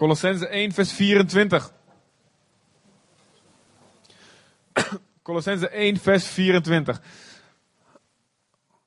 Colossense 0.00 0.46
1, 0.46 0.72
vers 0.72 0.92
24. 0.92 1.72
Colossense 5.22 5.68
1, 5.68 5.96
vers 5.96 6.26
24. 6.26 7.00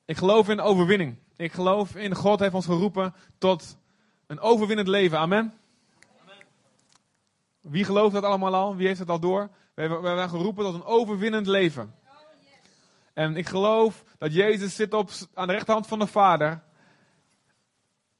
Ik 0.04 0.16
geloof 0.16 0.48
in 0.48 0.60
overwinning. 0.60 1.18
Ik 1.36 1.52
geloof 1.52 1.96
in 1.96 2.14
God 2.14 2.40
heeft 2.40 2.54
ons 2.54 2.64
geroepen 2.64 3.14
tot 3.38 3.76
een 4.26 4.40
overwinnend 4.40 4.88
leven. 4.88 5.18
Amen. 5.18 5.54
Wie 7.60 7.84
gelooft 7.84 8.14
dat 8.14 8.24
allemaal 8.24 8.54
al? 8.54 8.76
Wie 8.76 8.86
heeft 8.86 8.98
het 8.98 9.10
al 9.10 9.20
door? 9.20 9.50
We 9.74 9.82
hebben 9.82 10.28
geroepen 10.28 10.64
tot 10.64 10.74
een 10.74 10.84
overwinnend 10.84 11.46
leven. 11.46 11.94
En 13.12 13.36
ik 13.36 13.48
geloof 13.48 14.04
dat 14.18 14.34
Jezus 14.34 14.76
zit 14.76 14.94
op, 14.94 15.10
aan 15.34 15.46
de 15.46 15.52
rechterhand 15.52 15.86
van 15.86 15.98
de 15.98 16.06
Vader. 16.06 16.62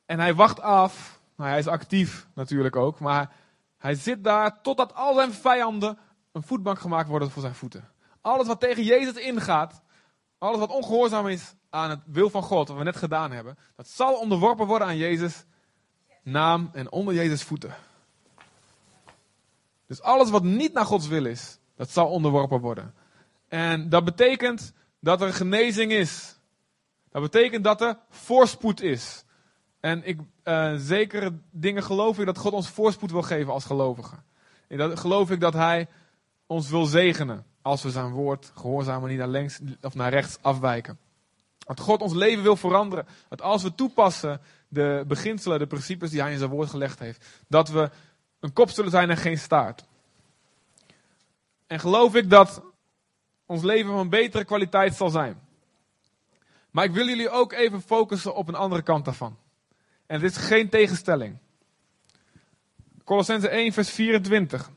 En 0.07 0.21
hij 0.21 0.35
wacht 0.35 0.61
af. 0.61 1.14
Nou, 1.37 1.51
hij 1.51 1.59
is 1.59 1.67
actief 1.67 2.29
natuurlijk 2.35 2.77
ook. 2.77 3.01
Maar 3.01 3.33
hij 3.79 3.95
zit 3.95 4.25
daar 4.25 4.63
totdat 4.63 4.95
al 4.95 5.15
zijn 5.15 5.33
vijanden 5.33 5.99
een 6.33 6.43
voetbank 6.43 6.79
gemaakt 6.79 7.09
worden 7.09 7.31
voor 7.31 7.43
zijn 7.43 7.55
voeten. 7.55 7.89
Alles 8.21 8.47
wat 8.47 8.61
tegen 8.61 8.83
Jezus 8.83 9.15
ingaat. 9.15 9.83
Alles 10.39 10.59
wat 10.59 10.71
ongehoorzaam 10.71 11.29
is 11.29 11.55
aan 11.71 11.91
het 11.91 12.01
wil 12.07 12.31
van 12.31 12.43
God, 12.43 12.69
wat 12.69 12.77
we 12.77 12.85
net 12.85 12.97
gedaan 12.97 13.33
hebben. 13.33 13.59
Dat 13.77 13.89
zal 13.89 14.15
onderworpen 14.15 14.67
worden 14.67 14.89
aan 14.89 14.97
Jezus' 14.97 15.45
naam 16.23 16.71
en 16.73 16.93
onder 16.93 17.15
Jezus' 17.15 17.43
voeten. 17.43 17.75
Dus 19.87 20.03
alles 20.03 20.31
wat 20.31 20.43
niet 20.43 20.73
naar 20.73 20.85
Gods 20.85 21.07
wil 21.07 21.25
is, 21.25 21.59
dat 21.77 21.91
zal 21.91 22.09
onderworpen 22.09 22.61
worden. 22.61 22.95
En 23.49 23.89
dat 23.89 24.05
betekent 24.05 24.73
dat 25.01 25.21
er 25.21 25.33
genezing 25.33 25.93
is. 25.93 26.39
Dat 27.11 27.23
betekent 27.23 27.65
dat 27.65 27.81
er 27.81 27.99
voorspoed 28.11 28.81
is. 28.81 29.24
En 29.85 30.05
ik, 30.05 30.21
uh, 30.45 30.75
zekere 30.77 31.33
dingen 31.51 31.83
geloof 31.83 32.19
ik 32.19 32.27
dat 32.27 32.39
God 32.39 32.53
ons 32.53 32.69
voorspoed 32.69 33.11
wil 33.11 33.23
geven 33.23 33.53
als 33.53 33.65
gelovigen. 33.65 34.25
En 34.69 34.79
dat 34.79 35.01
geloof 35.01 35.31
ik 35.31 35.41
dat 35.41 35.53
Hij 35.53 35.89
ons 36.47 36.71
wil 36.71 36.85
zegenen 36.85 37.45
als 37.63 37.83
we 37.83 37.91
zijn 37.91 38.11
woord 38.11 38.53
gehoorzamen 38.55 39.09
niet 39.09 39.19
naar 39.19 39.29
links 39.29 39.61
of 39.81 39.95
naar 39.95 40.11
rechts 40.11 40.39
afwijken. 40.41 40.99
Dat 41.59 41.81
God 41.81 42.01
ons 42.01 42.13
leven 42.13 42.43
wil 42.43 42.57
veranderen. 42.57 43.07
Dat 43.29 43.43
als 43.43 43.63
we 43.63 43.75
toepassen 43.75 44.41
de 44.69 45.05
beginselen, 45.07 45.59
de 45.59 45.67
principes 45.67 46.11
die 46.11 46.21
Hij 46.21 46.33
in 46.33 46.39
zijn 46.39 46.51
woord 46.51 46.71
gelegd 46.71 46.99
heeft, 46.99 47.27
dat 47.49 47.69
we 47.69 47.91
een 48.41 48.53
kop 48.53 48.71
zullen 48.71 48.91
zijn 48.91 49.11
en 49.11 49.17
geen 49.17 49.39
staart. 49.39 49.85
En 51.67 51.81
geloof 51.81 52.15
ik 52.15 52.31
dat 52.31 52.63
ons 53.47 53.63
leven 53.63 53.93
van 53.93 54.09
betere 54.09 54.45
kwaliteit 54.45 54.95
zal 54.95 55.11
zijn. 55.11 55.41
Maar 56.71 56.85
ik 56.85 56.93
wil 56.93 57.07
jullie 57.07 57.31
ook 57.31 57.53
even 57.53 57.81
focussen 57.81 58.35
op 58.35 58.49
een 58.49 58.55
andere 58.55 58.83
kant 58.83 59.05
daarvan. 59.05 59.43
En 60.07 60.21
dit 60.21 60.31
is 60.31 60.37
geen 60.37 60.69
tegenstelling. 60.69 61.39
Colossense 63.05 63.49
1, 63.49 63.73
vers 63.73 63.91
24. 63.91 64.71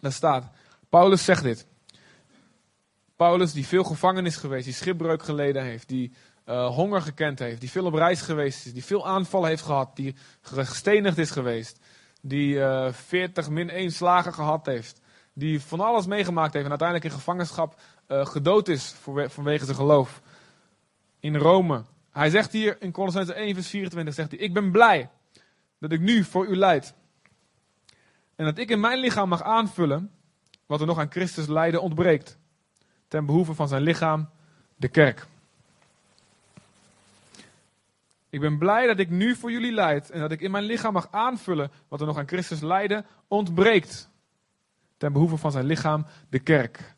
Daar 0.00 0.12
staat, 0.12 0.52
Paulus 0.88 1.24
zegt 1.24 1.42
dit. 1.42 1.66
Paulus 3.16 3.52
die 3.52 3.66
veel 3.66 3.84
gevangenis 3.84 4.36
geweest, 4.36 4.64
die 4.64 4.74
schipbreuk 4.74 5.22
geleden 5.22 5.62
heeft, 5.62 5.88
die 5.88 6.12
uh, 6.46 6.66
honger 6.66 7.02
gekend 7.02 7.38
heeft, 7.38 7.60
die 7.60 7.70
veel 7.70 7.84
op 7.84 7.94
reis 7.94 8.20
geweest 8.20 8.66
is, 8.66 8.72
die 8.72 8.84
veel 8.84 9.06
aanvallen 9.06 9.48
heeft 9.48 9.62
gehad, 9.62 9.96
die 9.96 10.14
gestenigd 10.40 11.18
is 11.18 11.30
geweest, 11.30 11.78
die 12.20 12.54
uh, 12.54 12.92
40 12.92 13.50
min 13.50 13.70
1 13.70 13.92
slagen 13.92 14.34
gehad 14.34 14.66
heeft, 14.66 15.00
die 15.32 15.60
van 15.60 15.80
alles 15.80 16.06
meegemaakt 16.06 16.52
heeft 16.52 16.64
en 16.64 16.70
uiteindelijk 16.70 17.10
in 17.10 17.18
gevangenschap 17.18 17.80
uh, 18.08 18.26
gedood 18.26 18.68
is 18.68 18.94
vanwege 19.26 19.64
zijn 19.64 19.76
geloof. 19.76 20.20
In 21.20 21.36
Rome. 21.36 21.84
Hij 22.14 22.30
zegt 22.30 22.52
hier 22.52 22.76
in 22.80 22.92
Colossense 22.92 23.32
1 23.32 23.54
vers 23.54 23.68
24, 23.68 24.14
zegt 24.14 24.30
hij, 24.30 24.40
ik 24.40 24.52
ben 24.52 24.70
blij 24.70 25.10
dat 25.78 25.92
ik 25.92 26.00
nu 26.00 26.24
voor 26.24 26.46
u 26.46 26.56
leid. 26.56 26.94
En 28.36 28.44
dat 28.44 28.58
ik 28.58 28.70
in 28.70 28.80
mijn 28.80 28.98
lichaam 28.98 29.28
mag 29.28 29.42
aanvullen 29.42 30.10
wat 30.66 30.80
er 30.80 30.86
nog 30.86 30.98
aan 30.98 31.10
Christus 31.10 31.46
lijden 31.46 31.82
ontbreekt. 31.82 32.38
Ten 33.08 33.26
behoeve 33.26 33.54
van 33.54 33.68
zijn 33.68 33.82
lichaam, 33.82 34.28
de 34.76 34.88
kerk. 34.88 35.26
Ik 38.30 38.40
ben 38.40 38.58
blij 38.58 38.86
dat 38.86 38.98
ik 38.98 39.10
nu 39.10 39.34
voor 39.34 39.50
jullie 39.52 39.72
leid 39.72 40.10
en 40.10 40.20
dat 40.20 40.32
ik 40.32 40.40
in 40.40 40.50
mijn 40.50 40.64
lichaam 40.64 40.92
mag 40.92 41.08
aanvullen 41.10 41.70
wat 41.88 42.00
er 42.00 42.06
nog 42.06 42.18
aan 42.18 42.28
Christus 42.28 42.60
lijden 42.60 43.06
ontbreekt. 43.28 44.10
Ten 44.96 45.12
behoeve 45.12 45.36
van 45.36 45.52
zijn 45.52 45.66
lichaam, 45.66 46.06
de 46.28 46.38
kerk. 46.38 46.94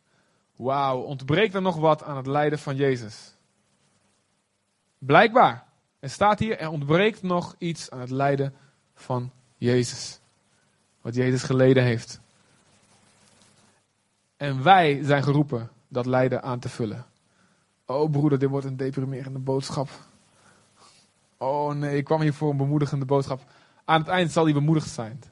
Wauw, 0.57 1.01
ontbreekt 1.01 1.55
er 1.55 1.63
nog 1.63 1.77
wat 1.77 2.03
aan 2.03 2.17
het 2.17 2.27
lijden 2.27 2.59
van 2.59 2.77
Jezus? 2.77 3.36
Blijkbaar. 5.07 5.65
Er 5.99 6.11
staat 6.11 6.39
hier, 6.39 6.59
er 6.59 6.69
ontbreekt 6.69 7.23
nog 7.23 7.55
iets 7.59 7.91
aan 7.91 8.01
het 8.01 8.11
lijden 8.11 8.55
van 8.95 9.31
Jezus. 9.57 10.21
Wat 11.01 11.15
Jezus 11.15 11.43
geleden 11.43 11.83
heeft. 11.83 12.21
En 14.37 14.63
wij 14.63 15.01
zijn 15.03 15.23
geroepen 15.23 15.71
dat 15.89 16.07
lijden 16.07 16.43
aan 16.43 16.59
te 16.59 16.69
vullen. 16.69 17.07
Oh 17.87 18.11
broeder, 18.11 18.39
dit 18.39 18.49
wordt 18.49 18.67
een 18.67 18.77
deprimerende 18.77 19.39
boodschap. 19.39 19.89
Oh 21.37 21.75
nee, 21.75 21.97
ik 21.97 22.05
kwam 22.05 22.21
hier 22.21 22.35
voor 22.35 22.51
een 22.51 22.57
bemoedigende 22.57 23.05
boodschap. 23.05 23.41
Aan 23.85 24.01
het 24.01 24.09
eind 24.09 24.33
zal 24.33 24.45
die 24.45 24.55
bemoedigd 24.55 24.89
zijn. 24.89 25.23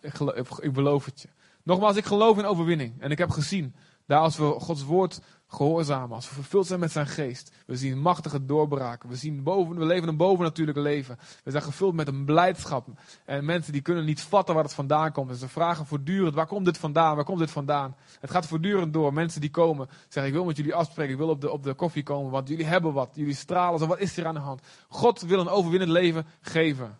Ik, 0.00 0.18
ik 0.60 0.72
beloof 0.72 1.04
het 1.04 1.20
je. 1.20 1.28
Nogmaals, 1.62 1.96
ik 1.96 2.04
geloof 2.04 2.38
in 2.38 2.44
overwinning. 2.44 3.00
En 3.00 3.10
ik 3.10 3.18
heb 3.18 3.30
gezien, 3.30 3.74
daar 4.12 4.20
als 4.20 4.36
we 4.36 4.44
Gods 4.44 4.84
woord 4.84 5.20
gehoorzamen, 5.46 6.16
als 6.16 6.28
we 6.28 6.34
vervuld 6.34 6.66
zijn 6.66 6.80
met 6.80 6.92
zijn 6.92 7.06
geest. 7.06 7.52
We 7.66 7.76
zien 7.76 7.98
machtige 7.98 8.44
doorbraken. 8.44 9.08
We, 9.08 9.16
zien 9.16 9.42
boven, 9.42 9.78
we 9.78 9.84
leven 9.84 10.08
een 10.08 10.16
bovennatuurlijke 10.16 10.80
leven. 10.80 11.18
We 11.44 11.50
zijn 11.50 11.62
gevuld 11.62 11.94
met 11.94 12.08
een 12.08 12.24
blijdschap. 12.24 12.86
En 13.24 13.44
mensen 13.44 13.72
die 13.72 13.82
kunnen 13.82 14.04
niet 14.04 14.20
vatten 14.20 14.54
waar 14.54 14.64
het 14.64 14.74
vandaan 14.74 15.12
komt. 15.12 15.30
En 15.30 15.36
ze 15.36 15.48
vragen 15.48 15.86
voortdurend, 15.86 16.34
waar 16.34 16.46
komt 16.46 16.64
dit 16.64 16.78
vandaan? 16.78 17.16
Waar 17.16 17.24
komt 17.24 17.38
dit 17.38 17.50
vandaan? 17.50 17.96
Het 18.20 18.30
gaat 18.30 18.46
voortdurend 18.46 18.92
door. 18.92 19.12
Mensen 19.12 19.40
die 19.40 19.50
komen, 19.50 19.88
zeggen, 20.08 20.32
ik 20.32 20.38
wil 20.38 20.44
met 20.44 20.56
jullie 20.56 20.74
afspreken. 20.74 21.12
Ik 21.12 21.18
wil 21.18 21.28
op 21.28 21.40
de, 21.40 21.50
op 21.50 21.62
de 21.62 21.74
koffie 21.74 22.02
komen, 22.02 22.30
want 22.30 22.48
jullie 22.48 22.66
hebben 22.66 22.92
wat. 22.92 23.10
Jullie 23.14 23.34
stralen 23.34 23.78
zo, 23.78 23.86
wat 23.86 24.00
is 24.00 24.16
er 24.16 24.26
aan 24.26 24.34
de 24.34 24.40
hand? 24.40 24.60
God 24.88 25.20
wil 25.20 25.40
een 25.40 25.48
overwinnend 25.48 25.90
leven 25.90 26.26
geven. 26.40 26.98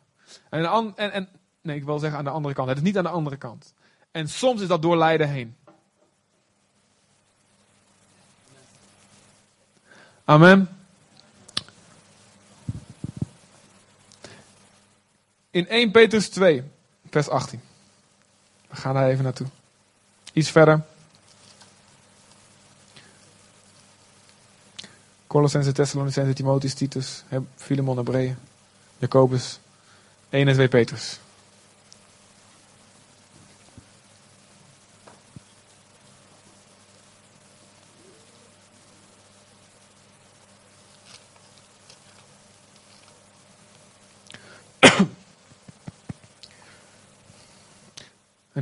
En, 0.50 0.64
en, 0.96 1.12
en 1.12 1.28
nee, 1.62 1.76
ik 1.76 1.84
wil 1.84 1.98
zeggen 1.98 2.18
aan 2.18 2.24
de 2.24 2.30
andere 2.30 2.54
kant. 2.54 2.68
Het 2.68 2.76
is 2.76 2.82
niet 2.82 2.96
aan 2.96 3.04
de 3.04 3.10
andere 3.10 3.36
kant. 3.36 3.74
En 4.10 4.28
soms 4.28 4.60
is 4.60 4.68
dat 4.68 4.82
door 4.82 4.96
lijden 4.96 5.28
heen. 5.28 5.56
Amen. 10.24 10.68
In 15.50 15.68
1 15.68 15.90
Petrus 15.90 16.28
2, 16.28 16.62
vers 17.10 17.28
18. 17.28 17.60
We 18.68 18.76
gaan 18.76 18.94
daar 18.94 19.08
even 19.08 19.22
naartoe. 19.24 19.46
Iets 20.32 20.50
verder. 20.50 20.82
Colossense, 25.26 25.72
Thessalonicense, 25.72 26.32
Timotheus, 26.32 26.74
Titus, 26.74 27.24
Philemon, 27.56 27.96
Hebreeën, 27.96 28.36
Jacobus, 28.98 29.58
1 30.30 30.48
en 30.48 30.54
2 30.54 30.68
Petrus. 30.68 31.18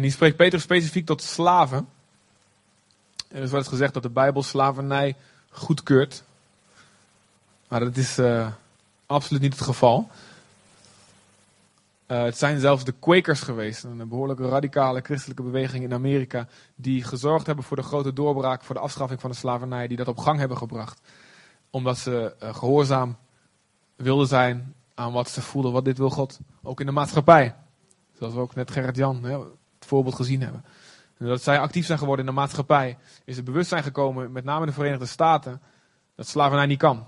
En 0.00 0.06
hier 0.06 0.15
spreekt 0.15 0.37
Peter 0.37 0.61
specifiek 0.61 1.06
tot 1.06 1.22
slaven. 1.22 1.88
Er 3.28 3.43
is 3.43 3.50
wel 3.50 3.59
eens 3.59 3.69
gezegd 3.69 3.94
dat 3.94 4.03
de 4.03 4.11
Bijbel 4.11 4.43
slavernij 4.43 5.16
goedkeurt. 5.50 6.25
Maar 7.69 7.81
dat 7.81 7.97
is 7.97 8.19
uh, 8.19 8.53
absoluut 9.06 9.43
niet 9.43 9.53
het 9.53 9.62
geval. 9.62 10.10
Uh, 12.06 12.22
het 12.22 12.39
zijn 12.39 12.60
zelfs 12.60 12.84
de 12.84 12.93
Quakers 12.93 13.41
geweest, 13.41 13.84
een 13.84 14.09
behoorlijk 14.09 14.41
radicale 14.41 15.01
christelijke 15.01 15.42
beweging 15.42 15.84
in 15.84 15.92
Amerika, 15.92 16.48
die 16.75 17.04
gezorgd 17.04 17.47
hebben 17.47 17.65
voor 17.65 17.77
de 17.77 17.83
grote 17.83 18.13
doorbraak, 18.13 18.63
voor 18.63 18.75
de 18.75 18.80
afschaffing 18.80 19.21
van 19.21 19.30
de 19.30 19.36
slavernij, 19.36 19.89
die 19.89 19.97
dat 19.97 20.09
op 20.09 20.19
gang 20.19 20.39
hebben 20.39 20.57
gebracht. 20.57 21.01
Omdat 21.71 21.98
ze 21.98 22.34
uh, 22.42 22.54
gehoorzaam 22.54 23.16
wilden 23.97 24.27
zijn 24.27 24.75
aan 24.95 25.13
wat 25.13 25.30
ze 25.30 25.42
voelden, 25.42 25.72
wat 25.72 25.84
dit 25.84 25.98
wil 25.98 26.10
God, 26.10 26.39
ook 26.63 26.80
in 26.80 26.86
de 26.86 26.92
maatschappij. 26.92 27.54
Zoals 28.19 28.34
ook 28.34 28.54
net 28.54 28.71
Gerrit 28.71 28.97
Jan 28.97 29.21
voorbeeld 29.91 30.15
gezien 30.15 30.42
hebben. 30.42 30.65
En 31.19 31.27
dat 31.27 31.42
zij 31.42 31.59
actief 31.59 31.87
zijn 31.87 31.98
geworden 31.98 32.27
in 32.27 32.31
de 32.34 32.41
maatschappij, 32.41 32.98
is 33.25 33.37
het 33.37 33.45
bewustzijn 33.45 33.83
gekomen, 33.83 34.33
met 34.33 34.45
name 34.45 34.60
in 34.60 34.66
de 34.66 34.72
Verenigde 34.72 35.07
Staten, 35.07 35.60
dat 36.15 36.27
slavernij 36.27 36.66
niet 36.66 36.78
kan. 36.78 37.07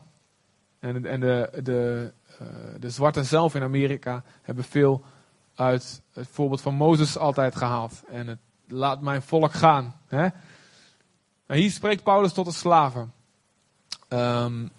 En, 0.78 1.06
en 1.06 1.20
de, 1.20 1.60
de, 1.62 2.12
uh, 2.42 2.48
de 2.78 2.90
zwarten 2.90 3.24
zelf 3.24 3.54
in 3.54 3.62
Amerika 3.62 4.22
hebben 4.42 4.64
veel 4.64 5.04
uit 5.54 6.02
het 6.12 6.28
voorbeeld 6.30 6.60
van 6.60 6.74
Mozes 6.74 7.18
altijd 7.18 7.56
gehaald. 7.56 8.02
En 8.08 8.26
het 8.26 8.38
laat 8.66 9.00
mijn 9.00 9.22
volk 9.22 9.52
gaan. 9.52 9.96
Hè? 10.06 10.28
Hier 11.46 11.70
spreekt 11.70 12.02
Paulus 12.02 12.32
tot 12.32 12.46
de 12.46 12.52
slaven. 12.52 13.12
Um, 14.08 14.70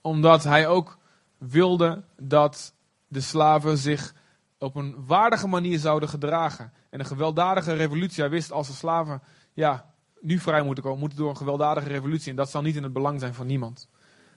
omdat 0.00 0.44
hij 0.44 0.66
ook 0.66 0.98
wilde 1.38 2.02
dat 2.18 2.72
de 3.08 3.20
slaven 3.20 3.78
zich 3.78 4.14
op 4.60 4.74
een 4.74 4.94
waardige 5.06 5.46
manier 5.46 5.78
zouden 5.78 6.08
gedragen. 6.08 6.72
En 6.90 7.00
een 7.00 7.06
gewelddadige 7.06 7.72
revolutie. 7.72 8.22
Hij 8.22 8.30
wist 8.30 8.52
als 8.52 8.66
de 8.66 8.72
slaven 8.72 9.22
ja, 9.52 9.92
nu 10.20 10.38
vrij 10.38 10.62
moeten 10.62 10.84
komen, 10.84 10.98
moeten 10.98 11.18
door 11.18 11.30
een 11.30 11.36
gewelddadige 11.36 11.88
revolutie. 11.88 12.30
En 12.30 12.36
dat 12.36 12.50
zal 12.50 12.62
niet 12.62 12.76
in 12.76 12.82
het 12.82 12.92
belang 12.92 13.20
zijn 13.20 13.34
van 13.34 13.46
niemand. 13.46 13.88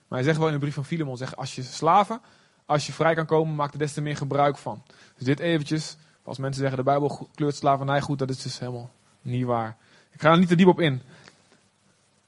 Maar 0.08 0.18
hij 0.18 0.22
zegt 0.22 0.38
wel 0.38 0.46
in 0.46 0.52
de 0.52 0.58
brief 0.58 0.74
van 0.74 0.84
Filemon, 0.84 1.16
zegt, 1.16 1.36
als 1.36 1.54
je 1.54 1.62
slaven, 1.62 2.20
als 2.66 2.86
je 2.86 2.92
vrij 2.92 3.14
kan 3.14 3.26
komen, 3.26 3.54
maak 3.54 3.72
er 3.72 3.78
des 3.78 3.92
te 3.92 4.00
meer 4.00 4.16
gebruik 4.16 4.56
van. 4.56 4.82
Dus 5.16 5.26
dit 5.26 5.38
eventjes, 5.40 5.96
als 6.22 6.38
mensen 6.38 6.60
zeggen 6.60 6.78
de 6.78 6.84
Bijbel 6.84 7.28
kleurt 7.34 7.56
slavernij 7.56 8.00
goed, 8.00 8.18
dat 8.18 8.30
is 8.30 8.42
dus 8.42 8.58
helemaal 8.58 8.90
niet 9.22 9.44
waar. 9.44 9.76
Ik 10.10 10.20
ga 10.20 10.30
er 10.30 10.38
niet 10.38 10.48
te 10.48 10.56
diep 10.56 10.66
op 10.66 10.80
in. 10.80 11.02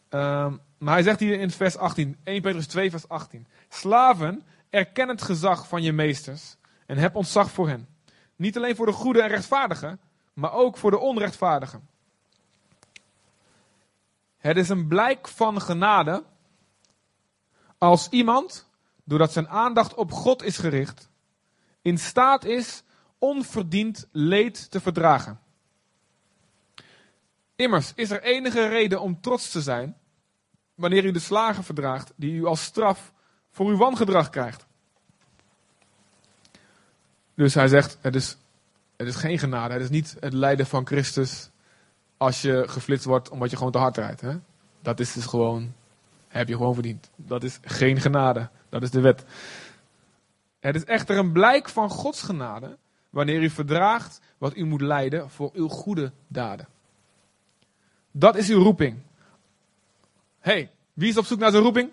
Ehm, 0.08 0.54
maar 0.78 0.94
hij 0.94 1.02
zegt 1.02 1.20
hier 1.20 1.40
in 1.40 1.50
vers 1.50 1.76
18, 1.76 2.16
1 2.24 2.42
Petrus 2.42 2.66
2 2.66 2.90
vers 2.90 3.08
18. 3.08 3.46
Slaven, 3.68 4.42
erken 4.70 5.08
het 5.08 5.22
gezag 5.22 5.68
van 5.68 5.82
je 5.82 5.92
meesters 5.92 6.56
en 6.86 6.96
heb 6.96 7.14
ontzag 7.14 7.50
voor 7.50 7.68
hen. 7.68 7.88
Niet 8.36 8.56
alleen 8.56 8.76
voor 8.76 8.86
de 8.86 8.92
goede 8.92 9.22
en 9.22 9.28
rechtvaardigen, 9.28 10.00
maar 10.32 10.52
ook 10.52 10.76
voor 10.76 10.90
de 10.90 10.98
onrechtvaardigen. 10.98 11.88
Het 14.36 14.56
is 14.56 14.68
een 14.68 14.86
blijk 14.86 15.28
van 15.28 15.60
genade 15.60 16.24
als 17.78 18.08
iemand, 18.08 18.68
doordat 19.04 19.32
zijn 19.32 19.48
aandacht 19.48 19.94
op 19.94 20.12
God 20.12 20.42
is 20.42 20.58
gericht, 20.58 21.08
in 21.82 21.98
staat 21.98 22.44
is 22.44 22.82
onverdiend 23.18 24.08
leed 24.12 24.70
te 24.70 24.80
verdragen. 24.80 25.40
Immers 27.56 27.92
is 27.94 28.10
er 28.10 28.22
enige 28.22 28.68
reden 28.68 29.00
om 29.00 29.20
trots 29.20 29.50
te 29.50 29.62
zijn 29.62 29.96
wanneer 30.74 31.04
u 31.04 31.10
de 31.10 31.18
slagen 31.18 31.64
verdraagt 31.64 32.12
die 32.16 32.32
u 32.32 32.44
als 32.44 32.62
straf 32.62 33.12
voor 33.50 33.66
uw 33.66 33.76
wangedrag 33.76 34.30
krijgt. 34.30 34.65
Dus 37.36 37.54
hij 37.54 37.68
zegt, 37.68 37.98
het 38.00 38.14
is, 38.14 38.36
het 38.96 39.06
is 39.06 39.14
geen 39.14 39.38
genade, 39.38 39.72
het 39.72 39.82
is 39.82 39.90
niet 39.90 40.16
het 40.20 40.32
lijden 40.32 40.66
van 40.66 40.86
Christus 40.86 41.50
als 42.16 42.42
je 42.42 42.68
geflitst 42.68 43.04
wordt 43.04 43.28
omdat 43.28 43.50
je 43.50 43.56
gewoon 43.56 43.72
te 43.72 43.78
hard 43.78 43.96
rijdt. 43.96 44.20
Hè? 44.20 44.36
Dat 44.82 45.00
is 45.00 45.12
dus 45.12 45.26
gewoon, 45.26 45.74
heb 46.28 46.48
je 46.48 46.56
gewoon 46.56 46.74
verdiend. 46.74 47.10
Dat 47.16 47.42
is 47.42 47.58
geen 47.62 48.00
genade, 48.00 48.48
dat 48.68 48.82
is 48.82 48.90
de 48.90 49.00
wet. 49.00 49.24
Het 50.60 50.74
is 50.74 50.84
echter 50.84 51.16
een 51.16 51.32
blijk 51.32 51.68
van 51.68 51.90
Gods 51.90 52.22
genade 52.22 52.76
wanneer 53.10 53.42
u 53.42 53.50
verdraagt 53.50 54.20
wat 54.38 54.56
u 54.56 54.64
moet 54.64 54.80
lijden 54.80 55.30
voor 55.30 55.50
uw 55.54 55.68
goede 55.68 56.12
daden. 56.28 56.68
Dat 58.10 58.36
is 58.36 58.50
uw 58.50 58.62
roeping. 58.62 58.98
hey, 60.38 60.70
wie 60.92 61.08
is 61.08 61.16
op 61.16 61.24
zoek 61.24 61.38
naar 61.38 61.50
zijn 61.50 61.62
roeping? 61.62 61.90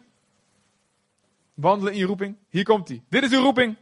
Wandelen 1.53 1.93
in 1.93 1.99
je 1.99 2.05
roeping. 2.05 2.35
Hier 2.49 2.63
komt 2.63 2.87
hij. 2.87 3.03
Dit 3.09 3.23
is 3.23 3.31
uw 3.31 3.41
roeping. 3.41 3.75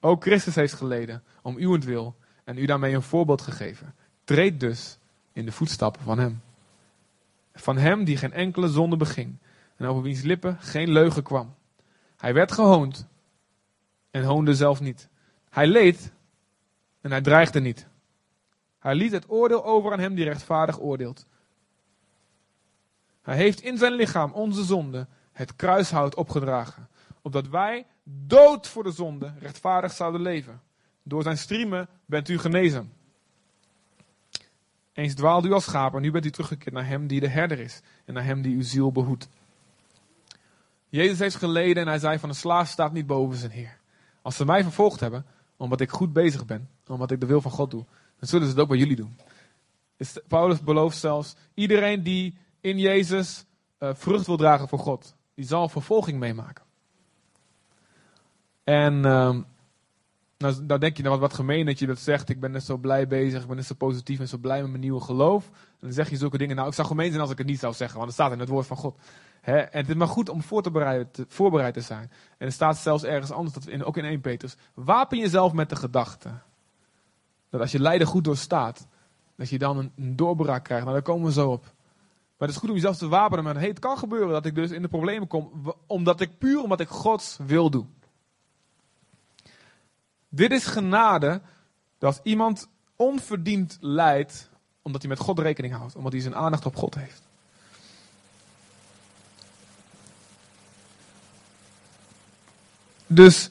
Ook 0.00 0.22
Christus 0.22 0.54
heeft 0.54 0.72
geleden 0.72 1.22
om 1.42 1.58
uwentwil 1.58 2.16
en 2.44 2.58
u 2.58 2.66
daarmee 2.66 2.94
een 2.94 3.02
voorbeeld 3.02 3.42
gegeven. 3.42 3.94
Treed 4.24 4.60
dus 4.60 4.98
in 5.32 5.44
de 5.44 5.52
voetstappen 5.52 6.02
van 6.02 6.18
hem. 6.18 6.40
Van 7.54 7.76
hem 7.76 8.04
die 8.04 8.16
geen 8.16 8.32
enkele 8.32 8.68
zonde 8.68 8.96
beging 8.96 9.36
en 9.76 9.86
over 9.86 10.02
wiens 10.02 10.22
lippen 10.22 10.56
geen 10.60 10.90
leugen 10.90 11.22
kwam. 11.22 11.54
Hij 12.16 12.34
werd 12.34 12.52
gehoond 12.52 13.06
en 14.10 14.24
hoonde 14.24 14.54
zelf 14.54 14.80
niet. 14.80 15.08
Hij 15.50 15.66
leed 15.66 16.12
en 17.00 17.10
hij 17.10 17.20
dreigde 17.20 17.60
niet. 17.60 17.86
Hij 18.78 18.94
liet 18.94 19.12
het 19.12 19.30
oordeel 19.30 19.64
over 19.64 19.92
aan 19.92 20.00
hem 20.00 20.14
die 20.14 20.24
rechtvaardig 20.24 20.80
oordeelt. 20.80 21.26
Hij 23.22 23.36
heeft 23.36 23.60
in 23.60 23.78
zijn 23.78 23.92
lichaam 23.92 24.32
onze 24.32 24.64
zonde 24.64 25.06
het 25.32 25.56
kruishout 25.56 26.14
opgedragen, 26.14 26.88
opdat 27.22 27.48
wij 27.48 27.86
dood 28.26 28.66
voor 28.66 28.82
de 28.82 28.90
zonde 28.90 29.32
rechtvaardig 29.38 29.92
zouden 29.92 30.20
leven. 30.20 30.60
Door 31.02 31.22
zijn 31.22 31.38
striemen 31.38 31.88
bent 32.06 32.28
u 32.28 32.38
genezen. 32.38 32.92
Eens 34.92 35.14
dwaalde 35.14 35.48
u 35.48 35.52
als 35.52 35.64
schapen, 35.64 36.02
nu 36.02 36.10
bent 36.10 36.24
u 36.24 36.30
teruggekeerd 36.30 36.74
naar 36.74 36.86
hem 36.86 37.06
die 37.06 37.20
de 37.20 37.28
herder 37.28 37.58
is 37.58 37.80
en 38.04 38.14
naar 38.14 38.24
hem 38.24 38.42
die 38.42 38.56
uw 38.56 38.62
ziel 38.62 38.92
behoedt. 38.92 39.28
Jezus 40.88 41.18
heeft 41.18 41.36
geleden 41.36 41.82
en 41.82 41.88
hij 41.88 41.98
zei 41.98 42.18
van 42.18 42.28
een 42.28 42.34
slaaf 42.34 42.68
staat 42.68 42.92
niet 42.92 43.06
boven 43.06 43.38
zijn 43.38 43.50
heer. 43.50 43.78
Als 44.22 44.36
ze 44.36 44.44
mij 44.44 44.62
vervolgd 44.62 45.00
hebben, 45.00 45.26
omdat 45.56 45.80
ik 45.80 45.90
goed 45.90 46.12
bezig 46.12 46.46
ben, 46.46 46.68
omdat 46.86 47.10
ik 47.10 47.20
de 47.20 47.26
wil 47.26 47.40
van 47.40 47.50
God 47.50 47.70
doe, 47.70 47.84
dan 48.18 48.28
zullen 48.28 48.46
ze 48.46 48.52
het 48.52 48.62
ook 48.62 48.68
bij 48.68 48.78
jullie 48.78 48.96
doen. 48.96 49.16
Paulus 50.28 50.60
belooft 50.60 50.98
zelfs, 50.98 51.36
iedereen 51.54 52.02
die 52.02 52.38
in 52.60 52.78
Jezus 52.78 53.44
uh, 53.78 53.90
vrucht 53.94 54.26
wil 54.26 54.36
dragen 54.36 54.68
voor 54.68 54.78
God, 54.78 55.14
die 55.34 55.44
zal 55.44 55.68
vervolging 55.68 56.18
meemaken. 56.18 56.64
En 58.70 58.94
uh, 58.94 59.36
nou, 60.38 60.78
denk 60.78 60.96
je, 60.96 61.02
nou, 61.02 61.18
wat, 61.18 61.34
gemeen 61.34 61.66
dat 61.66 61.78
je 61.78 61.86
dat 61.86 61.98
zegt. 61.98 62.28
Ik 62.28 62.40
ben 62.40 62.50
net 62.50 62.64
zo 62.64 62.76
blij 62.76 63.06
bezig, 63.06 63.40
ik 63.42 63.46
ben 63.46 63.56
net 63.56 63.66
zo 63.66 63.74
positief 63.74 64.20
en 64.20 64.28
zo 64.28 64.38
blij 64.38 64.60
met 64.60 64.70
mijn 64.70 64.80
nieuwe 64.80 65.00
geloof. 65.00 65.46
En 65.46 65.76
dan 65.80 65.92
zeg 65.92 66.10
je 66.10 66.16
zulke 66.16 66.38
dingen. 66.38 66.56
Nou, 66.56 66.68
ik 66.68 66.74
zou 66.74 66.86
gemeen 66.86 67.08
zijn 67.08 67.20
als 67.20 67.30
ik 67.30 67.38
het 67.38 67.46
niet 67.46 67.58
zou 67.58 67.74
zeggen, 67.74 67.96
want 67.96 68.08
het 68.08 68.18
staat 68.18 68.32
in 68.32 68.38
het 68.38 68.48
woord 68.48 68.66
van 68.66 68.76
God. 68.76 68.98
en 69.42 69.68
het 69.70 69.88
is 69.88 69.94
maar 69.94 70.08
goed 70.08 70.28
om 70.28 70.42
voor 70.42 70.62
te 70.62 70.70
bereid, 70.70 71.14
te, 71.14 71.24
voorbereid 71.28 71.74
te 71.74 71.80
zijn. 71.80 72.10
En 72.38 72.46
er 72.46 72.52
staat 72.52 72.76
zelfs 72.76 73.04
ergens 73.04 73.30
anders, 73.30 73.54
dat 73.54 73.66
in, 73.66 73.84
ook 73.84 73.96
in 73.96 74.04
1 74.04 74.20
Petrus. 74.20 74.56
Wapen 74.74 75.18
jezelf 75.18 75.52
met 75.52 75.68
de 75.68 75.76
gedachte. 75.76 76.30
Dat 77.48 77.60
als 77.60 77.72
je 77.72 77.80
lijden 77.80 78.06
goed 78.06 78.24
doorstaat, 78.24 78.86
dat 79.36 79.48
je 79.48 79.58
dan 79.58 79.78
een, 79.78 80.16
doorbraak 80.16 80.64
krijgt. 80.64 80.84
Nou, 80.84 80.96
daar 80.96 81.06
komen 81.06 81.26
we 81.26 81.32
zo 81.32 81.50
op. 81.50 81.62
Maar 81.62 82.48
het 82.48 82.50
is 82.50 82.56
goed 82.56 82.68
om 82.68 82.74
jezelf 82.74 82.96
te 82.96 83.08
wapenen. 83.08 83.44
Maar 83.44 83.60
het 83.60 83.78
kan 83.78 83.98
gebeuren 83.98 84.30
dat 84.30 84.46
ik 84.46 84.54
dus 84.54 84.70
in 84.70 84.82
de 84.82 84.88
problemen 84.88 85.28
kom. 85.28 85.50
Omdat 85.86 86.20
ik 86.20 86.38
puur 86.38 86.62
omdat 86.62 86.80
ik 86.80 86.88
Gods 86.88 87.38
wil 87.46 87.70
doe. 87.70 87.86
Dit 90.30 90.52
is 90.52 90.66
genade 90.66 91.40
dat 91.98 92.20
iemand 92.22 92.68
onverdiend 92.96 93.78
lijdt 93.80 94.48
omdat 94.82 95.00
hij 95.00 95.10
met 95.10 95.20
God 95.20 95.38
rekening 95.38 95.74
houdt. 95.74 95.96
Omdat 95.96 96.12
hij 96.12 96.20
zijn 96.20 96.34
aandacht 96.34 96.66
op 96.66 96.76
God 96.76 96.94
heeft. 96.94 97.22
Dus 103.06 103.50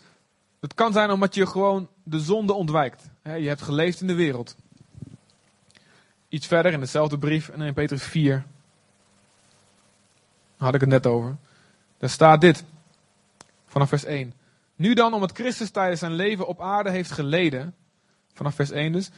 het 0.60 0.74
kan 0.74 0.94
zijn 0.94 1.12
omdat 1.12 1.36
je 1.36 1.48
gewoon 1.48 1.88
de 2.04 2.20
zonde 2.20 2.54
ontwijkt. 2.54 3.10
Je 3.24 3.48
hebt 3.48 3.62
geleefd 3.62 4.02
in 4.02 4.08
de 4.08 4.14
wereld. 4.14 4.56
Iets 6.30 6.48
verder 6.48 6.72
in 6.72 6.80
dezelfde 6.80 7.18
brief, 7.18 7.50
in 7.50 7.74
Petrus 7.74 8.04
4, 8.04 8.34
daar 8.34 8.46
had 10.58 10.74
ik 10.74 10.82
het 10.82 10.90
net 10.90 11.06
over. 11.06 11.38
Daar 11.98 12.10
staat 12.10 12.42
dit, 12.42 12.64
vanaf 13.68 13.90
vers 13.90 14.04
1. 14.04 14.34
Nu 14.80 14.94
dan, 14.94 15.14
omdat 15.14 15.32
Christus 15.32 15.70
tijdens 15.70 16.00
zijn 16.00 16.14
leven 16.14 16.48
op 16.48 16.62
aarde 16.62 16.90
heeft 16.90 17.12
geleden, 17.12 17.76
vanaf 18.34 18.56
vers 18.56 18.72
1 18.72 18.92
dus, 18.92 19.10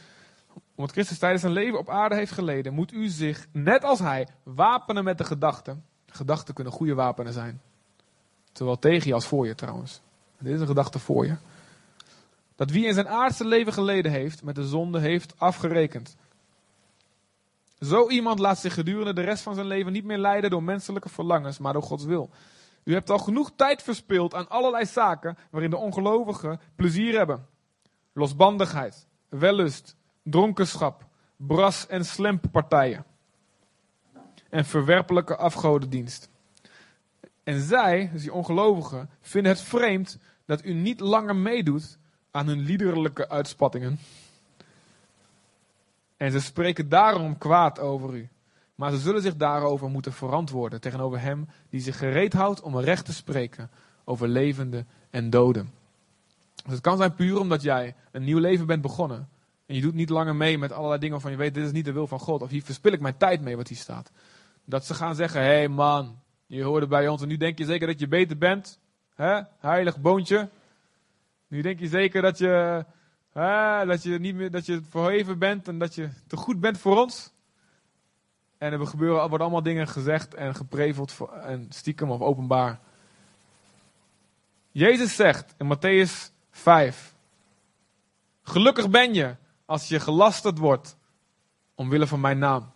omdat 0.74 0.92
Christus 0.92 1.18
tijdens 1.18 1.40
zijn 1.40 1.52
leven 1.52 1.78
op 1.78 1.90
aarde 1.90 2.14
heeft 2.14 2.32
geleden, 2.32 2.74
moet 2.74 2.92
u 2.92 3.08
zich, 3.08 3.46
net 3.52 3.84
als 3.84 3.98
hij, 3.98 4.28
wapenen 4.42 5.04
met 5.04 5.18
de 5.18 5.24
gedachten. 5.24 5.84
Gedachten 6.06 6.54
kunnen 6.54 6.72
goede 6.72 6.94
wapenen 6.94 7.32
zijn. 7.32 7.60
Zowel 8.52 8.78
tegen 8.78 9.08
je 9.08 9.14
als 9.14 9.26
voor 9.26 9.46
je 9.46 9.54
trouwens. 9.54 10.00
Dit 10.38 10.54
is 10.54 10.60
een 10.60 10.66
gedachte 10.66 10.98
voor 10.98 11.26
je. 11.26 11.34
Dat 12.56 12.70
wie 12.70 12.86
in 12.86 12.94
zijn 12.94 13.08
aardse 13.08 13.44
leven 13.44 13.72
geleden 13.72 14.12
heeft, 14.12 14.42
met 14.42 14.54
de 14.54 14.66
zonde 14.66 14.98
heeft 14.98 15.34
afgerekend. 15.36 16.16
Zo 17.80 18.08
iemand 18.08 18.38
laat 18.38 18.58
zich 18.58 18.74
gedurende 18.74 19.12
de 19.12 19.20
rest 19.20 19.42
van 19.42 19.54
zijn 19.54 19.66
leven 19.66 19.92
niet 19.92 20.04
meer 20.04 20.18
leiden 20.18 20.50
door 20.50 20.62
menselijke 20.62 21.08
verlangens, 21.08 21.58
maar 21.58 21.72
door 21.72 21.82
Gods 21.82 22.04
wil. 22.04 22.30
U 22.84 22.92
hebt 22.92 23.10
al 23.10 23.18
genoeg 23.18 23.52
tijd 23.56 23.82
verspild 23.82 24.34
aan 24.34 24.48
allerlei 24.48 24.86
zaken 24.86 25.38
waarin 25.50 25.70
de 25.70 25.76
ongelovigen 25.76 26.60
plezier 26.76 27.16
hebben. 27.16 27.46
Losbandigheid, 28.12 29.06
wellust, 29.28 29.96
dronkenschap, 30.22 31.06
bras- 31.36 31.86
en 31.86 32.04
slemppartijen. 32.04 33.04
En 34.48 34.64
verwerpelijke 34.64 35.36
afgodendienst. 35.36 36.30
En 37.44 37.60
zij, 37.60 38.10
dus 38.12 38.22
die 38.22 38.32
ongelovigen, 38.32 39.10
vinden 39.20 39.52
het 39.52 39.60
vreemd 39.60 40.18
dat 40.44 40.64
u 40.64 40.72
niet 40.72 41.00
langer 41.00 41.36
meedoet 41.36 41.98
aan 42.30 42.46
hun 42.46 42.60
liederlijke 42.60 43.28
uitspattingen. 43.28 43.98
En 46.16 46.32
ze 46.32 46.40
spreken 46.40 46.88
daarom 46.88 47.38
kwaad 47.38 47.78
over 47.78 48.14
u. 48.14 48.28
Maar 48.74 48.90
ze 48.90 48.98
zullen 48.98 49.22
zich 49.22 49.36
daarover 49.36 49.88
moeten 49.88 50.12
verantwoorden 50.12 50.80
tegenover 50.80 51.20
hem 51.20 51.48
die 51.70 51.80
zich 51.80 51.98
gereed 51.98 52.32
houdt 52.32 52.60
om 52.60 52.78
recht 52.78 53.04
te 53.04 53.12
spreken 53.12 53.70
over 54.04 54.28
levenden 54.28 54.88
en 55.10 55.30
doden. 55.30 55.70
Dus 56.64 56.72
het 56.72 56.80
kan 56.80 56.96
zijn 56.96 57.14
puur 57.14 57.38
omdat 57.38 57.62
jij 57.62 57.94
een 58.10 58.24
nieuw 58.24 58.38
leven 58.38 58.66
bent 58.66 58.82
begonnen. 58.82 59.28
En 59.66 59.74
je 59.74 59.80
doet 59.80 59.94
niet 59.94 60.10
langer 60.10 60.36
mee 60.36 60.58
met 60.58 60.72
allerlei 60.72 60.98
dingen 60.98 61.12
waarvan 61.12 61.30
je 61.30 61.36
weet, 61.36 61.54
dit 61.54 61.64
is 61.64 61.72
niet 61.72 61.84
de 61.84 61.92
wil 61.92 62.06
van 62.06 62.18
God. 62.18 62.42
Of 62.42 62.50
hier 62.50 62.62
verspil 62.62 62.92
ik 62.92 63.00
mijn 63.00 63.16
tijd 63.16 63.40
mee 63.40 63.56
wat 63.56 63.68
hier 63.68 63.78
staat. 63.78 64.10
Dat 64.64 64.86
ze 64.86 64.94
gaan 64.94 65.14
zeggen, 65.14 65.40
hé 65.40 65.46
hey 65.46 65.68
man, 65.68 66.18
je 66.46 66.62
hoorde 66.62 66.86
bij 66.86 67.08
ons 67.08 67.22
en 67.22 67.28
nu 67.28 67.36
denk 67.36 67.58
je 67.58 67.64
zeker 67.64 67.86
dat 67.86 68.00
je 68.00 68.08
beter 68.08 68.38
bent. 68.38 68.78
Hè? 69.14 69.40
Heilig 69.58 70.00
boontje. 70.00 70.48
Nu 71.48 71.62
denk 71.62 71.80
je 71.80 71.88
zeker 71.88 72.22
dat 72.22 72.38
je, 72.38 72.84
dat 73.86 74.02
je 74.02 74.18
niet 74.18 74.34
meer, 74.34 74.50
dat 74.50 74.66
je 74.66 74.82
verheven 74.88 75.38
bent 75.38 75.68
en 75.68 75.78
dat 75.78 75.94
je 75.94 76.08
te 76.26 76.36
goed 76.36 76.60
bent 76.60 76.78
voor 76.78 76.96
ons. 77.00 77.32
En 78.62 78.72
er 78.72 78.86
gebeuren, 78.86 79.20
worden 79.20 79.40
allemaal 79.40 79.62
dingen 79.62 79.88
gezegd 79.88 80.34
en 80.34 80.54
gepreveld 80.54 81.16
en 81.42 81.66
stiekem 81.68 82.10
of 82.10 82.20
openbaar. 82.20 82.80
Jezus 84.70 85.16
zegt 85.16 85.54
in 85.58 85.76
Matthäus 85.76 86.32
5. 86.50 87.14
Gelukkig 88.42 88.90
ben 88.90 89.14
je 89.14 89.36
als 89.64 89.88
je 89.88 90.00
gelasterd 90.00 90.58
wordt 90.58 90.96
omwille 91.74 92.06
van 92.06 92.20
mijn 92.20 92.38
naam. 92.38 92.72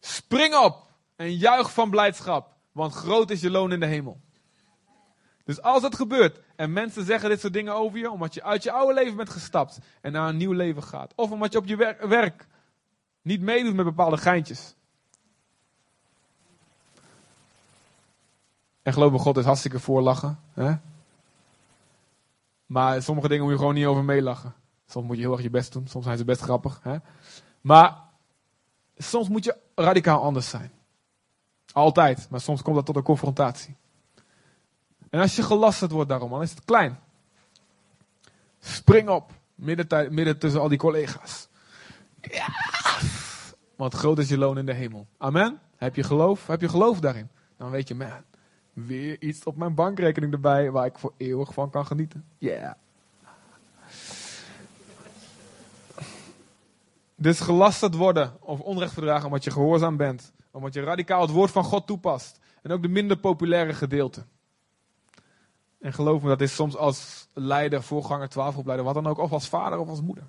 Spring 0.00 0.54
op 0.54 0.90
en 1.16 1.36
juich 1.36 1.72
van 1.72 1.90
blijdschap, 1.90 2.54
want 2.72 2.94
groot 2.94 3.30
is 3.30 3.40
je 3.40 3.50
loon 3.50 3.72
in 3.72 3.80
de 3.80 3.86
hemel. 3.86 4.20
Dus 5.44 5.62
als 5.62 5.82
het 5.82 5.94
gebeurt 5.94 6.40
en 6.56 6.72
mensen 6.72 7.04
zeggen 7.04 7.28
dit 7.28 7.40
soort 7.40 7.52
dingen 7.52 7.74
over 7.74 7.98
je, 7.98 8.10
omdat 8.10 8.34
je 8.34 8.42
uit 8.42 8.62
je 8.62 8.72
oude 8.72 8.94
leven 8.94 9.16
bent 9.16 9.30
gestapt 9.30 9.78
en 10.00 10.12
naar 10.12 10.28
een 10.28 10.36
nieuw 10.36 10.52
leven 10.52 10.82
gaat, 10.82 11.12
of 11.16 11.30
omdat 11.30 11.52
je 11.52 11.58
op 11.58 11.66
je 11.66 11.96
werk 12.08 12.46
niet 13.22 13.40
meedoet 13.40 13.74
met 13.74 13.84
bepaalde 13.84 14.16
geintjes. 14.16 14.74
En 18.82 18.92
geloof 18.92 19.12
me, 19.12 19.18
God 19.18 19.36
is 19.36 19.44
hartstikke 19.44 19.80
voorlachen. 19.80 20.38
Hè? 20.52 20.74
Maar 22.66 23.02
sommige 23.02 23.28
dingen 23.28 23.42
moet 23.42 23.52
je 23.52 23.58
gewoon 23.58 23.74
niet 23.74 23.86
over 23.86 24.04
meelachen. 24.04 24.54
Soms 24.86 25.06
moet 25.06 25.16
je 25.16 25.22
heel 25.22 25.32
erg 25.32 25.42
je 25.42 25.50
best 25.50 25.72
doen, 25.72 25.86
soms 25.86 26.04
zijn 26.04 26.18
ze 26.18 26.24
best 26.24 26.40
grappig. 26.40 26.80
Hè? 26.82 26.96
Maar 27.60 27.96
soms 28.96 29.28
moet 29.28 29.44
je 29.44 29.56
radicaal 29.74 30.22
anders 30.22 30.48
zijn. 30.48 30.72
Altijd, 31.72 32.26
maar 32.30 32.40
soms 32.40 32.62
komt 32.62 32.76
dat 32.76 32.86
tot 32.86 32.96
een 32.96 33.02
confrontatie. 33.02 33.76
En 35.10 35.20
als 35.20 35.36
je 35.36 35.42
gelasterd 35.42 35.90
wordt 35.90 36.08
daarom, 36.08 36.30
dan 36.30 36.42
is 36.42 36.50
het 36.50 36.64
klein. 36.64 36.98
Spring 38.58 39.08
op, 39.08 39.32
midden, 39.54 40.14
midden 40.14 40.38
tussen 40.38 40.60
al 40.60 40.68
die 40.68 40.78
collega's. 40.78 41.48
Ja! 42.20 42.46
Want 43.76 43.94
groot 43.94 44.18
is 44.18 44.28
je 44.28 44.38
loon 44.38 44.58
in 44.58 44.66
de 44.66 44.72
hemel. 44.72 45.06
Amen? 45.18 45.60
Heb 45.76 45.96
je 45.96 46.02
geloof? 46.02 46.46
Heb 46.46 46.60
je 46.60 46.68
geloof 46.68 47.00
daarin? 47.00 47.28
Dan 47.56 47.70
weet 47.70 47.88
je, 47.88 47.94
man, 47.94 48.10
weer 48.72 49.22
iets 49.22 49.44
op 49.44 49.56
mijn 49.56 49.74
bankrekening 49.74 50.32
erbij 50.32 50.70
waar 50.70 50.86
ik 50.86 50.98
voor 50.98 51.12
eeuwig 51.16 51.54
van 51.54 51.70
kan 51.70 51.86
genieten. 51.86 52.24
Yeah. 52.38 52.72
Dus 57.14 57.40
gelasterd 57.40 57.94
worden 57.94 58.32
of 58.40 58.60
onrecht 58.60 58.92
verdragen 58.92 59.26
omdat 59.26 59.44
je 59.44 59.50
gehoorzaam 59.50 59.96
bent. 59.96 60.32
Omdat 60.50 60.74
je 60.74 60.82
radicaal 60.82 61.20
het 61.20 61.30
woord 61.30 61.50
van 61.50 61.64
God 61.64 61.86
toepast. 61.86 62.40
En 62.62 62.70
ook 62.70 62.82
de 62.82 62.88
minder 62.88 63.16
populaire 63.16 63.72
gedeelten. 63.72 64.26
En 65.80 65.92
geloof 65.92 66.22
me, 66.22 66.28
dat 66.28 66.40
is 66.40 66.54
soms 66.54 66.76
als 66.76 67.28
leider, 67.32 67.82
voorganger, 67.82 68.28
twaalfgroepleider, 68.28 68.84
wat 68.84 68.94
dan 68.94 69.06
ook, 69.06 69.18
of 69.18 69.32
als 69.32 69.48
vader 69.48 69.78
of 69.78 69.88
als 69.88 70.00
moeder. 70.00 70.24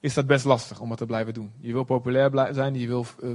Is 0.00 0.14
dat 0.14 0.26
best 0.26 0.44
lastig 0.44 0.80
om 0.80 0.88
dat 0.88 0.98
te 0.98 1.06
blijven 1.06 1.34
doen. 1.34 1.52
Je 1.60 1.72
wil 1.72 1.84
populair 1.84 2.54
zijn, 2.54 2.74
je 2.74 2.86
wil 2.86 3.06
uh, 3.22 3.30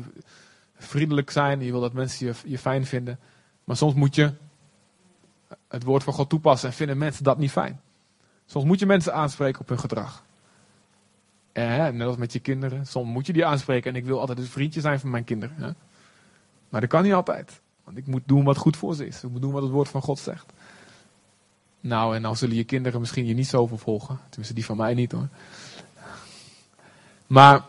vriendelijk 0.75 1.29
zijn, 1.29 1.63
je 1.63 1.71
wil 1.71 1.81
dat 1.81 1.93
mensen 1.93 2.25
je, 2.27 2.33
je 2.45 2.57
fijn 2.57 2.85
vinden. 2.85 3.19
Maar 3.63 3.75
soms 3.75 3.93
moet 3.93 4.15
je 4.15 4.33
het 5.67 5.83
woord 5.83 6.03
van 6.03 6.13
God 6.13 6.29
toepassen 6.29 6.69
en 6.69 6.75
vinden 6.75 6.97
mensen 6.97 7.23
dat 7.23 7.37
niet 7.37 7.51
fijn. 7.51 7.81
Soms 8.45 8.65
moet 8.65 8.79
je 8.79 8.85
mensen 8.85 9.13
aanspreken 9.13 9.61
op 9.61 9.69
hun 9.69 9.79
gedrag. 9.79 10.23
En, 11.51 11.97
net 11.97 12.07
als 12.07 12.17
met 12.17 12.33
je 12.33 12.39
kinderen. 12.39 12.85
Soms 12.85 13.11
moet 13.11 13.25
je 13.25 13.33
die 13.33 13.45
aanspreken. 13.45 13.91
En 13.91 13.97
ik 13.97 14.05
wil 14.05 14.19
altijd 14.19 14.37
een 14.37 14.45
vriendje 14.45 14.81
zijn 14.81 14.99
van 14.99 15.09
mijn 15.09 15.23
kinderen. 15.23 15.55
Hè? 15.57 15.69
Maar 16.69 16.81
dat 16.81 16.89
kan 16.89 17.03
niet 17.03 17.13
altijd. 17.13 17.61
Want 17.83 17.97
ik 17.97 18.07
moet 18.07 18.21
doen 18.25 18.43
wat 18.43 18.57
goed 18.57 18.77
voor 18.77 18.95
ze 18.95 19.07
is. 19.07 19.23
Ik 19.23 19.29
moet 19.29 19.41
doen 19.41 19.51
wat 19.51 19.61
het 19.61 19.71
woord 19.71 19.89
van 19.89 20.01
God 20.01 20.19
zegt. 20.19 20.53
Nou, 21.79 22.15
en 22.15 22.21
dan 22.21 22.37
zullen 22.37 22.55
je 22.55 22.63
kinderen 22.63 22.99
misschien 22.99 23.25
je 23.25 23.33
niet 23.33 23.47
zo 23.47 23.67
vervolgen. 23.67 24.19
Tenminste, 24.29 24.53
die 24.53 24.65
van 24.65 24.77
mij 24.77 24.93
niet 24.93 25.11
hoor. 25.11 25.27
Maar 27.27 27.63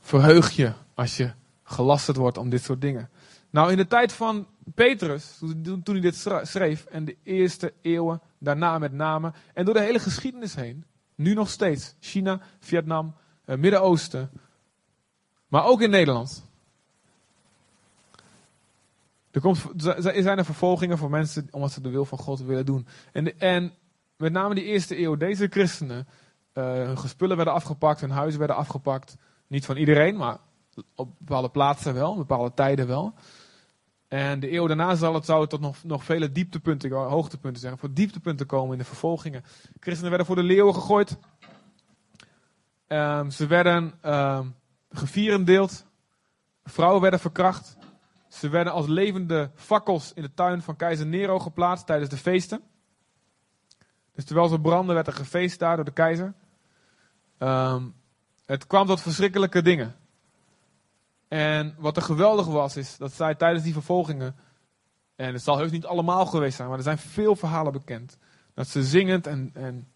verheug 0.00 0.50
je 0.50 0.72
als 0.94 1.16
je 1.16 1.32
gelasterd 1.64 2.16
wordt 2.16 2.38
om 2.38 2.50
dit 2.50 2.62
soort 2.62 2.80
dingen. 2.80 3.08
Nou, 3.56 3.70
in 3.70 3.76
de 3.76 3.86
tijd 3.86 4.12
van 4.12 4.46
Petrus, 4.74 5.38
toen 5.62 5.82
hij 5.84 6.00
dit 6.00 6.26
schreef, 6.42 6.84
en 6.84 7.04
de 7.04 7.16
eerste 7.22 7.72
eeuwen 7.82 8.20
daarna 8.38 8.78
met 8.78 8.92
name, 8.92 9.32
en 9.54 9.64
door 9.64 9.74
de 9.74 9.80
hele 9.80 9.98
geschiedenis 9.98 10.54
heen, 10.54 10.84
nu 11.14 11.34
nog 11.34 11.48
steeds, 11.48 11.94
China, 12.00 12.40
Vietnam, 12.60 13.14
eh, 13.44 13.56
Midden-Oosten, 13.56 14.30
maar 15.48 15.64
ook 15.64 15.80
in 15.80 15.90
Nederland. 15.90 16.44
Er, 19.30 19.40
komt, 19.40 19.64
zijn 19.98 20.38
er 20.38 20.44
vervolgingen 20.44 20.98
voor 20.98 21.10
mensen 21.10 21.48
omdat 21.50 21.72
ze 21.72 21.80
de 21.80 21.90
wil 21.90 22.04
van 22.04 22.18
God 22.18 22.40
willen 22.40 22.66
doen. 22.66 22.86
En, 23.12 23.38
en 23.38 23.72
met 24.16 24.32
name 24.32 24.54
die 24.54 24.64
eerste 24.64 24.98
eeuw, 24.98 25.16
deze 25.16 25.46
christenen, 25.50 26.08
uh, 26.54 26.64
hun 26.64 26.98
gespullen 26.98 27.36
werden 27.36 27.54
afgepakt, 27.54 28.00
hun 28.00 28.10
huizen 28.10 28.38
werden 28.38 28.56
afgepakt. 28.56 29.16
Niet 29.46 29.64
van 29.64 29.76
iedereen, 29.76 30.16
maar 30.16 30.38
op 30.94 31.14
bepaalde 31.18 31.50
plaatsen 31.50 31.94
wel, 31.94 32.16
bepaalde 32.16 32.54
tijden 32.54 32.86
wel. 32.86 33.14
En 34.08 34.40
de 34.40 34.52
eeuw 34.52 34.66
daarna 34.66 34.94
zal 34.94 35.14
het, 35.14 35.24
zou 35.24 35.46
tot 35.46 35.60
nog, 35.60 35.84
nog 35.84 36.04
vele 36.04 36.32
dieptepunten, 36.32 36.90
hoogtepunten 36.92 37.60
zeggen, 37.60 37.78
voor 37.78 37.92
dieptepunten 37.92 38.46
komen 38.46 38.72
in 38.72 38.78
de 38.78 38.84
vervolgingen. 38.84 39.44
Christenen 39.80 40.08
werden 40.08 40.26
voor 40.26 40.36
de 40.36 40.42
leeuwen 40.42 40.74
gegooid. 40.74 41.18
Um, 42.88 43.30
ze 43.30 43.46
werden 43.46 43.92
um, 44.04 44.54
gevierendeeld. 44.90 45.86
Vrouwen 46.64 47.00
werden 47.00 47.20
verkracht. 47.20 47.76
Ze 48.28 48.48
werden 48.48 48.72
als 48.72 48.86
levende 48.86 49.50
fakkels 49.54 50.12
in 50.12 50.22
de 50.22 50.34
tuin 50.34 50.62
van 50.62 50.76
keizer 50.76 51.06
Nero 51.06 51.38
geplaatst 51.38 51.86
tijdens 51.86 52.10
de 52.10 52.16
feesten. 52.16 52.60
Dus 54.14 54.24
terwijl 54.24 54.48
ze 54.48 54.60
brandden, 54.60 54.94
werd 54.94 55.06
er 55.06 55.12
gefeest 55.12 55.58
daar 55.58 55.76
door 55.76 55.84
de 55.84 55.92
keizer. 55.92 56.34
Um, 57.38 57.94
het 58.46 58.66
kwam 58.66 58.86
tot 58.86 59.00
verschrikkelijke 59.00 59.62
dingen. 59.62 59.94
En 61.28 61.74
wat 61.78 61.96
er 61.96 62.02
geweldig 62.02 62.46
was, 62.46 62.76
is 62.76 62.96
dat 62.96 63.12
zij 63.12 63.34
tijdens 63.34 63.64
die 63.64 63.72
vervolgingen, 63.72 64.36
en 65.16 65.32
het 65.32 65.42
zal 65.42 65.58
heus 65.58 65.70
niet 65.70 65.86
allemaal 65.86 66.26
geweest 66.26 66.56
zijn, 66.56 66.68
maar 66.68 66.76
er 66.76 66.84
zijn 66.84 66.98
veel 66.98 67.36
verhalen 67.36 67.72
bekend, 67.72 68.18
dat 68.54 68.68
ze 68.68 68.84
zingend 68.84 69.26
en, 69.26 69.50
en 69.54 69.88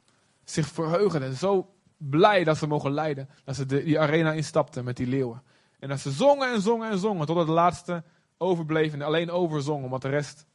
zich 0.45 0.67
verheugen 0.67 1.23
en 1.23 1.35
zo 1.35 1.75
blij 1.97 2.45
dat 2.45 2.57
ze 2.59 2.67
mogen 2.67 2.93
leiden, 2.93 3.29
dat 3.45 3.57
ze 3.57 3.67
die 3.67 4.01
arena 4.01 4.33
instapten 4.33 4.85
met 4.85 4.97
die 4.97 5.07
leeuwen. 5.07 5.43
En 5.79 5.89
dat 5.89 6.01
ze 6.01 6.11
zongen 6.11 6.53
en 6.53 6.61
zongen 6.61 6.91
en 6.91 6.99
zongen, 6.99 7.27
totdat 7.27 7.47
de 7.47 7.53
laatste 7.53 8.03
overbleef 8.39 8.93
en 8.93 9.03
alleen 9.03 9.31
overzong, 9.31 9.85
omdat 9.85 10.03
de 10.03 10.09
rest 10.09 10.47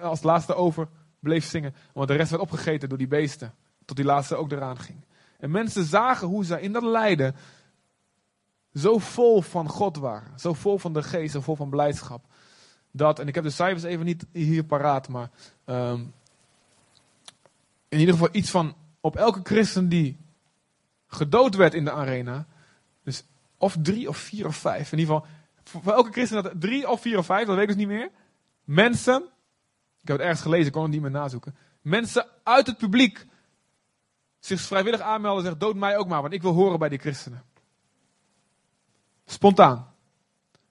als 0.00 0.22
laatste 0.22 0.54
over 0.54 0.88
bleef 1.20 1.44
zingen, 1.44 1.74
omdat 1.92 2.08
de 2.08 2.16
rest 2.16 2.30
werd 2.30 2.42
opgegeten 2.42 2.88
door 2.88 2.98
die 2.98 3.06
beesten, 3.06 3.54
tot 3.84 3.96
die 3.96 4.04
laatste 4.04 4.36
ook 4.36 4.52
eraan 4.52 4.78
ging. 4.78 5.04
En 5.38 5.50
mensen 5.50 5.84
zagen 5.84 6.28
hoe 6.28 6.44
zij 6.44 6.60
in 6.60 6.72
dat 6.72 6.82
lijden 6.82 7.34
zo 8.74 8.98
vol 8.98 9.42
van 9.42 9.68
God 9.68 9.96
waren. 9.96 10.38
Zo 10.38 10.52
vol 10.52 10.78
van 10.78 10.92
de 10.92 11.02
geest, 11.02 11.32
zo 11.32 11.40
vol 11.40 11.56
van 11.56 11.70
blijdschap. 11.70 12.24
Dat, 12.90 13.18
en 13.18 13.28
ik 13.28 13.34
heb 13.34 13.44
de 13.44 13.50
cijfers 13.50 13.82
even 13.82 14.04
niet 14.04 14.26
hier 14.32 14.64
paraat, 14.64 15.08
maar 15.08 15.30
um, 15.66 16.12
in 17.88 17.98
ieder 17.98 18.14
geval 18.14 18.28
iets 18.32 18.50
van 18.50 18.74
op 19.00 19.16
elke 19.16 19.40
christen 19.42 19.88
die 19.88 20.18
gedood 21.06 21.54
werd 21.54 21.74
in 21.74 21.84
de 21.84 21.92
arena. 21.92 22.46
Dus 23.02 23.24
of 23.56 23.76
drie 23.82 24.08
of 24.08 24.16
vier 24.16 24.46
of 24.46 24.56
vijf. 24.56 24.92
In 24.92 24.98
ieder 24.98 25.14
geval, 25.14 25.30
voor 25.82 25.92
elke 25.92 26.12
christen 26.12 26.42
dat 26.42 26.52
drie 26.60 26.90
of 26.90 27.00
vier 27.00 27.18
of 27.18 27.26
vijf, 27.26 27.46
dat 27.46 27.54
weet 27.54 27.62
ik 27.62 27.68
dus 27.68 27.76
niet 27.76 27.88
meer. 27.88 28.10
Mensen, 28.64 29.22
ik 30.00 30.08
heb 30.08 30.16
het 30.16 30.20
ergens 30.20 30.40
gelezen, 30.40 30.66
ik 30.66 30.72
kon 30.72 30.82
het 30.82 30.92
niet 30.92 31.00
meer 31.00 31.10
nazoeken. 31.10 31.56
Mensen 31.80 32.26
uit 32.42 32.66
het 32.66 32.78
publiek 32.78 33.26
zich 34.38 34.60
vrijwillig 34.60 35.00
aanmelden 35.00 35.44
en 35.44 35.50
zeggen: 35.50 35.60
dood 35.60 35.76
mij 35.76 35.96
ook 35.96 36.08
maar, 36.08 36.22
want 36.22 36.34
ik 36.34 36.42
wil 36.42 36.52
horen 36.52 36.78
bij 36.78 36.88
die 36.88 36.98
christenen. 36.98 37.42
Spontaan. 39.32 39.86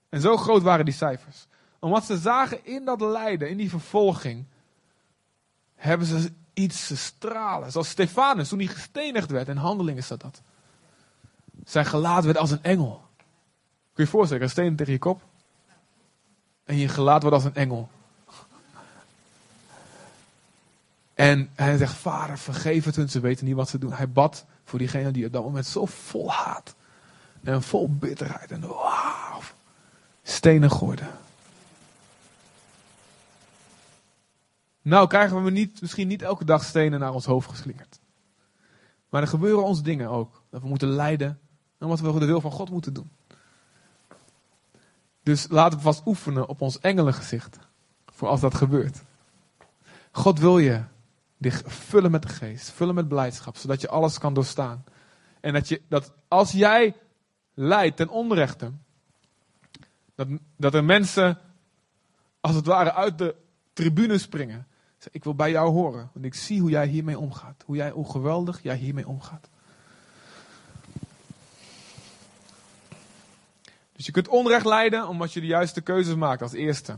En 0.09 0.21
zo 0.21 0.37
groot 0.37 0.61
waren 0.61 0.85
die 0.85 0.93
cijfers. 0.93 1.45
Omdat 1.79 2.03
ze 2.03 2.17
zagen 2.17 2.65
in 2.65 2.85
dat 2.85 3.01
lijden, 3.01 3.49
in 3.49 3.57
die 3.57 3.69
vervolging, 3.69 4.45
hebben 5.75 6.07
ze 6.07 6.31
iets 6.53 6.87
te 6.87 6.97
stralen. 6.97 7.71
Zoals 7.71 7.89
Stefanus, 7.89 8.49
toen 8.49 8.59
hij 8.59 8.67
gestenigd 8.67 9.31
werd, 9.31 9.47
in 9.47 9.57
handelingen 9.57 10.03
staat 10.03 10.21
dat. 10.21 10.41
Zijn 11.65 11.85
gelaat 11.85 12.23
werd 12.23 12.37
als 12.37 12.51
een 12.51 12.63
engel. 12.63 13.03
Kun 13.17 13.27
je 13.93 14.03
je 14.03 14.07
voorstellen, 14.07 14.43
een 14.43 14.49
steen 14.49 14.75
tegen 14.75 14.93
je 14.93 14.99
kop. 14.99 15.21
En 16.63 16.77
je 16.77 16.87
gelaat 16.87 17.21
wordt 17.21 17.35
als 17.35 17.45
een 17.45 17.55
engel. 17.55 17.89
En 21.13 21.49
hij 21.55 21.77
zegt, 21.77 21.93
vader, 21.93 22.37
vergeef 22.37 22.85
het 22.85 22.95
hun, 22.95 23.09
ze 23.09 23.19
weten 23.19 23.45
niet 23.45 23.55
wat 23.55 23.69
ze 23.69 23.77
doen. 23.77 23.93
Hij 23.93 24.09
bad 24.09 24.45
voor 24.63 24.79
diegene 24.79 25.11
die 25.11 25.25
op 25.25 25.31
dat 25.33 25.43
moment 25.43 25.65
zo 25.65 25.85
vol 25.85 26.31
haat 26.31 26.75
en 27.43 27.61
vol 27.61 27.89
bitterheid 27.89 28.51
en 28.51 28.61
wauw, 28.61 29.41
stenen 30.23 30.71
gooide. 30.71 31.07
Nou 34.81 35.07
krijgen 35.07 35.43
we 35.43 35.51
niet, 35.51 35.81
misschien 35.81 36.07
niet 36.07 36.21
elke 36.21 36.45
dag 36.45 36.63
stenen 36.63 36.99
naar 36.99 37.13
ons 37.13 37.25
hoofd 37.25 37.49
geslingerd. 37.49 37.99
Maar 39.09 39.21
er 39.21 39.27
gebeuren 39.27 39.63
ons 39.63 39.81
dingen 39.81 40.09
ook. 40.09 40.41
Dat 40.49 40.61
we 40.61 40.67
moeten 40.67 40.87
lijden. 40.89 41.39
Omdat 41.79 41.99
we 41.99 42.19
de 42.19 42.25
wil 42.25 42.41
van 42.41 42.51
God 42.51 42.69
moeten 42.69 42.93
doen. 42.93 43.11
Dus 45.23 45.47
laten 45.49 45.77
we 45.77 45.83
vast 45.83 46.01
oefenen 46.05 46.47
op 46.47 46.61
ons 46.61 46.79
engelengezicht. 46.79 47.59
Voor 48.05 48.27
als 48.27 48.41
dat 48.41 48.53
gebeurt. 48.53 49.01
God 50.11 50.39
wil 50.39 50.57
je 50.57 50.83
dich 51.37 51.61
vullen 51.65 52.11
met 52.11 52.21
de 52.21 52.27
geest. 52.27 52.69
Vullen 52.69 52.95
met 52.95 53.07
blijdschap. 53.07 53.57
Zodat 53.57 53.81
je 53.81 53.89
alles 53.89 54.17
kan 54.17 54.33
doorstaan. 54.33 54.83
En 55.39 55.53
dat, 55.53 55.67
je, 55.67 55.81
dat 55.87 56.11
als 56.27 56.51
jij 56.51 56.95
leidt 57.53 57.97
ten 57.97 58.09
onrechte. 58.09 58.71
Dat, 60.15 60.27
dat 60.55 60.73
er 60.73 60.83
mensen, 60.83 61.37
als 62.39 62.55
het 62.55 62.65
ware, 62.65 62.93
uit 62.93 63.17
de 63.17 63.35
tribune 63.73 64.17
springen. 64.17 64.67
Ik 65.11 65.23
wil 65.23 65.35
bij 65.35 65.51
jou 65.51 65.71
horen, 65.71 66.09
want 66.13 66.25
ik 66.25 66.33
zie 66.33 66.59
hoe 66.59 66.69
jij 66.69 66.87
hiermee 66.87 67.19
omgaat. 67.19 67.63
Hoe, 67.65 67.75
jij, 67.75 67.89
hoe 67.89 68.11
geweldig 68.11 68.63
jij 68.63 68.75
hiermee 68.75 69.07
omgaat. 69.07 69.49
Dus 74.01 74.05
je 74.05 74.11
kunt 74.11 74.27
onrecht 74.27 74.65
lijden 74.65 75.07
omdat 75.07 75.33
je 75.33 75.39
de 75.39 75.45
juiste 75.45 75.81
keuzes 75.81 76.15
maakt 76.15 76.41
als 76.41 76.53
eerste. 76.53 76.97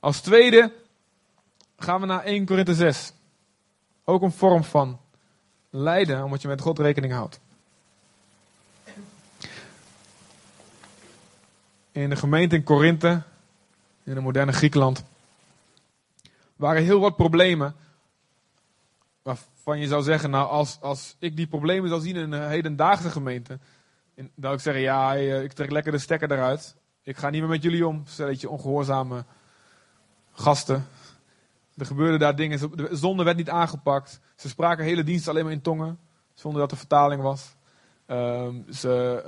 Als 0.00 0.20
tweede 0.20 0.72
gaan 1.76 2.00
we 2.00 2.06
naar 2.06 2.24
1 2.24 2.44
Korinthe 2.44 2.74
6. 2.74 3.12
Ook 4.04 4.22
een 4.22 4.32
vorm 4.32 4.64
van 4.64 5.00
lijden 5.70 6.24
omdat 6.24 6.42
je 6.42 6.48
met 6.48 6.60
God 6.60 6.78
rekening 6.78 7.12
houdt. 7.12 7.40
In 11.92 12.10
de 12.10 12.16
gemeente 12.16 12.56
in 12.56 12.62
Korinthe, 12.62 13.22
in 14.04 14.14
het 14.14 14.24
moderne 14.24 14.52
Griekenland, 14.52 15.04
waren 16.56 16.82
heel 16.82 17.00
wat 17.00 17.16
problemen. 17.16 17.74
Waarvan 19.22 19.78
je 19.78 19.86
zou 19.86 20.02
zeggen, 20.02 20.30
nou 20.30 20.48
als, 20.48 20.78
als 20.80 21.16
ik 21.18 21.36
die 21.36 21.46
problemen 21.46 21.88
zou 21.88 22.00
zien 22.00 22.16
in 22.16 22.32
een 22.32 22.48
hedendaagse 22.48 23.10
gemeente, 23.10 23.58
dan 24.14 24.30
zou 24.36 24.54
ik 24.54 24.60
zeggen, 24.60 24.82
ja, 24.82 25.16
eh, 25.16 25.42
ik 25.42 25.52
trek 25.52 25.70
lekker 25.70 25.92
de 25.92 25.98
stekker 25.98 26.32
eruit. 26.32 26.76
Ik 27.02 27.16
ga 27.16 27.30
niet 27.30 27.40
meer 27.40 27.50
met 27.50 27.62
jullie 27.62 27.86
om, 27.86 28.04
je 28.38 28.48
ongehoorzame 28.48 29.24
gasten. 30.32 30.86
Er 31.76 31.86
gebeurden 31.86 32.18
daar 32.18 32.36
dingen, 32.36 32.76
de 32.76 32.88
zonde 32.90 33.24
werd 33.24 33.36
niet 33.36 33.50
aangepakt. 33.50 34.20
Ze 34.36 34.48
spraken 34.48 34.84
hele 34.84 35.04
dienst 35.04 35.28
alleen 35.28 35.44
maar 35.44 35.52
in 35.52 35.62
tongen, 35.62 35.98
zonder 36.34 36.60
dat 36.60 36.70
er 36.70 36.76
vertaling 36.76 37.22
was. 37.22 37.54
Ehm, 38.06 38.54
ze, 38.70 39.22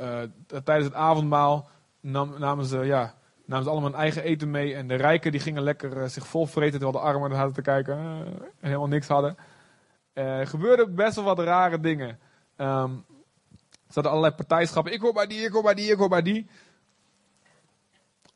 uh, 0.52 0.60
tijdens 0.62 0.86
het 0.86 0.96
avondmaal 0.96 1.68
nam, 2.04 2.38
namen, 2.38 2.64
ze, 2.64 2.78
ja, 2.78 3.14
namen 3.44 3.68
allemaal 3.68 3.90
hun 3.90 4.00
eigen 4.00 4.22
eten 4.22 4.50
mee. 4.50 4.74
En 4.74 4.88
de 4.88 4.94
rijken 4.94 5.32
die 5.32 5.40
gingen 5.40 5.62
lekker 5.62 5.96
uh, 5.96 6.08
zich 6.08 6.26
volvreten, 6.26 6.80
terwijl 6.80 6.92
de 6.92 7.10
armen 7.10 7.30
hadden 7.30 7.54
te 7.54 7.62
kijken 7.62 7.96
en 7.96 8.52
helemaal 8.60 8.88
niks 8.88 9.08
hadden. 9.08 9.36
Er 10.12 10.46
gebeurden 10.46 10.94
best 10.94 11.14
wel 11.14 11.24
wat 11.24 11.38
rare 11.38 11.80
dingen. 11.80 12.18
Er 12.56 12.66
hadden 13.86 14.12
allerlei 14.12 14.34
partijschappen. 14.34 14.92
Ik 14.92 15.00
hoor 15.00 15.12
bij 15.12 15.26
die, 15.26 15.40
ik 15.40 15.52
hoor 15.52 15.62
bij 15.62 15.74
die, 15.74 15.90
ik 15.90 15.98
hoor 15.98 16.08
bij 16.08 16.22
die. 16.22 16.46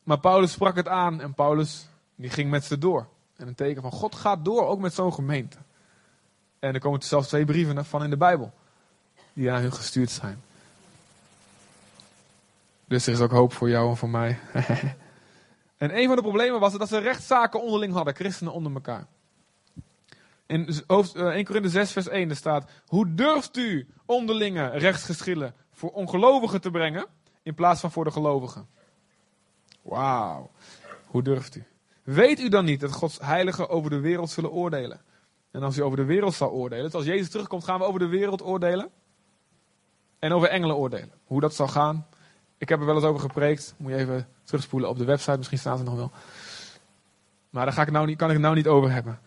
Maar 0.02 0.20
Paulus 0.20 0.52
sprak 0.52 0.76
het 0.76 0.88
aan 0.88 1.20
en 1.20 1.34
Paulus 1.34 1.88
die 2.14 2.30
ging 2.30 2.50
met 2.50 2.64
ze 2.64 2.78
door. 2.78 3.08
En 3.36 3.48
een 3.48 3.54
teken 3.54 3.82
van 3.82 3.92
God 3.92 4.14
gaat 4.14 4.44
door, 4.44 4.66
ook 4.66 4.80
met 4.80 4.94
zo'n 4.94 5.12
gemeente. 5.12 5.58
En 6.58 6.74
er 6.74 6.80
komen 6.80 7.02
zelfs 7.02 7.28
twee 7.28 7.44
brieven 7.44 7.84
van 7.84 8.04
in 8.04 8.10
de 8.10 8.16
Bijbel. 8.16 8.52
Die 9.32 9.48
naar 9.48 9.60
hun 9.60 9.72
gestuurd 9.72 10.10
zijn. 10.10 10.42
Dus 12.88 13.06
er 13.06 13.12
is 13.12 13.20
ook 13.20 13.30
hoop 13.30 13.52
voor 13.52 13.68
jou 13.68 13.90
en 13.90 13.96
voor 13.96 14.08
mij. 14.08 14.38
en 15.76 15.98
een 15.98 16.06
van 16.06 16.16
de 16.16 16.22
problemen 16.22 16.60
was 16.60 16.78
dat 16.78 16.88
ze 16.88 16.98
rechtszaken 16.98 17.62
onderling 17.62 17.92
hadden, 17.92 18.14
christenen 18.14 18.52
onder 18.52 18.72
elkaar. 18.72 19.06
In 20.46 20.82
hoofd, 20.86 21.14
1 21.14 21.32
eh, 21.32 21.44
Korinthe 21.44 21.68
6 21.68 21.92
vers 21.92 22.08
1 22.08 22.36
staat, 22.36 22.70
hoe 22.86 23.14
durft 23.14 23.56
u 23.56 23.88
onderlinge 24.06 24.68
rechtsgeschillen 24.68 25.54
voor 25.72 25.90
ongelovigen 25.90 26.60
te 26.60 26.70
brengen, 26.70 27.06
in 27.42 27.54
plaats 27.54 27.80
van 27.80 27.90
voor 27.90 28.04
de 28.04 28.10
gelovigen? 28.10 28.68
Wauw, 29.82 30.50
hoe 31.06 31.22
durft 31.22 31.56
u? 31.56 31.64
Weet 32.02 32.40
u 32.40 32.48
dan 32.48 32.64
niet 32.64 32.80
dat 32.80 32.92
Gods 32.92 33.18
heiligen 33.18 33.68
over 33.68 33.90
de 33.90 34.00
wereld 34.00 34.30
zullen 34.30 34.50
oordelen? 34.50 35.00
En 35.50 35.62
als 35.62 35.76
u 35.76 35.82
over 35.82 35.96
de 35.96 36.04
wereld 36.04 36.34
zal 36.34 36.50
oordelen, 36.50 36.84
dus 36.84 36.94
als 36.94 37.04
Jezus 37.04 37.30
terugkomt, 37.30 37.64
gaan 37.64 37.78
we 37.78 37.84
over 37.84 38.00
de 38.00 38.06
wereld 38.06 38.42
oordelen. 38.42 38.90
En 40.18 40.32
over 40.32 40.48
engelen 40.48 40.76
oordelen. 40.76 41.12
Hoe 41.24 41.40
dat 41.40 41.54
zal 41.54 41.68
gaan. 41.68 42.06
Ik 42.58 42.68
heb 42.68 42.80
er 42.80 42.86
wel 42.86 42.94
eens 42.94 43.04
over 43.04 43.20
gepreekt. 43.20 43.74
Moet 43.76 43.90
je 43.90 43.96
even 43.96 44.28
terugspoelen 44.44 44.88
op 44.88 44.98
de 44.98 45.04
website, 45.04 45.36
misschien 45.36 45.58
staat 45.58 45.78
het 45.78 45.86
nog 45.86 45.96
wel. 45.96 46.10
Maar 47.50 47.64
daar 47.64 47.74
ga 47.74 47.82
ik 47.82 47.90
nou 47.90 48.06
niet, 48.06 48.18
kan 48.18 48.28
ik 48.28 48.34
het 48.34 48.42
nou 48.42 48.54
niet 48.54 48.66
over 48.66 48.92
hebben. 48.92 49.20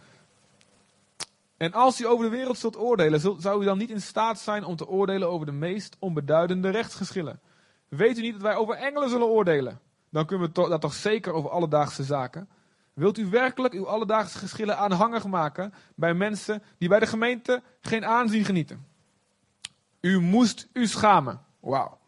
En 1.58 1.74
als 1.74 2.02
u 2.02 2.08
over 2.08 2.26
de 2.26 2.32
wereld 2.32 2.58
zult 2.58 2.78
oordelen, 2.78 3.42
zou 3.42 3.62
u 3.62 3.66
dan 3.66 3.78
niet 3.78 3.90
in 3.90 4.02
staat 4.02 4.40
zijn 4.40 4.64
om 4.64 4.76
te 4.76 4.88
oordelen 4.88 5.30
over 5.30 5.46
de 5.46 5.52
meest 5.52 5.96
onbeduidende 6.00 6.70
rechtsgeschillen? 6.70 7.40
Weet 7.88 8.18
u 8.18 8.22
niet 8.22 8.34
dat 8.34 8.42
wij 8.42 8.56
over 8.56 8.76
engelen 8.76 9.10
zullen 9.10 9.28
oordelen? 9.28 9.80
Dan 10.10 10.26
kunnen 10.26 10.48
we 10.54 10.70
dat 10.70 10.82
toch 10.82 10.94
zeker 10.94 11.34
over 11.34 11.50
alledaagse 11.50 12.04
zaken. 12.04 12.50
Wilt 12.94 13.18
u 13.18 13.30
werkelijk 13.30 13.74
uw 13.74 13.88
alledaagse 13.88 14.38
geschillen 14.38 14.78
aanhangig 14.78 15.26
maken 15.26 15.74
bij 15.96 16.14
mensen 16.14 16.64
die 16.78 16.90
bij 16.90 17.00
de 17.00 17.08
gemeente 17.08 17.62
geen 17.82 18.06
aanzien 18.06 18.46
genieten? 18.46 18.86
U 20.00 20.20
moest 20.20 20.68
u 20.74 20.88
schamen. 20.88 21.42
Wauw. 21.60 22.01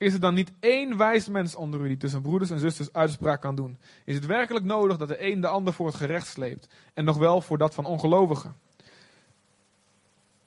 Is 0.00 0.14
er 0.14 0.20
dan 0.20 0.34
niet 0.34 0.52
één 0.60 0.96
wijs 0.96 1.28
mens 1.28 1.54
onder 1.54 1.80
u 1.80 1.88
die 1.88 1.96
tussen 1.96 2.22
broeders 2.22 2.50
en 2.50 2.58
zusters 2.58 2.92
uitspraak 2.92 3.40
kan 3.40 3.54
doen? 3.54 3.78
Is 4.04 4.14
het 4.14 4.26
werkelijk 4.26 4.64
nodig 4.64 4.96
dat 4.96 5.08
de 5.08 5.30
een 5.30 5.40
de 5.40 5.46
ander 5.46 5.72
voor 5.72 5.86
het 5.86 5.94
gerecht 5.94 6.26
sleept 6.26 6.68
en 6.94 7.04
nog 7.04 7.16
wel 7.16 7.40
voor 7.40 7.58
dat 7.58 7.74
van 7.74 7.84
ongelovigen? 7.84 8.56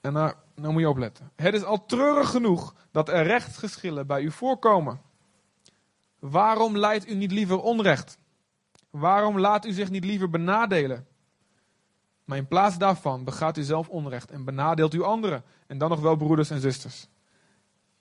En 0.00 0.12
nou, 0.12 0.34
nou 0.54 0.72
moet 0.72 0.82
je 0.82 0.88
opletten. 0.88 1.30
Het 1.36 1.54
is 1.54 1.64
al 1.64 1.86
treurig 1.86 2.30
genoeg 2.30 2.74
dat 2.90 3.08
er 3.08 3.26
rechtsgeschillen 3.26 4.06
bij 4.06 4.22
u 4.22 4.30
voorkomen. 4.30 5.00
Waarom 6.18 6.78
leidt 6.78 7.08
u 7.08 7.14
niet 7.14 7.32
liever 7.32 7.60
onrecht? 7.60 8.18
Waarom 8.90 9.38
laat 9.38 9.66
u 9.66 9.72
zich 9.72 9.90
niet 9.90 10.04
liever 10.04 10.30
benadelen? 10.30 11.06
Maar 12.24 12.38
in 12.38 12.48
plaats 12.48 12.78
daarvan 12.78 13.24
begaat 13.24 13.56
u 13.56 13.62
zelf 13.62 13.88
onrecht 13.88 14.30
en 14.30 14.44
benadeelt 14.44 14.94
u 14.94 15.02
anderen. 15.02 15.44
En 15.66 15.78
dan 15.78 15.90
nog 15.90 16.00
wel 16.00 16.16
broeders 16.16 16.50
en 16.50 16.60
zusters. 16.60 17.08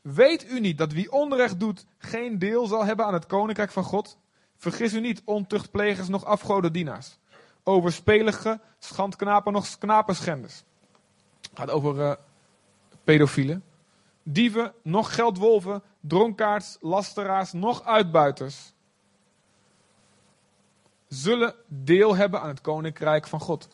Weet 0.03 0.49
u 0.49 0.59
niet 0.59 0.77
dat 0.77 0.91
wie 0.91 1.11
onrecht 1.11 1.59
doet 1.59 1.85
geen 1.97 2.39
deel 2.39 2.67
zal 2.67 2.85
hebben 2.85 3.05
aan 3.05 3.13
het 3.13 3.25
koninkrijk 3.25 3.71
van 3.71 3.83
God? 3.83 4.17
Vergis 4.57 4.93
u 4.93 4.99
niet, 4.99 5.21
ontuchtplegers 5.25 6.07
nog 6.07 6.25
afgodendienaars. 6.25 7.17
Overspelige 7.63 8.59
schandknapen 8.79 9.53
nog 9.53 9.77
knapenschenders. 9.77 10.63
Gaat 11.53 11.69
over 11.69 11.95
uh, 11.95 12.13
pedofielen. 13.03 13.63
Dieven, 14.23 14.73
nog 14.81 15.15
geldwolven, 15.15 15.83
dronkaards, 15.99 16.77
lasteraars, 16.81 17.51
nog 17.51 17.83
uitbuiters. 17.83 18.73
Zullen 21.07 21.55
deel 21.67 22.15
hebben 22.15 22.41
aan 22.41 22.47
het 22.47 22.61
koninkrijk 22.61 23.27
van 23.27 23.39
God. 23.39 23.67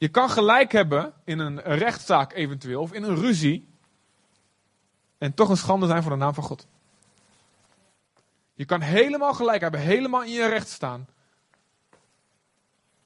Je 0.00 0.08
kan 0.08 0.30
gelijk 0.30 0.72
hebben 0.72 1.12
in 1.24 1.38
een 1.38 1.60
rechtszaak 1.60 2.32
eventueel, 2.32 2.80
of 2.80 2.92
in 2.92 3.02
een 3.02 3.16
ruzie. 3.16 3.68
En 5.18 5.34
toch 5.34 5.48
een 5.48 5.56
schande 5.56 5.86
zijn 5.86 6.02
voor 6.02 6.10
de 6.10 6.16
naam 6.16 6.34
van 6.34 6.44
God. 6.44 6.66
Je 8.54 8.64
kan 8.64 8.80
helemaal 8.80 9.34
gelijk 9.34 9.60
hebben, 9.60 9.80
helemaal 9.80 10.22
in 10.22 10.32
je 10.32 10.48
recht 10.48 10.68
staan. 10.68 11.08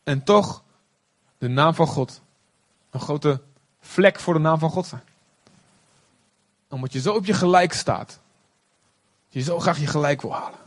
En 0.02 0.24
toch 0.24 0.62
de 1.38 1.48
naam 1.48 1.74
van 1.74 1.86
God 1.86 2.20
een 2.90 3.00
grote 3.00 3.42
vlek 3.80 4.20
voor 4.20 4.34
de 4.34 4.40
naam 4.40 4.58
van 4.58 4.70
God 4.70 4.86
zijn. 4.86 5.04
Omdat 6.68 6.92
je 6.92 7.00
zo 7.00 7.12
op 7.12 7.24
je 7.24 7.34
gelijk 7.34 7.72
staat. 7.72 8.20
Je 9.28 9.40
zo 9.40 9.60
graag 9.60 9.78
je 9.78 9.86
gelijk 9.86 10.22
wil 10.22 10.32
halen. 10.32 10.58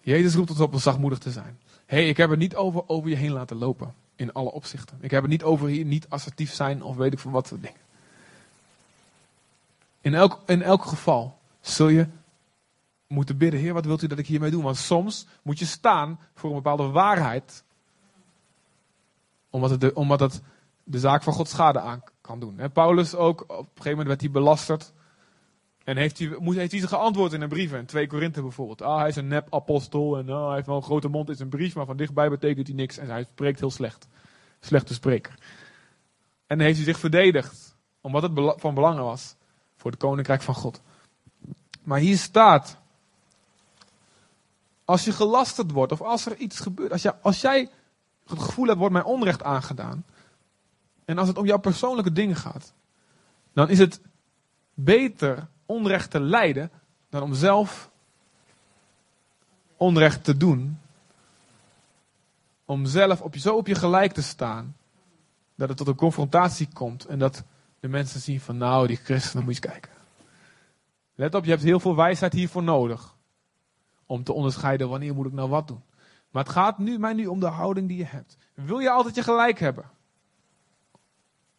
Jezus 0.00 0.34
roept 0.34 0.50
ons 0.50 0.60
op 0.60 0.72
om 0.72 0.78
zachtmoedig 0.78 1.18
te 1.18 1.30
zijn. 1.30 1.58
Hey, 1.88 2.08
ik 2.08 2.16
heb 2.16 2.30
het 2.30 2.38
niet 2.38 2.56
over 2.56 2.88
over 2.88 3.10
je 3.10 3.16
heen 3.16 3.32
laten 3.32 3.56
lopen. 3.56 3.94
In 4.16 4.32
alle 4.32 4.50
opzichten. 4.50 4.98
Ik 5.00 5.10
heb 5.10 5.22
het 5.22 5.30
niet 5.30 5.42
over 5.42 5.68
hier 5.68 5.84
niet 5.84 6.08
assertief 6.08 6.52
zijn 6.52 6.82
of 6.82 6.96
weet 6.96 7.12
ik 7.12 7.18
van 7.18 7.32
wat 7.32 7.48
dingen. 7.60 7.80
In 10.00 10.14
elk, 10.14 10.40
in 10.46 10.62
elk 10.62 10.84
geval 10.84 11.38
zul 11.60 11.88
je 11.88 12.06
moeten 13.06 13.36
bidden. 13.36 13.60
Heer, 13.60 13.72
wat 13.72 13.84
wilt 13.84 14.02
u 14.02 14.06
dat 14.06 14.18
ik 14.18 14.26
hiermee 14.26 14.50
doe? 14.50 14.62
Want 14.62 14.76
soms 14.76 15.26
moet 15.42 15.58
je 15.58 15.64
staan 15.64 16.20
voor 16.34 16.50
een 16.50 16.56
bepaalde 16.56 16.88
waarheid. 16.88 17.64
Omdat 19.50 19.70
het 19.70 19.80
de, 19.80 19.94
omdat 19.94 20.20
het 20.20 20.42
de 20.84 20.98
zaak 20.98 21.22
van 21.22 21.32
God 21.32 21.48
schade 21.48 21.80
aan 21.80 22.02
kan 22.20 22.40
doen. 22.40 22.60
Paulus 22.72 23.14
ook, 23.14 23.40
op 23.40 23.48
een 23.48 23.64
gegeven 23.64 23.90
moment 23.90 24.08
werd 24.08 24.20
hij 24.20 24.30
belasterd. 24.30 24.92
En 25.88 25.96
heeft 25.96 26.18
hij, 26.18 26.36
moest, 26.38 26.58
heeft 26.58 26.70
hij 26.70 26.80
ze 26.80 26.88
geantwoord 26.88 27.32
in 27.32 27.40
een 27.40 27.48
brief. 27.48 27.72
In 27.72 27.86
2 27.86 28.06
Korinthe 28.06 28.42
bijvoorbeeld. 28.42 28.82
Ah, 28.82 28.98
hij 28.98 29.08
is 29.08 29.16
een 29.16 29.28
nep-apostel. 29.28 30.18
En 30.18 30.28
ah, 30.28 30.46
hij 30.46 30.54
heeft 30.54 30.66
wel 30.66 30.76
een 30.76 30.82
grote 30.82 31.08
mond 31.08 31.28
in 31.28 31.36
zijn 31.36 31.48
brief. 31.48 31.74
Maar 31.74 31.86
van 31.86 31.96
dichtbij 31.96 32.28
betekent 32.28 32.66
hij 32.66 32.76
niks. 32.76 32.98
En 32.98 33.08
hij 33.08 33.24
spreekt 33.24 33.60
heel 33.60 33.70
slecht. 33.70 34.08
Slechte 34.60 34.94
spreker. 34.94 35.34
En 36.46 36.60
heeft 36.60 36.76
hij 36.76 36.84
zich 36.84 36.98
verdedigd. 36.98 37.76
Omdat 38.00 38.22
het 38.22 38.60
van 38.60 38.74
belang 38.74 38.98
was. 38.98 39.36
Voor 39.76 39.90
het 39.90 40.00
koninkrijk 40.00 40.42
van 40.42 40.54
God. 40.54 40.82
Maar 41.82 41.98
hier 41.98 42.18
staat. 42.18 42.78
Als 44.84 45.04
je 45.04 45.12
gelasterd 45.12 45.70
wordt. 45.70 45.92
Of 45.92 46.02
als 46.02 46.26
er 46.26 46.36
iets 46.36 46.60
gebeurt. 46.60 46.92
Als, 46.92 47.22
als 47.22 47.40
jij 47.40 47.70
het 48.26 48.38
gevoel 48.38 48.66
hebt, 48.66 48.78
wordt 48.78 48.94
mij 48.94 49.04
onrecht 49.04 49.42
aangedaan. 49.42 50.04
En 51.04 51.18
als 51.18 51.28
het 51.28 51.38
om 51.38 51.46
jouw 51.46 51.58
persoonlijke 51.58 52.12
dingen 52.12 52.36
gaat. 52.36 52.72
Dan 53.52 53.68
is 53.68 53.78
het 53.78 54.00
beter 54.74 55.48
onrecht 55.68 56.10
te 56.10 56.20
lijden 56.20 56.70
dan 57.08 57.22
om 57.22 57.34
zelf 57.34 57.90
onrecht 59.76 60.24
te 60.24 60.36
doen. 60.36 60.78
Om 62.64 62.86
zelf 62.86 63.20
op, 63.20 63.36
zo 63.36 63.56
op 63.56 63.66
je 63.66 63.74
gelijk 63.74 64.12
te 64.12 64.22
staan. 64.22 64.76
Dat 65.54 65.68
het 65.68 65.78
tot 65.78 65.86
een 65.86 65.94
confrontatie 65.94 66.68
komt. 66.72 67.04
En 67.04 67.18
dat 67.18 67.44
de 67.80 67.88
mensen 67.88 68.20
zien 68.20 68.40
van 68.40 68.56
nou, 68.56 68.86
die 68.86 68.96
christenen 68.96 69.44
moet 69.44 69.54
je 69.54 69.60
kijken. 69.60 69.90
Let 71.14 71.34
op, 71.34 71.44
je 71.44 71.50
hebt 71.50 71.62
heel 71.62 71.80
veel 71.80 71.96
wijsheid 71.96 72.32
hiervoor 72.32 72.62
nodig. 72.62 73.14
Om 74.06 74.24
te 74.24 74.32
onderscheiden 74.32 74.88
wanneer 74.88 75.14
moet 75.14 75.26
ik 75.26 75.32
nou 75.32 75.48
wat 75.48 75.68
doen. 75.68 75.82
Maar 76.30 76.42
het 76.42 76.52
gaat 76.52 76.78
nu, 76.78 76.98
mij 76.98 77.12
nu 77.12 77.26
om 77.26 77.40
de 77.40 77.46
houding 77.46 77.88
die 77.88 77.96
je 77.96 78.04
hebt. 78.04 78.36
Wil 78.54 78.78
je 78.78 78.90
altijd 78.90 79.14
je 79.14 79.22
gelijk 79.22 79.58
hebben? 79.58 79.90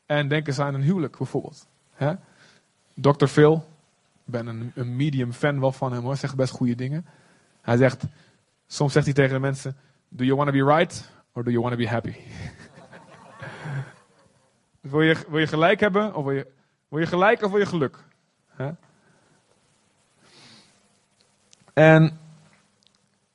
En 0.06 0.28
denk 0.28 0.48
eens 0.48 0.60
aan 0.60 0.74
een 0.74 0.82
huwelijk 0.82 1.18
bijvoorbeeld. 1.18 1.68
Hè? 1.92 2.14
Dr. 2.94 3.26
Phil, 3.26 3.69
ben 4.32 4.48
een, 4.48 4.72
een 4.76 4.96
medium 4.96 5.34
fan 5.34 5.60
wel 5.60 5.72
van 5.72 5.94
hem 5.94 6.04
hoor, 6.04 6.18
zegt 6.18 6.36
best 6.36 6.54
goede 6.54 6.76
dingen. 6.76 7.06
Hij 7.62 7.78
zegt, 7.78 8.04
soms 8.68 8.94
zegt 8.94 9.06
hij 9.06 9.16
tegen 9.16 9.34
de 9.34 9.40
mensen, 9.40 9.78
do 10.10 10.24
you 10.24 10.36
want 10.36 10.50
to 10.50 10.66
be 10.66 10.76
right 10.76 11.12
or 11.34 11.44
do 11.44 11.52
you 11.52 11.62
want 11.62 11.74
to 11.74 11.80
be 11.80 11.90
happy? 11.90 12.14
wil, 14.82 15.02
je, 15.02 15.26
wil 15.30 15.40
je 15.40 15.48
gelijk 15.48 15.80
hebben 15.80 16.16
of 16.16 16.24
wil 16.24 16.34
je, 16.34 16.48
wil 16.88 17.00
je 17.00 17.06
gelijk 17.06 17.42
of 17.42 17.52
wil 17.52 17.60
je 17.60 17.66
geluk? 17.66 18.08
En 21.80 22.20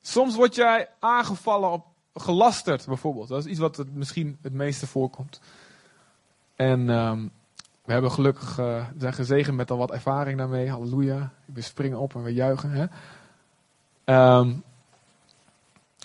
soms 0.00 0.35
word 0.35 0.54
jij 0.54 0.88
aangevallen 0.98 1.70
op 1.70 1.87
gelasterd 2.14 2.87
bijvoorbeeld. 2.87 3.28
Dat 3.28 3.44
is 3.44 3.50
iets 3.50 3.59
wat 3.59 3.76
het 3.76 3.94
misschien 3.94 4.38
het 4.42 4.52
meeste 4.52 4.87
voorkomt. 4.87 5.40
En 6.57 6.88
um, 6.88 7.30
we 7.85 7.92
hebben 7.92 8.11
gelukkig, 8.11 8.59
uh, 8.59 8.87
zijn 8.99 9.12
gezegend 9.12 9.57
met 9.57 9.70
al 9.70 9.77
wat 9.77 9.90
ervaring 9.90 10.38
daarmee. 10.38 10.70
Halleluja. 10.70 11.33
We 11.44 11.61
springen 11.61 11.99
op 11.99 12.14
en 12.14 12.23
we 12.23 12.33
juichen. 12.33 12.70
Hè? 12.70 12.87
Um, 14.38 14.62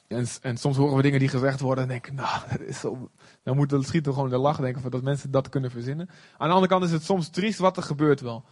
en, 0.07 0.27
en, 0.41 0.57
soms 0.57 0.77
horen 0.77 0.95
we 0.95 1.01
dingen 1.01 1.19
die 1.19 1.29
gezegd 1.29 1.59
worden 1.59 1.83
en 1.83 1.89
denken, 1.89 2.15
nou, 2.15 2.41
dat 2.49 2.59
is 2.59 2.79
zo. 2.79 3.09
Dan 3.43 3.55
moet 3.55 3.71
het 3.71 3.85
schieten 3.85 4.13
gewoon 4.13 4.29
de 4.29 4.37
lach 4.37 4.57
denken 4.57 4.91
dat 4.91 5.01
mensen 5.01 5.31
dat 5.31 5.49
kunnen 5.49 5.71
verzinnen. 5.71 6.09
Aan 6.37 6.47
de 6.47 6.53
andere 6.53 6.71
kant 6.71 6.83
is 6.83 6.91
het 6.91 7.03
soms 7.03 7.29
triest 7.29 7.59
wat 7.59 7.77
er 7.77 7.83
gebeurt 7.83 8.21
wel. 8.21 8.43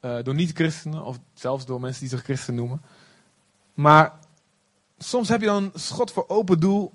Uh, 0.00 0.22
door 0.22 0.34
niet-christenen 0.34 1.04
of 1.04 1.18
zelfs 1.34 1.66
door 1.66 1.80
mensen 1.80 2.00
die 2.00 2.10
zich 2.10 2.22
christen 2.22 2.54
noemen. 2.54 2.82
Maar 3.74 4.12
soms 4.98 5.28
heb 5.28 5.40
je 5.40 5.46
dan 5.46 5.70
schot 5.74 6.12
voor 6.12 6.28
open 6.28 6.60
doel. 6.60 6.92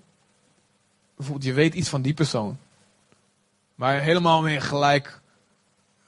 Bijvoorbeeld, 1.16 1.46
je 1.46 1.54
weet 1.54 1.74
iets 1.74 1.90
van 1.90 2.02
die 2.02 2.14
persoon. 2.14 2.58
Maar 3.76 4.00
helemaal 4.00 4.42
meer 4.42 4.62
gelijk, 4.62 5.22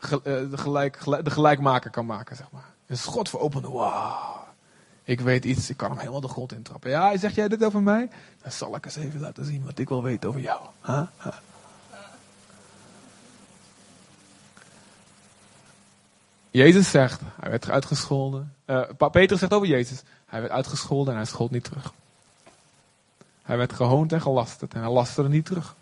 de, 0.09 0.57
gelijk, 0.57 1.03
de 1.23 1.31
gelijkmaker 1.31 1.91
kan 1.91 2.05
maken, 2.05 2.35
zeg 2.35 2.51
maar. 2.51 2.73
Een 2.87 2.97
schot 2.97 3.29
voor 3.29 3.39
open. 3.39 3.71
Wauw. 3.71 4.43
Ik 5.03 5.21
weet 5.21 5.45
iets, 5.45 5.69
ik 5.69 5.77
kan 5.77 5.89
hem 5.89 5.99
helemaal 5.99 6.21
de 6.21 6.27
grond 6.27 6.53
intrappen. 6.53 6.89
Ja, 6.89 7.17
zeg 7.17 7.35
jij 7.35 7.47
dit 7.47 7.63
over 7.63 7.81
mij? 7.81 8.09
Dan 8.41 8.51
zal 8.51 8.75
ik 8.75 8.85
eens 8.85 8.95
even 8.95 9.19
laten 9.19 9.45
zien 9.45 9.65
wat 9.65 9.79
ik 9.79 9.89
wil 9.89 10.03
weten 10.03 10.29
over 10.29 10.41
jou. 10.41 10.61
Huh? 10.85 11.01
Jezus 16.51 16.89
zegt, 16.89 17.21
hij 17.39 17.49
werd 17.49 17.69
uitgescholden. 17.69 18.53
Uh, 18.65 18.81
Petrus 19.11 19.39
zegt 19.39 19.53
over 19.53 19.67
Jezus, 19.67 20.03
hij 20.25 20.41
werd 20.41 20.51
uitgescholden 20.53 21.13
en 21.13 21.19
hij 21.19 21.29
schold 21.29 21.51
niet 21.51 21.63
terug. 21.63 21.93
Hij 23.41 23.57
werd 23.57 23.73
gehoond 23.73 24.13
en 24.13 24.21
gelasterd 24.21 24.73
en 24.73 24.81
hij 24.81 24.89
lasterde 24.89 25.29
niet 25.29 25.45
terug. 25.45 25.75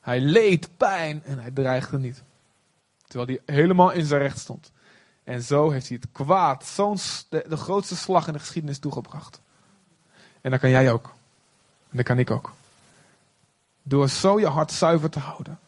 Hij 0.00 0.20
leed 0.20 0.68
pijn 0.76 1.22
en 1.24 1.38
hij 1.38 1.50
dreigde 1.50 1.98
niet. 1.98 2.22
Terwijl 3.08 3.40
hij 3.44 3.54
helemaal 3.54 3.90
in 3.90 4.04
zijn 4.04 4.20
recht 4.20 4.38
stond. 4.38 4.72
En 5.24 5.42
zo 5.42 5.70
heeft 5.70 5.88
hij 5.88 5.98
het 6.00 6.12
kwaad, 6.12 6.66
zo'n 6.66 6.98
de, 7.28 7.56
grootste 7.56 7.96
slag 7.96 8.26
in 8.26 8.32
de 8.32 8.38
geschiedenis 8.38 8.78
toegebracht. 8.78 9.40
En 10.40 10.50
dat 10.50 10.60
kan 10.60 10.70
jij 10.70 10.92
ook. 10.92 11.04
En 11.90 11.96
dat 11.96 12.06
kan 12.06 12.18
ik 12.18 12.30
ook. 12.30 12.52
Door 13.82 14.08
zo 14.08 14.40
je 14.40 14.46
hart 14.46 14.72
zuiver 14.72 15.10
te 15.10 15.18
houden. 15.18 15.58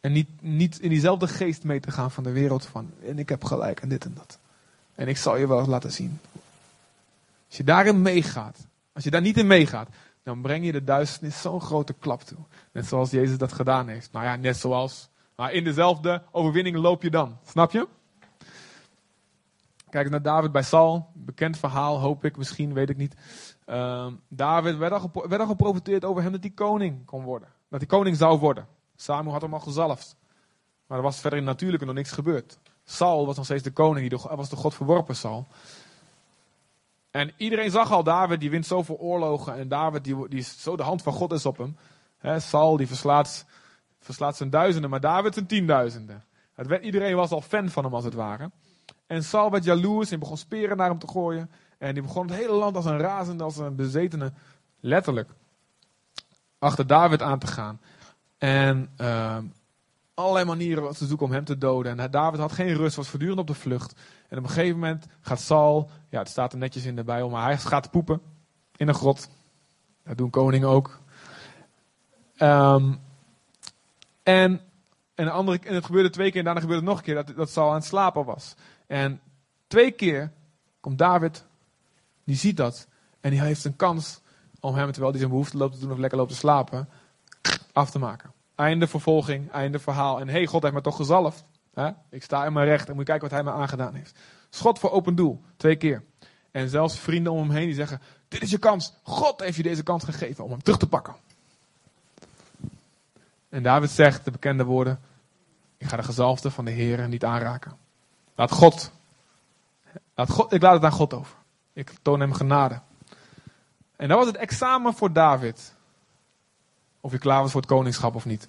En 0.00 0.12
niet, 0.12 0.28
niet 0.40 0.78
in 0.80 0.88
diezelfde 0.88 1.28
geest 1.28 1.64
mee 1.64 1.80
te 1.80 1.90
gaan 1.90 2.10
van 2.10 2.24
de 2.24 2.32
wereld 2.32 2.66
van, 2.66 2.90
en 3.06 3.18
ik 3.18 3.28
heb 3.28 3.44
gelijk 3.44 3.80
en 3.80 3.88
dit 3.88 4.04
en 4.04 4.14
dat. 4.14 4.38
En 4.94 5.08
ik 5.08 5.16
zal 5.16 5.36
je 5.36 5.46
wel 5.46 5.66
laten 5.66 5.92
zien. 5.92 6.20
Als 7.48 7.56
je 7.56 7.64
daarin 7.64 8.02
meegaat, 8.02 8.58
als 8.92 9.04
je 9.04 9.10
daar 9.10 9.20
niet 9.20 9.38
in 9.38 9.46
meegaat, 9.46 9.88
dan 10.22 10.40
breng 10.40 10.64
je 10.64 10.72
de 10.72 10.84
duisternis 10.84 11.40
zo'n 11.40 11.60
grote 11.60 11.92
klap 11.92 12.22
toe. 12.22 12.38
Net 12.72 12.86
zoals 12.86 13.10
Jezus 13.10 13.38
dat 13.38 13.52
gedaan 13.52 13.88
heeft. 13.88 14.12
Nou 14.12 14.24
ja, 14.24 14.36
net 14.36 14.56
zoals. 14.56 15.08
Maar 15.42 15.52
in 15.52 15.64
dezelfde 15.64 16.22
overwinning 16.30 16.76
loop 16.76 17.02
je 17.02 17.10
dan. 17.10 17.38
Snap 17.44 17.72
je? 17.72 17.88
Kijk 19.90 20.10
naar 20.10 20.22
David 20.22 20.52
bij 20.52 20.62
Saul. 20.62 21.10
Bekend 21.14 21.58
verhaal, 21.58 22.00
hoop 22.00 22.24
ik, 22.24 22.36
misschien, 22.36 22.72
weet 22.72 22.90
ik 22.90 22.96
niet. 22.96 23.14
Uh, 23.66 24.06
David 24.28 24.76
werd 24.76 24.92
al, 24.92 25.10
werd 25.28 25.40
al 25.40 25.46
geprofiteerd 25.46 26.04
over 26.04 26.22
hem 26.22 26.32
dat 26.32 26.40
hij 26.40 26.50
koning 26.50 27.04
kon 27.04 27.22
worden. 27.22 27.48
Dat 27.68 27.80
hij 27.80 27.88
koning 27.88 28.16
zou 28.16 28.38
worden. 28.38 28.66
Samuel 28.96 29.32
had 29.32 29.42
hem 29.42 29.54
al 29.54 29.60
gezalfd. 29.60 30.16
Maar 30.86 30.98
er 30.98 31.04
was 31.04 31.20
verder 31.20 31.38
in 31.38 31.44
natuurlijke 31.44 31.84
nog 31.86 31.94
niks 31.94 32.12
gebeurd. 32.12 32.58
Saul 32.84 33.26
was 33.26 33.36
nog 33.36 33.44
steeds 33.44 33.62
de 33.62 33.72
koning, 33.72 34.10
die 34.10 34.18
was 34.36 34.48
de 34.48 34.56
God 34.56 34.74
verworpen 34.74 35.16
Saul. 35.16 35.46
En 37.10 37.32
iedereen 37.36 37.70
zag 37.70 37.92
al, 37.92 38.02
David 38.02 38.40
die 38.40 38.50
wint 38.50 38.66
zoveel 38.66 38.98
oorlogen. 38.98 39.56
En 39.56 39.68
David 39.68 40.04
die, 40.04 40.28
die 40.28 40.38
is, 40.38 40.62
zo 40.62 40.76
de 40.76 40.82
hand 40.82 41.02
van 41.02 41.12
God 41.12 41.32
is 41.32 41.46
op 41.46 41.58
hem. 41.58 41.76
He, 42.18 42.40
Saul 42.40 42.76
die 42.76 42.86
verslaat, 42.86 43.46
verslaat 44.02 44.36
zijn 44.36 44.50
duizenden, 44.50 44.90
maar 44.90 45.00
David 45.00 45.34
zijn 45.34 45.46
tienduizenden. 45.46 46.24
Het 46.54 46.66
werd, 46.66 46.84
iedereen 46.84 47.16
was 47.16 47.30
al 47.30 47.40
fan 47.40 47.68
van 47.68 47.84
hem 47.84 47.94
als 47.94 48.04
het 48.04 48.14
ware. 48.14 48.50
En 49.06 49.24
Saul 49.24 49.50
werd 49.50 49.64
jaloers 49.64 50.10
en 50.10 50.18
begon 50.18 50.36
speren 50.36 50.76
naar 50.76 50.88
hem 50.88 50.98
te 50.98 51.08
gooien. 51.08 51.50
En 51.78 51.94
die 51.94 52.02
begon 52.02 52.26
het 52.26 52.36
hele 52.36 52.52
land 52.52 52.76
als 52.76 52.84
een 52.84 52.98
razende, 52.98 53.44
als 53.44 53.56
een 53.56 53.76
bezetene, 53.76 54.32
letterlijk, 54.80 55.30
achter 56.58 56.86
David 56.86 57.22
aan 57.22 57.38
te 57.38 57.46
gaan. 57.46 57.80
En 58.38 58.90
uh, 59.00 59.38
allerlei 60.14 60.44
manieren 60.44 60.94
te 60.94 61.06
zoeken 61.06 61.26
om 61.26 61.32
hem 61.32 61.44
te 61.44 61.58
doden. 61.58 61.98
En 61.98 62.10
David 62.10 62.40
had 62.40 62.52
geen 62.52 62.74
rust, 62.74 62.96
was 62.96 63.08
voortdurend 63.08 63.40
op 63.40 63.46
de 63.46 63.54
vlucht. 63.54 64.00
En 64.28 64.38
op 64.38 64.44
een 64.44 64.50
gegeven 64.50 64.78
moment 64.78 65.06
gaat 65.20 65.40
Saul, 65.40 65.90
ja, 66.08 66.18
het 66.18 66.28
staat 66.28 66.52
er 66.52 66.58
netjes 66.58 66.84
in 66.84 66.96
de 66.96 67.04
Bijbel, 67.04 67.28
maar 67.28 67.44
hij 67.44 67.58
gaat 67.58 67.90
poepen 67.90 68.20
in 68.76 68.88
een 68.88 68.94
grot. 68.94 69.28
Dat 70.04 70.18
doen 70.18 70.30
koningen 70.30 70.68
ook. 70.68 71.00
Um, 72.38 73.00
en, 74.22 74.60
en, 75.14 75.28
andere, 75.28 75.58
en 75.64 75.74
het 75.74 75.84
gebeurde 75.84 76.10
twee 76.10 76.30
keer 76.30 76.38
en 76.38 76.44
daarna 76.44 76.60
gebeurde 76.60 76.82
het 76.82 76.90
nog 76.90 76.98
een 76.98 77.04
keer 77.04 77.24
dat, 77.24 77.36
dat 77.36 77.50
Saul 77.50 77.68
aan 77.68 77.74
het 77.74 77.84
slapen 77.84 78.24
was. 78.24 78.54
En 78.86 79.20
twee 79.66 79.90
keer 79.90 80.32
komt 80.80 80.98
David, 80.98 81.44
die 82.24 82.36
ziet 82.36 82.56
dat. 82.56 82.88
En 83.20 83.30
die 83.30 83.40
heeft 83.40 83.64
een 83.64 83.76
kans 83.76 84.20
om 84.60 84.74
hem, 84.74 84.90
terwijl 84.90 85.10
hij 85.10 85.20
zijn 85.20 85.32
behoefte 85.32 85.56
loopt 85.56 85.74
te 85.74 85.80
doen 85.80 85.92
of 85.92 85.98
lekker 85.98 86.18
loopt 86.18 86.30
te 86.30 86.36
slapen, 86.36 86.88
af 87.72 87.90
te 87.90 87.98
maken. 87.98 88.32
Einde 88.54 88.86
vervolging, 88.86 89.50
einde 89.50 89.78
verhaal. 89.78 90.20
En 90.20 90.26
hé, 90.26 90.32
hey, 90.32 90.46
God 90.46 90.62
heeft 90.62 90.74
me 90.74 90.80
toch 90.80 90.96
gezalfd. 90.96 91.44
Hè? 91.74 91.90
Ik 92.10 92.22
sta 92.22 92.44
in 92.46 92.52
mijn 92.52 92.66
recht 92.66 92.88
en 92.88 92.94
moet 92.94 93.04
kijken 93.04 93.28
wat 93.28 93.42
hij 93.42 93.42
me 93.42 93.60
aangedaan 93.60 93.94
heeft. 93.94 94.18
Schot 94.50 94.78
voor 94.78 94.90
open 94.90 95.14
doel, 95.14 95.42
twee 95.56 95.76
keer. 95.76 96.04
En 96.50 96.68
zelfs 96.68 96.98
vrienden 96.98 97.32
om 97.32 97.38
hem 97.38 97.50
heen 97.50 97.66
die 97.66 97.74
zeggen: 97.74 98.00
Dit 98.28 98.42
is 98.42 98.50
je 98.50 98.58
kans. 98.58 98.94
God 99.02 99.40
heeft 99.40 99.56
je 99.56 99.62
deze 99.62 99.82
kans 99.82 100.04
gegeven 100.04 100.44
om 100.44 100.50
hem 100.50 100.62
terug 100.62 100.78
te 100.78 100.88
pakken. 100.88 101.14
En 103.52 103.62
David 103.62 103.90
zegt 103.90 104.24
de 104.24 104.30
bekende 104.30 104.64
woorden: 104.64 105.00
Ik 105.76 105.86
ga 105.86 105.96
de 105.96 106.02
gezalfde 106.02 106.50
van 106.50 106.64
de 106.64 106.70
Heer 106.70 107.08
niet 107.08 107.24
aanraken. 107.24 107.76
Laat 108.34 108.50
God, 108.50 108.92
laat 110.14 110.30
God. 110.30 110.52
Ik 110.52 110.62
laat 110.62 110.74
het 110.74 110.84
aan 110.84 110.92
God 110.92 111.14
over. 111.14 111.36
Ik 111.72 111.92
toon 112.02 112.20
hem 112.20 112.32
genade. 112.32 112.80
En 113.96 114.08
dat 114.08 114.18
was 114.18 114.26
het 114.26 114.36
examen 114.36 114.94
voor 114.94 115.12
David. 115.12 115.74
Of 117.00 117.12
je 117.12 117.18
klaar 117.18 117.42
was 117.42 117.50
voor 117.50 117.60
het 117.60 117.70
koningschap 117.70 118.14
of 118.14 118.24
niet. 118.24 118.48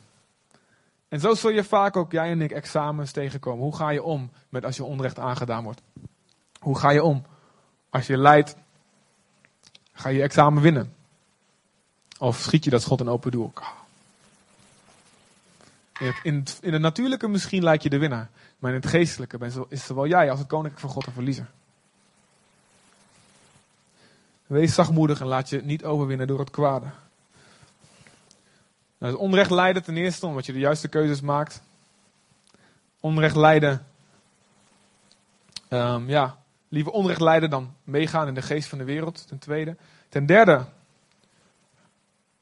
En 1.07 1.19
zo 1.19 1.33
zul 1.33 1.49
je 1.49 1.63
vaak 1.63 1.95
ook, 1.95 2.11
jij 2.11 2.31
en 2.31 2.41
ik, 2.41 2.51
examens 2.51 3.11
tegenkomen. 3.11 3.63
Hoe 3.63 3.75
ga 3.75 3.89
je 3.89 4.03
om 4.03 4.31
met 4.49 4.65
als 4.65 4.75
je 4.75 4.83
onrecht 4.83 5.19
aangedaan 5.19 5.63
wordt? 5.63 5.81
Hoe 6.59 6.77
ga 6.77 6.89
je 6.89 7.03
om 7.03 7.23
als 7.89 8.07
je 8.07 8.17
lijdt? 8.17 8.55
Ga 9.91 10.09
je 10.09 10.21
examen 10.21 10.61
winnen? 10.61 10.95
Of 12.19 12.37
schiet 12.37 12.63
je 12.63 12.69
dat 12.69 12.81
schot 12.81 12.99
een 12.99 13.09
open 13.09 13.31
doel? 13.31 13.53
In 16.23 16.35
het, 16.35 16.57
in 16.61 16.81
natuurlijke 16.81 17.27
misschien 17.27 17.63
lijkt 17.63 17.83
je 17.83 17.89
de 17.89 17.97
winnaar. 17.97 18.29
Maar 18.59 18.71
in 18.71 18.79
het 18.81 18.89
geestelijke 18.89 19.65
is 19.69 19.85
zowel 19.85 20.07
jij 20.07 20.29
als 20.29 20.39
het 20.39 20.47
koninkrijk 20.47 20.79
van 20.79 20.89
God 20.89 21.05
een 21.05 21.13
verliezer. 21.13 21.49
Wees 24.47 24.73
zachtmoedig 24.73 25.19
en 25.19 25.27
laat 25.27 25.49
je 25.49 25.61
niet 25.61 25.83
overwinnen 25.83 26.27
door 26.27 26.39
het 26.39 26.49
kwade. 26.49 26.85
Nou, 28.97 29.15
onrecht 29.15 29.51
lijden 29.51 29.83
ten 29.83 29.97
eerste 29.97 30.25
omdat 30.25 30.45
je 30.45 30.53
de 30.53 30.59
juiste 30.59 30.87
keuzes 30.87 31.21
maakt. 31.21 31.61
Onrecht 32.99 33.35
lijden. 33.35 33.85
Um, 35.69 36.09
ja, 36.09 36.37
liever 36.67 36.91
onrecht 36.91 37.21
lijden 37.21 37.49
dan 37.49 37.73
meegaan 37.83 38.27
in 38.27 38.33
de 38.33 38.41
geest 38.41 38.67
van 38.67 38.77
de 38.77 38.83
wereld. 38.83 39.27
Ten 39.27 39.39
tweede. 39.39 39.77
Ten 40.09 40.25
derde. 40.25 40.65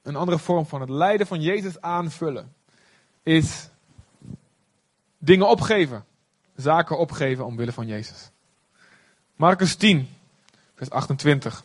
Een 0.01 0.15
andere 0.15 0.39
vorm 0.39 0.65
van 0.65 0.81
het 0.81 0.89
lijden 0.89 1.27
van 1.27 1.41
Jezus 1.41 1.81
aanvullen. 1.81 2.53
Is 3.23 3.69
dingen 5.17 5.47
opgeven. 5.47 6.05
Zaken 6.55 6.97
opgeven 6.97 7.45
omwille 7.45 7.71
van 7.71 7.87
Jezus. 7.87 8.29
Marcus 9.35 9.75
10, 9.75 10.09
vers 10.75 10.89
28. 10.89 11.63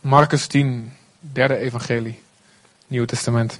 Marcus 0.00 0.46
10, 0.46 0.92
Derde 1.20 1.56
evangelie, 1.56 2.22
Nieuw 2.86 3.04
Testament. 3.04 3.58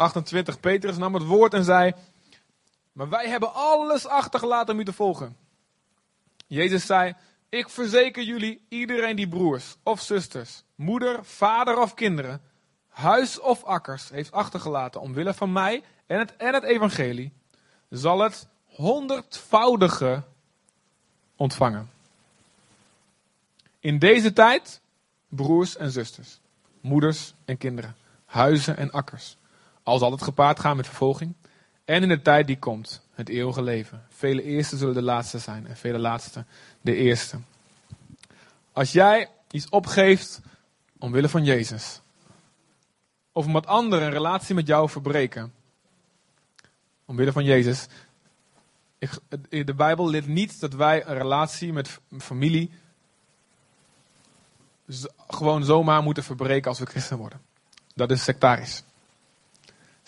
...28 0.00 0.60
Petrus 0.60 0.96
nam 0.96 1.14
het 1.14 1.24
woord 1.24 1.54
en 1.54 1.64
zei... 1.64 1.92
...maar 2.92 3.08
wij 3.08 3.28
hebben 3.28 3.54
alles 3.54 4.06
achtergelaten 4.06 4.74
om 4.74 4.80
u 4.80 4.84
te 4.84 4.92
volgen. 4.92 5.36
Jezus 6.46 6.86
zei... 6.86 7.14
Ik 7.50 7.68
verzeker 7.68 8.22
jullie, 8.22 8.66
iedereen 8.68 9.16
die 9.16 9.28
broers 9.28 9.76
of 9.82 10.00
zusters, 10.00 10.62
moeder, 10.74 11.24
vader 11.24 11.78
of 11.78 11.94
kinderen, 11.94 12.40
huis 12.88 13.40
of 13.40 13.64
akkers 13.64 14.08
heeft 14.08 14.32
achtergelaten 14.32 15.00
omwille 15.00 15.34
van 15.34 15.52
mij 15.52 15.82
en 16.06 16.18
het, 16.18 16.62
evangelie, 16.62 17.32
zal 17.88 18.18
het 18.18 18.48
honderdvoudige 18.64 20.22
ontvangen. 21.36 21.90
In 23.80 23.98
deze 23.98 24.32
tijd, 24.32 24.80
broers 25.28 25.76
en 25.76 25.90
zusters, 25.90 26.40
moeders 26.80 27.34
en 27.44 27.56
kinderen, 27.56 27.96
huizen 28.24 28.76
en 28.76 28.90
akkers. 28.90 29.36
Al 29.90 29.98
zal 29.98 30.10
het 30.10 30.22
gepaard 30.22 30.60
gaan 30.60 30.76
met 30.76 30.86
vervolging. 30.86 31.34
En 31.84 32.02
in 32.02 32.08
de 32.08 32.22
tijd 32.22 32.46
die 32.46 32.58
komt, 32.58 33.06
het 33.14 33.28
eeuwige 33.28 33.62
leven. 33.62 34.06
Vele 34.08 34.42
eerste 34.42 34.76
zullen 34.76 34.94
de 34.94 35.02
laatste 35.02 35.38
zijn 35.38 35.66
en 35.66 35.76
vele 35.76 35.98
laatste 35.98 36.44
de 36.80 36.94
eerste. 36.94 37.38
Als 38.72 38.92
jij 38.92 39.28
iets 39.50 39.68
opgeeft 39.68 40.40
omwille 40.98 41.28
van 41.28 41.44
Jezus, 41.44 42.00
of 43.32 43.46
omdat 43.46 43.66
anderen 43.66 44.06
een 44.06 44.12
relatie 44.12 44.54
met 44.54 44.66
jou 44.66 44.88
verbreken, 44.88 45.52
omwille 47.04 47.32
van 47.32 47.44
Jezus. 47.44 47.86
Ik, 48.98 49.10
de 49.66 49.74
Bijbel 49.74 50.08
leert 50.08 50.26
niet 50.26 50.60
dat 50.60 50.72
wij 50.72 51.06
een 51.06 51.16
relatie 51.16 51.72
met 51.72 52.00
familie 52.18 52.70
gewoon 55.28 55.64
zomaar 55.64 56.02
moeten 56.02 56.24
verbreken 56.24 56.68
als 56.68 56.78
we 56.78 56.86
christen 56.86 57.18
worden. 57.18 57.40
Dat 57.94 58.10
is 58.10 58.24
sectarisch. 58.24 58.82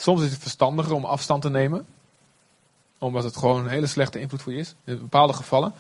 Soms 0.02 0.22
is 0.22 0.30
het 0.30 0.40
verstandiger 0.40 0.92
om 0.92 1.04
afstand 1.04 1.42
te 1.42 1.50
nemen, 1.50 1.86
omdat 2.98 3.24
het 3.24 3.36
gewoon 3.36 3.60
een 3.60 3.70
hele 3.70 3.86
slechte 3.86 4.20
invloed 4.20 4.42
voor 4.42 4.52
je 4.52 4.58
is, 4.58 4.74
in 4.84 4.98
bepaalde 4.98 5.32
gevallen. 5.32 5.72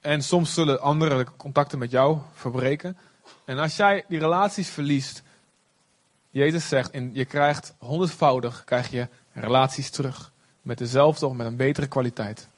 En 0.00 0.22
soms 0.22 0.54
zullen 0.54 0.80
anderen 0.80 1.36
contacten 1.36 1.78
met 1.78 1.90
jou 1.90 2.18
verbreken. 2.34 2.96
En 3.44 3.58
als 3.58 3.76
jij 3.76 4.04
die 4.08 4.18
relaties 4.18 4.68
verliest, 4.68 5.22
Jezus 6.30 6.68
zegt, 6.68 6.92
in, 6.92 7.10
je 7.14 7.24
krijgt 7.24 7.74
honderdvoudig 7.78 8.64
krijg 8.64 8.90
je 8.90 9.08
relaties 9.32 9.90
terug. 9.90 10.32
Met 10.62 10.78
dezelfde 10.78 11.26
of 11.26 11.36
met 11.36 11.46
een 11.46 11.56
betere 11.56 11.86
kwaliteit. 11.86 12.48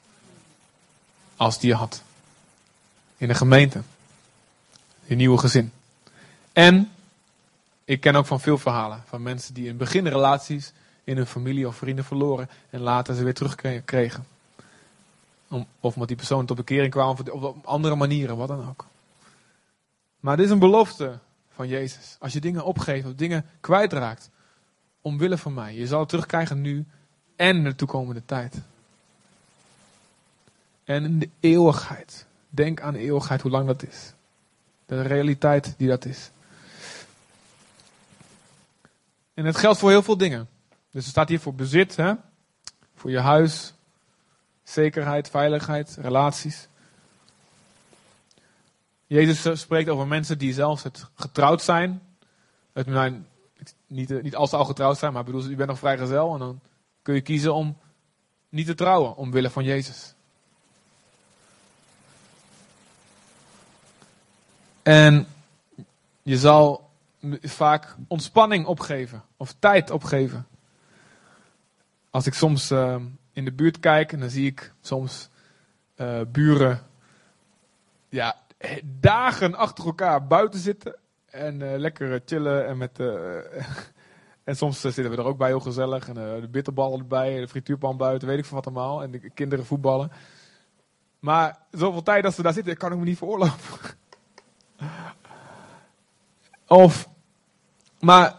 Als 1.35 1.59
die 1.59 1.69
je 1.69 1.75
had. 1.75 2.01
In 3.17 3.27
de 3.27 3.35
gemeente. 3.35 3.81
Je 5.03 5.15
nieuwe 5.15 5.37
gezin. 5.37 5.71
En 6.51 6.92
ik 7.85 8.01
ken 8.01 8.15
ook 8.15 8.25
van 8.25 8.39
veel 8.39 8.57
verhalen 8.57 9.03
van 9.05 9.21
mensen 9.21 9.53
die 9.53 9.63
in 9.63 9.69
het 9.69 9.77
begin 9.77 10.07
relaties 10.07 10.73
in 11.03 11.17
hun 11.17 11.27
familie 11.27 11.67
of 11.67 11.75
vrienden 11.75 12.05
verloren 12.05 12.49
en 12.69 12.79
later 12.79 13.15
ze 13.15 13.23
weer 13.23 13.33
terugkregen. 13.33 14.25
Of 15.79 15.93
omdat 15.93 16.07
die 16.07 16.17
persoon 16.17 16.45
tot 16.45 16.57
bekering 16.57 16.91
kwam 16.91 17.09
of 17.09 17.19
op 17.19 17.65
andere 17.65 17.95
manieren, 17.95 18.37
wat 18.37 18.47
dan 18.47 18.69
ook. 18.69 18.85
Maar 20.19 20.37
dit 20.37 20.45
is 20.45 20.51
een 20.51 20.59
belofte 20.59 21.19
van 21.53 21.67
Jezus. 21.67 22.15
Als 22.19 22.33
je 22.33 22.39
dingen 22.39 22.63
opgeeft 22.63 23.05
of 23.05 23.13
dingen 23.13 23.45
kwijtraakt, 23.59 24.29
omwille 25.01 25.37
van 25.37 25.53
mij. 25.53 25.75
Je 25.75 25.87
zal 25.87 25.99
het 25.99 26.09
terugkrijgen 26.09 26.61
nu 26.61 26.85
en 27.35 27.63
de 27.63 27.75
toekomende 27.75 28.25
tijd. 28.25 28.61
En 30.83 31.03
in 31.03 31.19
de 31.19 31.29
eeuwigheid. 31.39 32.25
Denk 32.49 32.81
aan 32.81 32.93
de 32.93 32.99
eeuwigheid, 32.99 33.41
hoe 33.41 33.51
lang 33.51 33.67
dat 33.67 33.83
is. 33.83 34.13
De 34.85 35.01
realiteit 35.01 35.73
die 35.77 35.87
dat 35.87 36.05
is. 36.05 36.31
En 39.33 39.45
het 39.45 39.57
geldt 39.57 39.79
voor 39.79 39.89
heel 39.89 40.03
veel 40.03 40.17
dingen. 40.17 40.49
Dus 40.91 41.03
er 41.03 41.09
staat 41.09 41.29
hier 41.29 41.39
voor 41.39 41.55
bezit, 41.55 41.95
hè? 41.95 42.13
voor 42.95 43.11
je 43.11 43.19
huis, 43.19 43.73
zekerheid, 44.63 45.29
veiligheid, 45.29 45.97
relaties. 46.01 46.67
Jezus 49.07 49.59
spreekt 49.59 49.89
over 49.89 50.07
mensen 50.07 50.37
die 50.37 50.53
zelfs 50.53 50.83
het 50.83 51.05
getrouwd 51.15 51.61
zijn. 51.61 52.01
Het, 52.73 52.87
niet, 53.87 54.21
niet 54.21 54.35
als 54.35 54.49
ze 54.49 54.55
al 54.55 54.65
getrouwd 54.65 54.97
zijn, 54.97 55.13
maar 55.13 55.23
bedoel, 55.23 55.49
je 55.49 55.55
bent 55.55 55.69
nog 55.69 55.79
vrijgezel 55.79 56.33
en 56.33 56.39
dan 56.39 56.59
kun 57.01 57.13
je 57.13 57.21
kiezen 57.21 57.53
om 57.53 57.77
niet 58.49 58.65
te 58.65 58.75
trouwen 58.75 59.15
omwille 59.15 59.49
van 59.49 59.63
Jezus. 59.63 60.13
En 64.83 65.27
je 66.21 66.37
zal 66.37 66.82
vaak 67.41 67.95
ontspanning 68.07 68.65
opgeven 68.65 69.23
of 69.37 69.55
tijd 69.59 69.89
opgeven. 69.89 70.47
Als 72.09 72.25
ik 72.25 72.33
soms 72.33 72.71
uh, 72.71 72.95
in 73.31 73.45
de 73.45 73.51
buurt 73.51 73.79
kijk 73.79 74.11
en 74.11 74.19
dan 74.19 74.29
zie 74.29 74.45
ik 74.45 74.73
soms 74.81 75.29
uh, 75.95 76.21
buren 76.27 76.79
ja, 78.09 78.35
dagen 78.83 79.55
achter 79.55 79.85
elkaar 79.85 80.27
buiten 80.27 80.59
zitten 80.59 80.95
en 81.25 81.59
uh, 81.59 81.77
lekker 81.77 82.21
chillen 82.25 82.67
en 82.67 82.77
met 82.77 82.99
en 84.43 84.55
soms 84.55 84.81
zitten 84.81 85.09
we 85.09 85.17
er 85.17 85.23
ook 85.23 85.37
bij 85.37 85.47
heel 85.47 85.59
gezellig 85.59 86.07
en 86.07 86.13
de 86.41 86.47
bitterballen 86.51 86.99
erbij, 86.99 87.39
de 87.39 87.47
frituurpan 87.47 87.97
buiten, 87.97 88.27
weet 88.27 88.37
ik 88.37 88.45
veel 88.45 88.55
wat 88.55 88.65
allemaal 88.65 89.03
en 89.03 89.11
de 89.11 89.29
kinderen 89.29 89.65
voetballen. 89.65 90.11
Maar 91.19 91.59
zoveel 91.71 92.03
tijd 92.03 92.23
dat 92.23 92.33
ze 92.33 92.41
daar 92.41 92.53
zitten, 92.53 92.77
kan 92.77 92.91
ik 92.91 92.97
me 92.97 93.03
niet 93.03 93.17
veroorloven. 93.17 93.79
Of, 96.67 97.09
maar, 98.03 98.35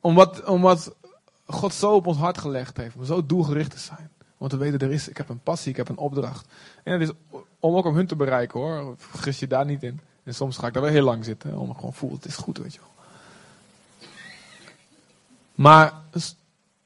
omdat, 0.00 0.44
omdat 0.44 0.94
God 1.46 1.74
zo 1.74 1.94
op 1.94 2.06
ons 2.06 2.16
hart 2.16 2.38
gelegd 2.38 2.76
heeft, 2.76 2.96
om 2.96 3.04
zo 3.04 3.26
doelgericht 3.26 3.70
te 3.70 3.78
zijn. 3.78 4.10
Want 4.36 4.52
we 4.52 4.58
weten, 4.58 4.78
er 4.78 4.92
is, 4.92 5.08
ik 5.08 5.16
heb 5.16 5.28
een 5.28 5.42
passie, 5.42 5.70
ik 5.70 5.76
heb 5.76 5.88
een 5.88 5.96
opdracht. 5.96 6.48
En 6.82 6.92
het 6.92 7.02
is 7.02 7.14
om 7.60 7.74
ook 7.74 7.84
om 7.84 7.94
hun 7.94 8.06
te 8.06 8.16
bereiken 8.16 8.60
hoor, 8.60 8.94
vergis 8.96 9.38
je 9.38 9.46
daar 9.46 9.64
niet 9.64 9.82
in. 9.82 10.00
En 10.22 10.34
soms 10.34 10.56
ga 10.56 10.66
ik 10.66 10.72
daar 10.72 10.82
wel 10.82 10.92
heel 10.92 11.04
lang 11.04 11.24
zitten, 11.24 11.58
om 11.58 11.74
gewoon 11.74 11.94
voel, 11.94 12.12
het 12.12 12.24
is 12.24 12.36
goed, 12.36 12.58
weet 12.58 12.74
je 12.74 12.80
wel. 12.80 12.92
Maar 15.54 15.92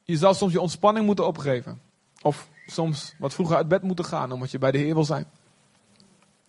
je 0.03 0.17
zal 0.17 0.35
soms 0.35 0.53
je 0.53 0.61
ontspanning 0.61 1.07
moeten 1.07 1.27
opgeven. 1.27 1.81
Of 2.23 2.49
soms 2.67 3.15
wat 3.19 3.35
vroeger 3.35 3.57
uit 3.57 3.69
bed 3.69 3.83
moeten 3.83 4.05
gaan, 4.05 4.33
omdat 4.33 4.51
je 4.51 4.59
bij 4.59 4.71
de 4.71 4.79
Heer 4.79 4.95
wil 4.95 5.05
zijn. 5.05 5.27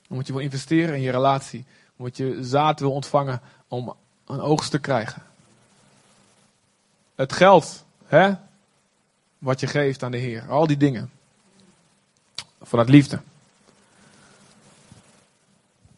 Omdat 0.09 0.27
je 0.27 0.33
wil 0.33 0.41
investeren 0.41 0.95
in 0.95 1.01
je 1.01 1.11
relatie. 1.11 1.65
Omdat 1.97 2.17
je 2.17 2.37
zaad 2.41 2.79
wil 2.79 2.91
ontvangen 2.91 3.41
om 3.67 3.95
een 4.29 4.41
oogst 4.41 4.71
te 4.71 4.79
krijgen. 4.79 5.23
Het 7.15 7.33
geld, 7.33 7.85
hè? 8.05 8.33
Wat 9.37 9.59
je 9.59 9.67
geeft 9.67 10.03
aan 10.03 10.11
de 10.11 10.17
Heer. 10.17 10.49
Al 10.49 10.67
die 10.67 10.77
dingen. 10.77 11.11
Vanuit 12.61 12.89
liefde. 12.89 13.19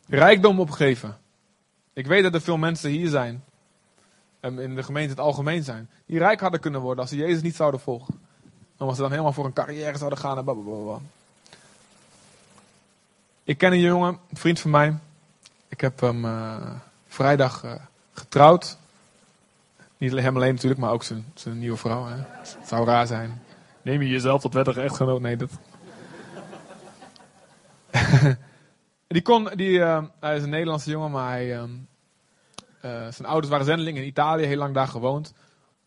Rijkdom 0.07 0.59
opgeven. 0.59 1.17
Ik 1.93 2.07
weet 2.07 2.23
dat 2.23 2.33
er 2.33 2.41
veel 2.41 2.57
mensen 2.57 2.89
hier 2.89 3.09
zijn. 3.09 3.43
En 4.39 4.59
in 4.59 4.75
de 4.75 4.83
gemeente 4.83 5.09
het 5.09 5.19
algemeen 5.19 5.63
zijn. 5.63 5.89
Die 6.05 6.19
rijk 6.19 6.39
hadden 6.39 6.59
kunnen 6.59 6.81
worden 6.81 6.99
als 6.99 7.09
ze 7.09 7.15
Jezus 7.15 7.41
niet 7.41 7.55
zouden 7.55 7.79
volgen. 7.79 8.21
Omdat 8.77 8.95
ze 8.95 9.01
dan 9.01 9.11
helemaal 9.11 9.33
voor 9.33 9.45
een 9.45 9.53
carrière 9.53 9.97
zouden 9.97 10.19
gaan 10.19 10.37
en 10.37 10.43
blablabla. 10.43 10.99
Ik 13.43 13.57
ken 13.57 13.71
een 13.71 13.79
jongen, 13.79 14.19
een 14.29 14.37
vriend 14.37 14.59
van 14.59 14.71
mij. 14.71 14.97
Ik 15.67 15.81
heb 15.81 15.99
hem 15.99 16.25
uh, 16.25 16.71
vrijdag 17.07 17.63
uh, 17.63 17.73
getrouwd. 18.21 18.77
Niet 19.97 20.11
hem 20.11 20.35
alleen 20.35 20.53
natuurlijk, 20.53 20.81
maar 20.81 20.91
ook 20.91 21.03
zijn, 21.03 21.25
zijn 21.33 21.59
nieuwe 21.59 21.77
vrouw. 21.77 22.05
Hè. 22.05 22.15
Het 22.15 22.57
zou 22.65 22.85
raar 22.85 23.07
zijn. 23.07 23.41
Neem 23.81 24.01
je 24.01 24.09
jezelf 24.09 24.41
tot 24.41 24.53
wettige 24.53 24.81
echtgenoot? 24.81 25.21
Nee, 25.21 25.37
dat. 25.37 25.49
die 29.07 29.21
kon, 29.21 29.49
die, 29.55 29.69
uh, 29.69 30.03
hij 30.19 30.35
is 30.35 30.43
een 30.43 30.49
Nederlandse 30.49 30.89
jongen, 30.89 31.11
maar 31.11 31.31
hij, 31.31 31.55
uh, 31.55 31.63
zijn 32.81 33.25
ouders 33.25 33.49
waren 33.49 33.65
zendelingen 33.65 34.01
in 34.01 34.07
Italië, 34.07 34.45
heel 34.45 34.57
lang 34.57 34.73
daar 34.73 34.87
gewoond. 34.87 35.33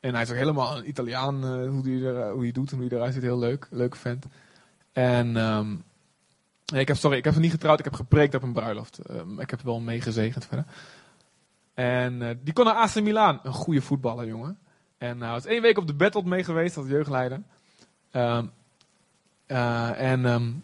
En 0.00 0.12
hij 0.12 0.22
is 0.22 0.30
ook 0.30 0.36
helemaal 0.36 0.76
een 0.76 0.88
Italiaan, 0.88 1.34
uh, 1.34 1.68
hoe 1.68 1.88
hij 1.88 2.02
er, 2.02 2.30
hoe 2.30 2.42
hij 2.42 2.52
doet 2.52 2.72
en 2.72 2.78
hoe 2.78 2.86
hij 2.88 2.96
eruit 2.96 3.14
ziet. 3.14 3.22
Heel 3.22 3.38
leuk, 3.38 3.66
leuke 3.70 3.96
vent. 3.96 4.26
En 4.92 5.36
um, 5.36 5.84
ik 6.74 6.88
heb, 6.88 6.96
sorry, 6.96 7.16
ik 7.16 7.24
heb 7.24 7.32
hem 7.32 7.42
niet 7.42 7.50
getrouwd, 7.50 7.78
ik 7.78 7.84
heb 7.84 7.94
gepreekt 7.94 8.34
op 8.34 8.42
een 8.42 8.52
bruiloft. 8.52 8.98
Ik 9.38 9.50
heb 9.50 9.60
wel 9.60 9.80
meegezegend 9.80 10.46
verder. 10.46 10.64
En 11.74 12.20
uh, 12.20 12.30
die 12.42 12.52
kon 12.52 12.64
naar 12.64 12.74
AC 12.74 13.00
Milan, 13.00 13.40
een 13.42 13.52
goede 13.52 13.82
voetballer, 13.82 14.26
jongen. 14.26 14.58
En 14.98 15.20
hij 15.20 15.30
was 15.30 15.44
één 15.44 15.62
week 15.62 15.78
op 15.78 15.86
de 15.86 15.94
battle 15.94 16.22
mee 16.22 16.44
geweest 16.44 16.76
als 16.76 16.86
jeugdleider. 16.86 17.42
Um, 18.12 18.52
en 19.46 20.24
um, 20.24 20.62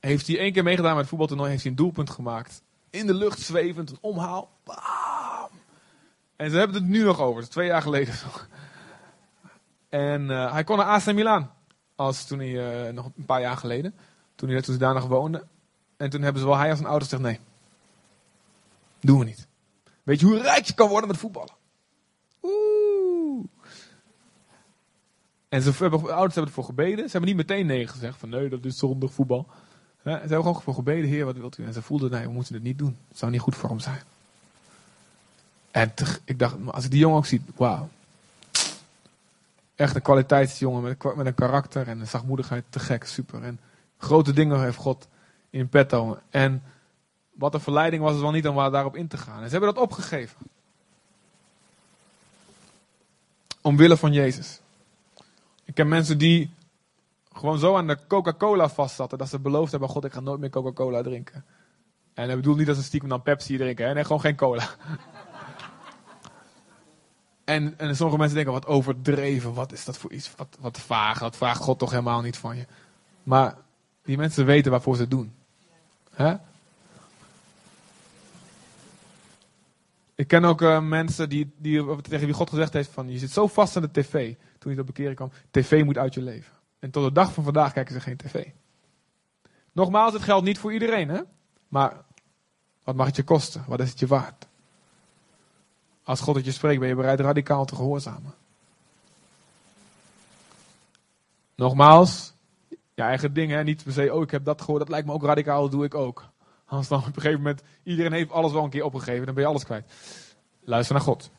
heeft 0.00 0.26
hij 0.26 0.38
één 0.38 0.52
keer 0.52 0.62
meegedaan 0.62 0.90
met 0.90 1.00
het 1.00 1.08
voetbaltoernooi, 1.08 1.50
heeft 1.50 1.62
hij 1.62 1.70
een 1.70 1.76
doelpunt 1.76 2.10
gemaakt. 2.10 2.62
In 2.90 3.06
de 3.06 3.14
lucht 3.14 3.40
zwevend, 3.40 3.90
een 3.90 3.98
omhaal. 4.00 4.50
Bam! 4.64 5.50
En 6.36 6.50
ze 6.50 6.56
hebben 6.56 6.76
het 6.76 6.88
nu 6.88 7.02
nog 7.02 7.20
over, 7.20 7.48
twee 7.48 7.66
jaar 7.66 7.82
geleden. 7.82 8.14
En 9.88 10.28
hij 10.28 10.64
kon 10.64 10.76
naar 10.76 10.86
AC 10.86 11.12
Milan, 11.12 11.50
als 11.94 12.26
toen 12.26 12.38
hij, 12.38 12.92
nog 12.92 13.10
een 13.16 13.24
paar 13.24 13.40
jaar 13.40 13.56
geleden, 13.56 13.94
toen 14.34 14.48
hij, 14.48 14.62
toen 14.62 14.74
ze 14.74 14.80
daar 14.80 14.94
nog 14.94 15.06
woonde. 15.06 15.46
En 15.96 16.10
toen 16.10 16.22
hebben 16.22 16.42
ze 16.42 16.48
wel 16.48 16.56
hij 16.56 16.70
als 16.70 16.78
een 16.78 16.86
ouders 16.86 17.10
gezegd, 17.10 17.28
nee, 17.28 17.40
doen 19.00 19.18
we 19.18 19.24
niet. 19.24 19.47
Weet 20.08 20.20
je 20.20 20.26
hoe 20.26 20.40
rijk 20.40 20.64
je 20.64 20.74
kan 20.74 20.88
worden 20.88 21.08
met 21.08 21.18
voetballen? 21.18 21.54
Oeh. 22.42 23.44
En 25.48 25.62
ze 25.62 25.70
hebben, 25.78 26.00
de 26.00 26.12
ouders 26.12 26.34
hebben 26.34 26.44
ervoor 26.44 26.64
gebeden. 26.64 27.04
Ze 27.04 27.10
hebben 27.10 27.28
niet 27.28 27.48
meteen 27.48 27.66
nee 27.66 27.86
gezegd, 27.86 28.18
van 28.18 28.28
nee, 28.28 28.48
dat 28.48 28.64
is 28.64 28.78
zondig 28.78 29.12
voetbal. 29.12 29.46
ze 30.02 30.10
hebben 30.10 30.28
gewoon 30.28 30.62
voor 30.62 30.74
gebeden, 30.74 31.08
heer, 31.08 31.24
wat 31.24 31.36
wilt 31.36 31.58
u? 31.58 31.64
En 31.64 31.72
ze 31.72 31.82
voelden, 31.82 32.10
nee, 32.10 32.26
we 32.26 32.32
moeten 32.32 32.54
het 32.54 32.62
niet 32.62 32.78
doen. 32.78 32.96
Het 33.08 33.18
zou 33.18 33.30
niet 33.30 33.40
goed 33.40 33.56
voor 33.56 33.68
hem 33.68 33.78
zijn. 33.78 34.00
En 35.70 35.92
ik 36.24 36.38
dacht, 36.38 36.56
als 36.66 36.84
ik 36.84 36.90
die 36.90 37.00
jongen 37.00 37.16
ook 37.16 37.26
zie, 37.26 37.42
wauw. 37.56 37.88
Echt 39.74 39.94
een 39.94 40.02
kwaliteitsjongen 40.02 40.82
met, 40.82 41.16
met 41.16 41.26
een 41.26 41.34
karakter 41.34 41.88
en 41.88 42.00
een 42.00 42.06
zachtmoedigheid. 42.06 42.64
Te 42.68 42.78
gek, 42.78 43.04
super. 43.04 43.42
En 43.42 43.60
grote 43.98 44.32
dingen 44.32 44.62
heeft 44.62 44.76
God 44.76 45.08
in 45.50 45.68
petto. 45.68 46.18
En 46.30 46.62
wat 47.38 47.54
een 47.54 47.60
verleiding 47.60 48.02
was 48.02 48.12
het 48.12 48.20
wel 48.20 48.30
niet 48.30 48.48
om 48.48 48.56
daarop 48.56 48.96
in 48.96 49.08
te 49.08 49.16
gaan. 49.16 49.42
En 49.42 49.44
ze 49.44 49.50
hebben 49.50 49.74
dat 49.74 49.82
opgegeven. 49.82 50.36
Omwille 53.60 53.96
van 53.96 54.12
Jezus. 54.12 54.60
Ik 55.64 55.74
ken 55.74 55.88
mensen 55.88 56.18
die 56.18 56.50
gewoon 57.32 57.58
zo 57.58 57.76
aan 57.76 57.86
de 57.86 57.98
Coca-Cola 58.08 58.68
vastzaten. 58.68 59.18
Dat 59.18 59.28
ze 59.28 59.38
beloofd 59.38 59.70
hebben, 59.70 59.88
God 59.88 60.04
ik 60.04 60.12
ga 60.12 60.20
nooit 60.20 60.40
meer 60.40 60.50
Coca-Cola 60.50 61.02
drinken. 61.02 61.44
En 62.14 62.26
dat 62.26 62.36
bedoel 62.36 62.56
niet 62.56 62.66
dat 62.66 62.76
ze 62.76 62.82
stiekem 62.82 63.08
dan 63.08 63.22
Pepsi 63.22 63.56
drinken. 63.56 63.86
Hè? 63.86 63.94
Nee, 63.94 64.04
gewoon 64.04 64.20
geen 64.20 64.36
cola. 64.36 64.68
En, 67.44 67.78
en 67.78 67.96
sommige 67.96 68.18
mensen 68.18 68.36
denken, 68.36 68.52
wat 68.54 68.66
overdreven, 68.66 69.54
wat 69.54 69.72
is 69.72 69.84
dat 69.84 69.98
voor 69.98 70.12
iets, 70.12 70.30
wat, 70.36 70.56
wat 70.60 70.78
vaag, 70.78 71.18
dat 71.18 71.36
vraagt 71.36 71.60
God 71.60 71.78
toch 71.78 71.90
helemaal 71.90 72.20
niet 72.20 72.36
van 72.36 72.56
je. 72.56 72.66
Maar 73.22 73.56
die 74.02 74.16
mensen 74.16 74.46
weten 74.46 74.70
waarvoor 74.70 74.94
ze 74.94 75.00
het 75.00 75.10
doen. 75.10 75.34
Hè? 76.14 76.34
Ik 80.18 80.28
ken 80.28 80.44
ook 80.44 80.60
uh, 80.62 80.80
mensen 80.80 81.28
die, 81.28 81.52
die, 81.58 82.00
tegen 82.00 82.26
wie 82.26 82.34
God 82.34 82.50
gezegd 82.50 82.72
heeft 82.72 82.90
van, 82.90 83.10
je 83.10 83.18
zit 83.18 83.30
zo 83.30 83.46
vast 83.46 83.76
aan 83.76 83.82
de 83.82 83.90
tv, 83.90 84.34
toen 84.58 84.70
je 84.70 84.76
tot 84.76 84.86
bekering 84.86 85.16
kwam, 85.16 85.30
tv 85.50 85.84
moet 85.84 85.98
uit 85.98 86.14
je 86.14 86.22
leven. 86.22 86.52
En 86.78 86.90
tot 86.90 87.04
de 87.04 87.12
dag 87.12 87.32
van 87.32 87.44
vandaag 87.44 87.72
kijken 87.72 87.94
ze 87.94 88.00
geen 88.00 88.16
tv. 88.16 88.46
Nogmaals, 89.72 90.12
het 90.12 90.22
geldt 90.22 90.44
niet 90.44 90.58
voor 90.58 90.72
iedereen, 90.72 91.08
hè? 91.08 91.20
Maar 91.68 92.04
wat 92.84 92.94
mag 92.94 93.06
het 93.06 93.16
je 93.16 93.22
kosten? 93.22 93.64
Wat 93.66 93.80
is 93.80 93.90
het 93.90 93.98
je 93.98 94.06
waard? 94.06 94.46
Als 96.02 96.20
God 96.20 96.36
het 96.36 96.44
je 96.44 96.52
spreekt, 96.52 96.80
ben 96.80 96.88
je 96.88 96.94
bereid 96.94 97.20
radicaal 97.20 97.64
te 97.64 97.74
gehoorzamen. 97.74 98.34
Nogmaals, 101.54 102.32
je 102.68 103.02
eigen 103.02 103.32
dingen, 103.32 103.64
niet 103.64 103.84
per 103.84 103.92
se, 103.92 104.14
oh 104.14 104.22
ik 104.22 104.30
heb 104.30 104.44
dat 104.44 104.60
gehoord, 104.60 104.80
dat 104.80 104.88
lijkt 104.88 105.06
me 105.06 105.12
ook 105.12 105.24
radicaal, 105.24 105.62
dat 105.62 105.70
doe 105.70 105.84
ik 105.84 105.94
ook. 105.94 106.28
Anders 106.68 106.88
dan 106.88 106.98
op 106.98 107.06
een 107.06 107.12
gegeven 107.12 107.36
moment, 107.36 107.62
iedereen 107.82 108.12
heeft 108.12 108.30
alles 108.30 108.52
wel 108.52 108.64
een 108.64 108.70
keer 108.70 108.84
opgegeven, 108.84 109.26
dan 109.26 109.34
ben 109.34 109.42
je 109.42 109.48
alles 109.48 109.64
kwijt. 109.64 109.92
Luister 110.64 110.94
naar 110.94 111.04
God. 111.04 111.30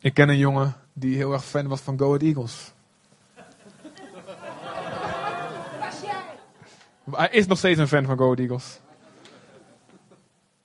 Ik 0.00 0.14
ken 0.14 0.28
een 0.28 0.38
jongen 0.38 0.74
die 0.92 1.16
heel 1.16 1.32
erg 1.32 1.44
fan 1.44 1.68
was 1.68 1.80
van 1.80 1.98
Go 1.98 2.06
Ahead 2.06 2.22
Eagles. 2.22 2.72
hij 7.10 7.28
is 7.30 7.46
nog 7.46 7.58
steeds 7.58 7.78
een 7.78 7.88
fan 7.88 8.04
van 8.04 8.16
Go 8.16 8.24
Ahead 8.24 8.38
Eagles. 8.38 8.80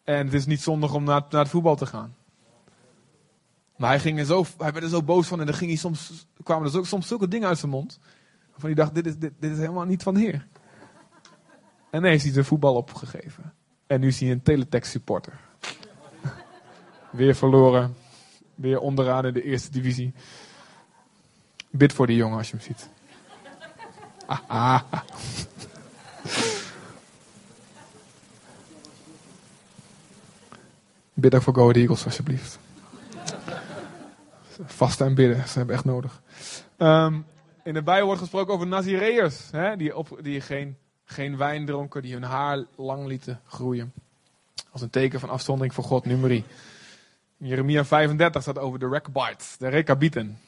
En 0.04 0.26
het 0.26 0.34
is 0.34 0.46
niet 0.46 0.62
zondig 0.62 0.94
om 0.94 1.04
naar, 1.04 1.22
naar 1.30 1.42
het 1.42 1.50
voetbal 1.50 1.76
te 1.76 1.86
gaan. 1.86 2.16
Maar 3.76 3.90
hij, 3.90 4.00
ging 4.00 4.20
er 4.20 4.26
zo, 4.26 4.46
hij 4.58 4.72
werd 4.72 4.84
er 4.84 4.90
zo 4.90 5.04
boos 5.04 5.28
van 5.28 5.40
en 5.40 5.46
dan 5.46 5.56
ging 5.56 5.70
hij 5.70 5.80
soms, 5.80 6.28
kwamen 6.44 6.74
er 6.74 6.86
soms 6.86 7.08
zulke 7.08 7.28
dingen 7.28 7.48
uit 7.48 7.58
zijn 7.58 7.72
mond. 7.72 8.00
Van 8.58 8.70
hij 8.70 8.74
dacht, 8.74 8.96
dit 8.96 9.06
is, 9.06 9.18
dit, 9.18 9.34
dit 9.40 9.52
is 9.52 9.58
helemaal 9.58 9.86
niet 9.86 10.04
van 10.04 10.14
de 10.14 10.20
Heer. 10.20 10.48
En 11.90 12.02
nee, 12.02 12.12
heeft 12.12 12.24
hij 12.24 12.34
zijn 12.34 12.46
voetbal 12.46 12.76
opgegeven. 12.76 13.54
En 13.88 14.00
nu 14.00 14.08
is 14.08 14.20
hij 14.20 14.32
een 14.32 14.42
teletext 14.42 14.92
supporter. 14.92 15.40
Weer 17.12 17.36
verloren. 17.36 17.96
Weer 18.56 18.80
onderaan 18.80 19.26
in 19.26 19.34
de 19.34 19.44
eerste 19.44 19.72
divisie. 19.72 20.14
Bid 21.70 21.94
voor 21.94 22.08
die 22.08 22.16
jongen 22.16 22.38
als 22.38 22.50
je 22.50 22.56
hem 22.56 22.66
ziet. 22.66 22.90
Ah, 24.26 24.40
ah. 24.48 24.82
Bid 31.14 31.36
ook 31.36 31.42
voor 31.42 31.54
Go 31.54 31.72
Eagles 31.72 32.06
alsjeblieft. 32.06 32.60
Vasten 34.66 35.06
en 35.06 35.16
bidden, 35.16 35.48
ze 35.48 35.58
hebben 35.58 35.76
echt 35.76 35.86
nodig. 35.86 36.22
Um, 36.78 37.26
in 37.68 37.74
de 37.74 37.84
Bijbel 37.84 38.06
wordt 38.06 38.22
gesproken 38.22 38.54
over 38.54 38.68
Nazireërs. 38.68 39.50
Die, 39.78 39.98
op, 39.98 40.20
die 40.22 40.42
geen, 40.42 40.78
geen 41.06 41.38
wijn 41.38 41.66
dronken, 41.66 42.02
die 42.02 42.14
hun 42.14 42.24
haar 42.24 42.64
lang 42.76 43.06
lieten 43.06 43.42
groeien. 43.46 43.94
Als 44.72 44.82
een 44.82 44.90
teken 44.90 45.20
van 45.20 45.30
afzondering 45.30 45.74
voor 45.74 45.84
God, 45.84 46.06
nummerie. 46.06 46.44
Jeremia 47.38 47.86
35 47.86 48.42
staat 48.42 48.58
over 48.58 48.80
de 48.80 48.88
Rechabites, 48.88 49.58
de 49.58 49.68
Rekabieten. 49.68 50.40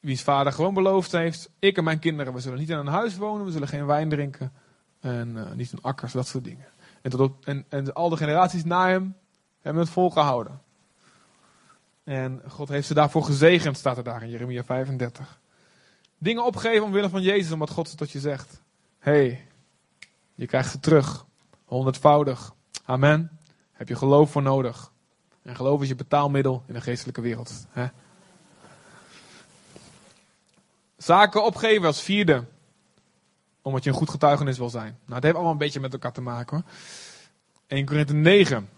Wiens 0.00 0.22
vader 0.22 0.52
gewoon 0.52 0.74
beloofd 0.74 1.12
heeft, 1.12 1.50
ik 1.58 1.76
en 1.76 1.84
mijn 1.84 1.98
kinderen, 1.98 2.32
we 2.32 2.40
zullen 2.40 2.58
niet 2.58 2.70
in 2.70 2.76
een 2.76 2.86
huis 2.86 3.16
wonen, 3.16 3.46
we 3.46 3.52
zullen 3.52 3.68
geen 3.68 3.86
wijn 3.86 4.08
drinken. 4.08 4.52
En 5.00 5.28
uh, 5.36 5.52
niet 5.52 5.72
in 5.72 5.82
akkers, 5.82 6.12
dat 6.12 6.26
soort 6.26 6.44
dingen. 6.44 6.66
En, 7.02 7.10
tot 7.10 7.20
op, 7.20 7.46
en, 7.46 7.64
en 7.68 7.94
al 7.94 8.08
de 8.08 8.16
generaties 8.16 8.64
na 8.64 8.88
hem 8.88 9.16
hebben 9.60 9.82
het 9.82 9.92
volgehouden. 9.92 10.60
En 12.04 12.42
God 12.48 12.68
heeft 12.68 12.86
ze 12.86 12.94
daarvoor 12.94 13.24
gezegend, 13.24 13.76
staat 13.76 13.96
er 13.96 14.04
daar 14.04 14.22
in 14.22 14.30
Jeremia 14.30 14.64
35. 14.64 15.40
Dingen 16.18 16.44
opgeven 16.44 16.84
omwille 16.84 17.08
van 17.08 17.22
Jezus, 17.22 17.52
omdat 17.52 17.70
God 17.70 17.88
ze 17.88 17.96
tot 17.96 18.10
je 18.10 18.20
zegt. 18.20 18.62
hey, 18.98 19.46
je 20.34 20.46
krijgt 20.46 20.70
ze 20.70 20.80
terug. 20.80 21.26
Honderdvoudig. 21.64 22.54
Amen. 22.84 23.38
Heb 23.72 23.88
je 23.88 23.96
geloof 23.96 24.30
voor 24.30 24.42
nodig. 24.42 24.92
En 25.42 25.56
geloof 25.56 25.82
is 25.82 25.88
je 25.88 25.94
betaalmiddel 25.94 26.62
in 26.66 26.74
de 26.74 26.80
geestelijke 26.80 27.20
wereld. 27.20 27.66
Hè? 27.70 27.86
Zaken 30.96 31.44
opgeven 31.44 31.86
als 31.86 32.02
vierde 32.02 32.44
omdat 33.62 33.84
je 33.84 33.90
een 33.90 33.96
goed 33.96 34.10
getuigenis 34.10 34.58
wil 34.58 34.70
zijn. 34.70 34.98
Nou, 35.02 35.14
het 35.14 35.22
heeft 35.22 35.34
allemaal 35.34 35.52
een 35.52 35.58
beetje 35.58 35.80
met 35.80 35.92
elkaar 35.92 36.12
te 36.12 36.20
maken 36.20 36.56
hoor. 36.56 36.72
1 37.66 37.86
Korinthe 37.86 38.14
9. 38.14 38.68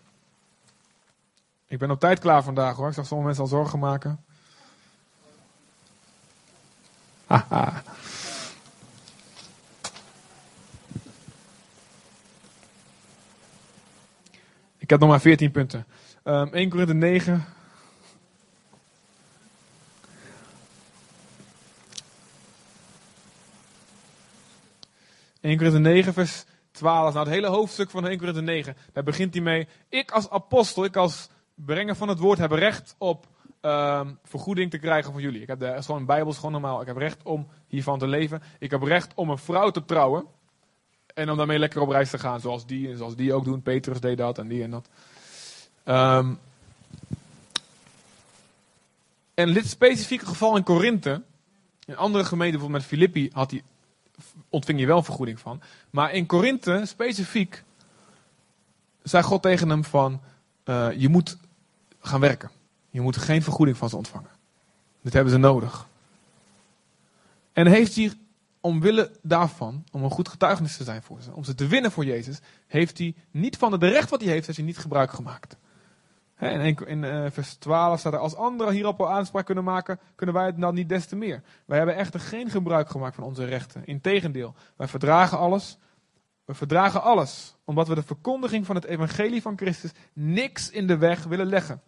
Ik 1.66 1.79
ben 1.79 1.90
op 1.90 2.00
tijd 2.00 2.18
klaar 2.18 2.42
vandaag 2.42 2.77
hoor. 2.77 2.88
Ik 2.88 2.94
zag 2.94 3.07
sommige 3.07 3.27
mensen 3.27 3.44
al 3.44 3.59
zorgen 3.59 3.79
maken. 3.79 4.24
Haha. 7.27 7.83
Ik 14.79 14.90
heb 14.90 15.00
nog 15.00 15.09
maar 15.09 15.20
14 15.20 15.50
punten. 15.50 15.87
Um, 16.24 16.53
1 16.53 16.68
Korinthe 16.68 16.94
9, 16.94 17.44
1 25.40 25.57
Korinthe 25.57 25.79
9, 25.79 26.12
vers 26.12 26.44
12. 26.70 27.12
Nou, 27.12 27.24
het 27.24 27.35
hele 27.35 27.46
hoofdstuk 27.46 27.90
van 27.90 28.07
1 28.07 28.18
Korinthe 28.18 28.40
9, 28.40 28.77
daar 28.92 29.05
begint 29.05 29.35
hij 29.35 29.42
mee. 29.42 29.68
Ik 29.88 30.11
als 30.11 30.31
apostel, 30.31 30.85
ik 30.85 30.96
als 30.96 31.29
brenger 31.55 31.97
van 31.97 32.09
het 32.09 32.19
woord, 32.19 32.38
heb 32.38 32.53
recht 32.53 32.95
op 32.99 33.27
um, 33.61 34.19
vergoeding 34.25 34.71
te 34.71 34.79
krijgen 34.79 35.12
van 35.12 35.23
jullie. 35.23 35.40
Ik 35.40 35.47
heb 35.47 35.59
de, 35.59 35.67
is 35.67 35.87
gewoon 35.87 36.05
bijbels, 36.05 36.37
gewoon 36.37 36.53
normaal. 36.53 36.81
Ik 36.81 36.87
heb 36.87 36.97
recht 36.97 37.23
om 37.23 37.49
hiervan 37.67 37.99
te 37.99 38.07
leven. 38.07 38.43
Ik 38.59 38.71
heb 38.71 38.83
recht 38.83 39.12
om 39.14 39.31
een 39.31 39.38
vrouw 39.38 39.71
te 39.71 39.85
trouwen. 39.85 40.25
En 41.14 41.31
om 41.31 41.37
daarmee 41.37 41.59
lekker 41.59 41.81
op 41.81 41.88
reis 41.88 42.11
te 42.11 42.19
gaan, 42.19 42.40
zoals 42.40 42.67
die 42.67 42.90
en 42.90 42.96
zoals 42.96 43.17
die 43.17 43.35
ook 43.35 43.44
doen. 43.44 43.63
Petrus 43.63 44.00
deed 44.00 44.19
dat 44.19 44.38
en 44.38 44.48
die 44.48 44.63
en 44.63 44.71
dat. 44.71 44.88
Um, 45.85 46.38
en 49.35 49.52
dit 49.52 49.67
specifieke 49.67 50.27
geval 50.27 50.57
in 50.57 50.63
Korinthe, 50.63 51.23
in 51.87 51.96
andere 51.96 52.25
gemeenten, 52.25 52.59
bijvoorbeeld 52.59 52.90
met 52.90 52.98
Filippi, 52.98 53.31
had 53.33 53.50
hij 53.50 53.63
ontving 54.48 54.81
je 54.81 54.87
wel 54.87 55.02
vergoeding 55.02 55.40
van. 55.40 55.61
Maar 55.90 56.13
in 56.13 56.27
Korinthe, 56.27 56.83
specifiek, 56.87 57.63
zei 59.02 59.23
God 59.23 59.42
tegen 59.42 59.69
hem 59.69 59.85
van, 59.85 60.21
uh, 60.65 60.88
je 60.96 61.09
moet 61.09 61.37
gaan 62.07 62.21
werken. 62.21 62.50
Je 62.90 63.00
moet 63.00 63.17
geen 63.17 63.42
vergoeding 63.42 63.77
van 63.77 63.88
ze 63.88 63.96
ontvangen. 63.96 64.31
Dit 65.02 65.13
hebben 65.13 65.33
ze 65.33 65.38
nodig. 65.38 65.87
En 67.52 67.67
heeft 67.67 67.94
hij, 67.94 68.13
omwille 68.61 69.11
daarvan, 69.23 69.85
om 69.92 70.02
een 70.02 70.11
goed 70.11 70.29
getuigenis 70.29 70.77
te 70.77 70.85
zijn 70.85 71.02
voor 71.02 71.23
ze, 71.23 71.33
om 71.33 71.44
ze 71.44 71.55
te 71.55 71.67
winnen 71.67 71.90
voor 71.90 72.05
Jezus, 72.05 72.40
heeft 72.67 72.98
hij 72.98 73.15
niet 73.31 73.57
van 73.57 73.73
het 73.73 73.83
recht 73.83 74.11
wat 74.11 74.21
hij 74.21 74.31
heeft, 74.31 74.46
heeft 74.46 74.59
hij 74.59 74.67
niet 74.67 74.79
gebruik 74.79 75.11
gemaakt. 75.11 75.57
In, 76.38 77.02
uh, 77.02 77.27
vers 77.31 77.55
12 77.55 77.98
staat 77.98 78.13
er, 78.13 78.19
als 78.19 78.35
anderen 78.35 78.75
hierop 78.75 79.00
al 79.00 79.11
aanspraak 79.11 79.46
kunnen 79.46 79.65
maken, 79.65 80.00
kunnen 80.15 80.35
wij 80.35 80.46
het 80.46 80.61
dan 80.61 80.75
niet 80.75 80.88
des 80.88 81.07
te 81.07 81.17
meer. 81.17 81.42
Wij 81.65 81.77
hebben 81.77 81.96
echter 81.96 82.21
geen 82.21 82.50
gebruik 82.50 82.88
gemaakt 82.88 83.15
van 83.15 83.25
onze 83.25 83.44
rechten. 83.44 83.87
Integendeel, 83.87 84.55
wij 84.77 84.88
verdragen 84.88 85.38
alles 85.38 85.79
We 86.44 86.55
verdragen 86.55 87.02
alles, 87.02 87.57
omdat 87.65 87.88
we 87.88 87.94
de 87.94 88.02
verkondiging 88.02 88.67
van 88.67 88.75
het 88.75 88.85
evangelie 88.85 89.42
van 89.42 89.57
Christus 89.57 89.90
niks 90.13 90.71
in 90.71 90.87
de 90.87 90.96
weg 90.96 91.25
willen 91.25 91.46
leggen. 91.46 91.83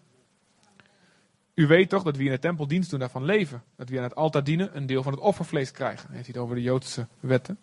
U 1.56 1.66
weet 1.66 1.88
toch 1.88 2.02
dat 2.02 2.16
wie 2.16 2.26
in 2.26 2.32
de 2.32 2.38
tempel 2.38 2.66
dienst 2.66 2.90
doen 2.90 2.98
daarvan 2.98 3.24
leven. 3.24 3.62
Dat 3.76 3.88
wie 3.88 3.98
aan 3.98 4.04
het 4.04 4.14
altaar 4.14 4.44
dienen 4.44 4.76
een 4.76 4.86
deel 4.86 5.02
van 5.02 5.12
het 5.12 5.20
offervlees 5.20 5.70
krijgen. 5.70 6.06
Hij 6.06 6.16
heeft 6.16 6.28
het 6.28 6.36
over 6.36 6.54
de 6.54 6.62
Joodse 6.62 7.06
wetten. 7.20 7.58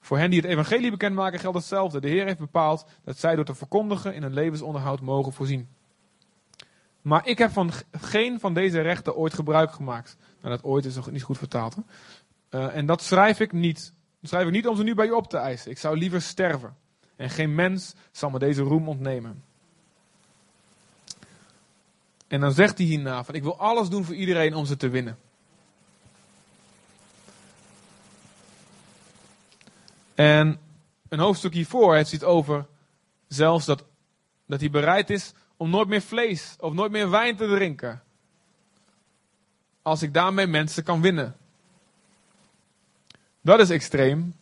Voor 0.00 0.18
hen 0.18 0.30
die 0.30 0.40
het 0.40 0.50
evangelie 0.50 0.90
bekendmaken 0.90 1.38
geldt 1.38 1.56
hetzelfde. 1.56 2.00
De 2.00 2.08
Heer 2.08 2.24
heeft 2.24 2.38
bepaald 2.38 2.86
dat 3.04 3.18
zij 3.18 3.34
door 3.34 3.44
te 3.44 3.54
verkondigen 3.54 4.14
in 4.14 4.22
een 4.22 4.32
levensonderhoud 4.32 5.00
mogen 5.00 5.32
voorzien. 5.32 5.68
Maar 7.02 7.26
ik 7.26 7.38
heb 7.38 7.50
van 7.50 7.70
geen 7.92 8.40
van 8.40 8.54
deze 8.54 8.80
rechten 8.80 9.16
ooit 9.16 9.34
gebruik 9.34 9.72
gemaakt. 9.72 10.16
Nou, 10.40 10.54
dat 10.54 10.64
ooit 10.64 10.84
is 10.84 10.94
nog 10.94 11.10
niet 11.10 11.22
goed 11.22 11.38
vertaald. 11.38 11.76
Uh, 12.50 12.76
en 12.76 12.86
dat 12.86 13.02
schrijf 13.02 13.40
ik 13.40 13.52
niet. 13.52 13.92
Dat 14.20 14.30
schrijf 14.30 14.46
ik 14.46 14.52
niet 14.52 14.68
om 14.68 14.76
ze 14.76 14.82
nu 14.82 14.94
bij 14.94 15.06
u 15.06 15.10
op 15.10 15.28
te 15.28 15.36
eisen. 15.36 15.70
Ik 15.70 15.78
zou 15.78 15.96
liever 15.96 16.22
sterven. 16.22 16.76
En 17.16 17.30
geen 17.30 17.54
mens 17.54 17.94
zal 18.10 18.30
me 18.30 18.38
deze 18.38 18.62
roem 18.62 18.88
ontnemen. 18.88 19.44
En 22.30 22.40
dan 22.40 22.52
zegt 22.52 22.78
hij 22.78 22.86
hierna 22.86 23.24
van 23.24 23.34
ik 23.34 23.42
wil 23.42 23.58
alles 23.58 23.88
doen 23.88 24.04
voor 24.04 24.14
iedereen 24.14 24.54
om 24.54 24.64
ze 24.64 24.76
te 24.76 24.88
winnen. 24.88 25.18
En 30.14 30.58
een 31.08 31.18
hoofdstuk 31.18 31.54
hiervoor 31.54 31.94
heeft 31.94 32.12
het 32.12 32.24
over 32.24 32.66
zelfs 33.28 33.66
dat, 33.66 33.84
dat 34.46 34.60
hij 34.60 34.70
bereid 34.70 35.10
is 35.10 35.32
om 35.56 35.70
nooit 35.70 35.88
meer 35.88 36.00
vlees 36.00 36.56
of 36.58 36.72
nooit 36.72 36.90
meer 36.90 37.10
wijn 37.10 37.36
te 37.36 37.46
drinken. 37.46 38.02
Als 39.82 40.02
ik 40.02 40.14
daarmee 40.14 40.46
mensen 40.46 40.84
kan 40.84 41.00
winnen. 41.00 41.36
Dat 43.40 43.60
is 43.60 43.70
extreem. 43.70 44.36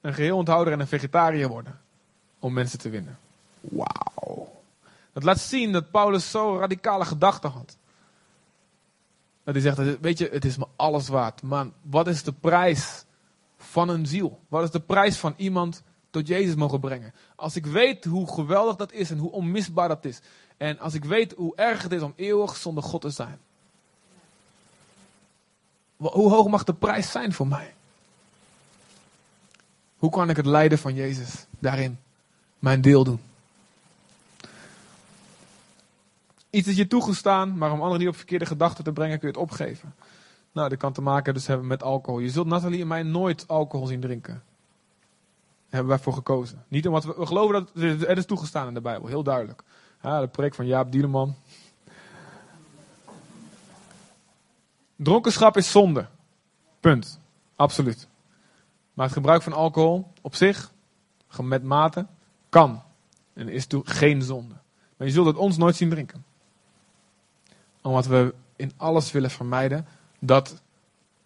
Een 0.00 0.14
geheel 0.14 0.36
onthouder 0.36 0.72
en 0.72 0.80
een 0.80 0.86
vegetariër 0.86 1.48
worden. 1.48 1.80
Om 2.38 2.52
mensen 2.52 2.78
te 2.78 2.90
winnen. 2.90 3.18
Wauw. 3.60 4.61
Dat 5.12 5.22
laat 5.22 5.40
zien 5.40 5.72
dat 5.72 5.90
Paulus 5.90 6.30
zo 6.30 6.58
radicale 6.58 7.04
gedachten 7.04 7.50
had. 7.50 7.76
Dat 9.44 9.54
hij 9.54 9.62
zegt, 9.62 10.00
weet 10.00 10.18
je, 10.18 10.28
het 10.32 10.44
is 10.44 10.56
me 10.56 10.66
alles 10.76 11.08
waard. 11.08 11.42
Maar 11.42 11.66
wat 11.82 12.08
is 12.08 12.22
de 12.22 12.32
prijs 12.32 13.04
van 13.56 13.88
een 13.88 14.06
ziel? 14.06 14.40
Wat 14.48 14.62
is 14.62 14.70
de 14.70 14.80
prijs 14.80 15.16
van 15.16 15.34
iemand 15.36 15.82
tot 16.10 16.26
Jezus 16.26 16.54
mogen 16.54 16.80
brengen? 16.80 17.14
Als 17.36 17.56
ik 17.56 17.66
weet 17.66 18.04
hoe 18.04 18.32
geweldig 18.32 18.76
dat 18.76 18.92
is 18.92 19.10
en 19.10 19.18
hoe 19.18 19.32
onmisbaar 19.32 19.88
dat 19.88 20.04
is. 20.04 20.20
En 20.56 20.78
als 20.78 20.94
ik 20.94 21.04
weet 21.04 21.32
hoe 21.32 21.56
erg 21.56 21.82
het 21.82 21.92
is 21.92 22.02
om 22.02 22.12
eeuwig 22.16 22.56
zonder 22.56 22.82
God 22.82 23.00
te 23.00 23.10
zijn. 23.10 23.38
Hoe 25.96 26.30
hoog 26.30 26.48
mag 26.48 26.64
de 26.64 26.74
prijs 26.74 27.10
zijn 27.10 27.32
voor 27.32 27.46
mij? 27.46 27.74
Hoe 29.96 30.10
kan 30.10 30.30
ik 30.30 30.36
het 30.36 30.46
lijden 30.46 30.78
van 30.78 30.94
Jezus 30.94 31.46
daarin 31.58 31.98
mijn 32.58 32.80
deel 32.80 33.04
doen? 33.04 33.20
Iets 36.52 36.68
is 36.68 36.76
je 36.76 36.86
toegestaan, 36.86 37.58
maar 37.58 37.72
om 37.72 37.80
anderen 37.80 37.98
niet 37.98 38.08
op 38.08 38.16
verkeerde 38.16 38.46
gedachten 38.46 38.84
te 38.84 38.92
brengen 38.92 39.18
kun 39.18 39.28
je 39.28 39.34
het 39.34 39.42
opgeven. 39.42 39.94
Nou, 40.52 40.68
dat 40.68 40.78
kan 40.78 40.92
te 40.92 41.02
maken 41.02 41.34
dus 41.34 41.46
hebben 41.46 41.66
met 41.66 41.82
alcohol. 41.82 42.20
Je 42.20 42.30
zult 42.30 42.46
Nathalie 42.46 42.80
en 42.80 42.86
mij 42.86 43.02
nooit 43.02 43.48
alcohol 43.48 43.86
zien 43.86 44.00
drinken. 44.00 44.32
Daar 44.32 45.80
hebben 45.80 45.88
wij 45.88 45.98
voor 45.98 46.12
gekozen. 46.12 46.64
Niet 46.68 46.86
omdat 46.86 47.04
we, 47.04 47.26
geloven 47.26 47.54
dat 47.54 47.70
het 48.08 48.18
is 48.18 48.26
toegestaan 48.26 48.68
in 48.68 48.74
de 48.74 48.80
Bijbel, 48.80 49.08
heel 49.08 49.22
duidelijk. 49.22 49.62
Ja, 50.02 50.20
de 50.20 50.28
preek 50.28 50.54
van 50.54 50.66
Jaap 50.66 50.92
Dieleman. 50.92 51.34
Dronkenschap 54.96 55.56
is 55.56 55.70
zonde. 55.70 56.06
Punt. 56.80 57.18
Absoluut. 57.56 58.08
Maar 58.94 59.04
het 59.04 59.14
gebruik 59.14 59.42
van 59.42 59.52
alcohol 59.52 60.12
op 60.20 60.34
zich, 60.34 60.72
met 61.42 61.62
mate, 61.62 62.06
kan. 62.48 62.82
En 63.32 63.48
is 63.48 63.66
toe 63.66 63.82
geen 63.84 64.22
zonde. 64.22 64.54
Maar 64.96 65.06
je 65.06 65.12
zult 65.12 65.26
het 65.26 65.36
ons 65.36 65.56
nooit 65.56 65.76
zien 65.76 65.90
drinken. 65.90 66.24
Omdat 67.82 68.06
we 68.06 68.34
in 68.56 68.72
alles 68.76 69.12
willen 69.12 69.30
vermijden 69.30 69.86
dat 70.18 70.62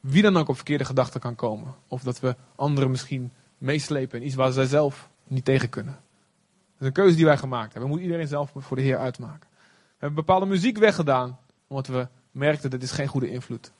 wie 0.00 0.22
dan 0.22 0.36
ook 0.36 0.48
op 0.48 0.56
verkeerde 0.56 0.84
gedachten 0.84 1.20
kan 1.20 1.34
komen. 1.34 1.74
Of 1.88 2.02
dat 2.02 2.20
we 2.20 2.36
anderen 2.54 2.90
misschien 2.90 3.32
meeslepen 3.58 4.20
in 4.20 4.26
iets 4.26 4.34
waar 4.34 4.52
zij 4.52 4.66
zelf 4.66 5.08
niet 5.24 5.44
tegen 5.44 5.68
kunnen. 5.68 5.92
Dat 5.92 6.80
is 6.80 6.86
een 6.86 6.92
keuze 6.92 7.16
die 7.16 7.24
wij 7.24 7.36
gemaakt 7.36 7.72
hebben. 7.72 7.82
We 7.82 7.88
moeten 7.88 8.06
iedereen 8.06 8.28
zelf 8.28 8.52
voor 8.54 8.76
de 8.76 8.82
Heer 8.82 8.98
uitmaken. 8.98 9.48
We 9.50 10.02
hebben 10.02 10.24
bepaalde 10.24 10.46
muziek 10.46 10.78
weggedaan, 10.78 11.38
omdat 11.66 11.86
we 11.86 12.08
merkten 12.30 12.70
dat 12.70 12.80
dit 12.80 12.90
geen 12.90 13.06
goede 13.06 13.30
invloed. 13.30 13.72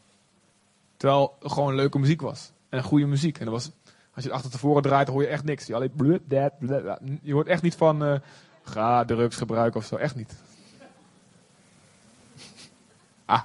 Terwijl 0.96 1.36
het 1.40 1.52
gewoon 1.52 1.74
leuke 1.74 1.98
muziek 1.98 2.20
was. 2.20 2.52
En 2.68 2.82
goede 2.82 3.06
muziek. 3.06 3.38
En 3.38 3.44
dat 3.44 3.54
was, 3.54 3.70
als 4.14 4.24
je 4.24 4.28
het 4.28 4.30
achter 4.30 4.50
tevoren 4.50 4.82
draait, 4.82 5.08
hoor 5.08 5.22
je 5.22 5.28
echt 5.28 5.44
niks. 5.44 5.66
Je, 5.66 5.74
alleen 5.74 5.92
blub, 5.96 6.22
dat, 6.24 6.52
je 7.22 7.32
hoort 7.32 7.46
echt 7.46 7.62
niet 7.62 7.74
van 7.74 8.02
uh, 8.02 8.18
ga 8.62 9.04
drugs 9.04 9.36
gebruiken 9.36 9.80
of 9.80 9.86
zo. 9.86 9.96
Echt 9.96 10.14
niet. 10.14 10.34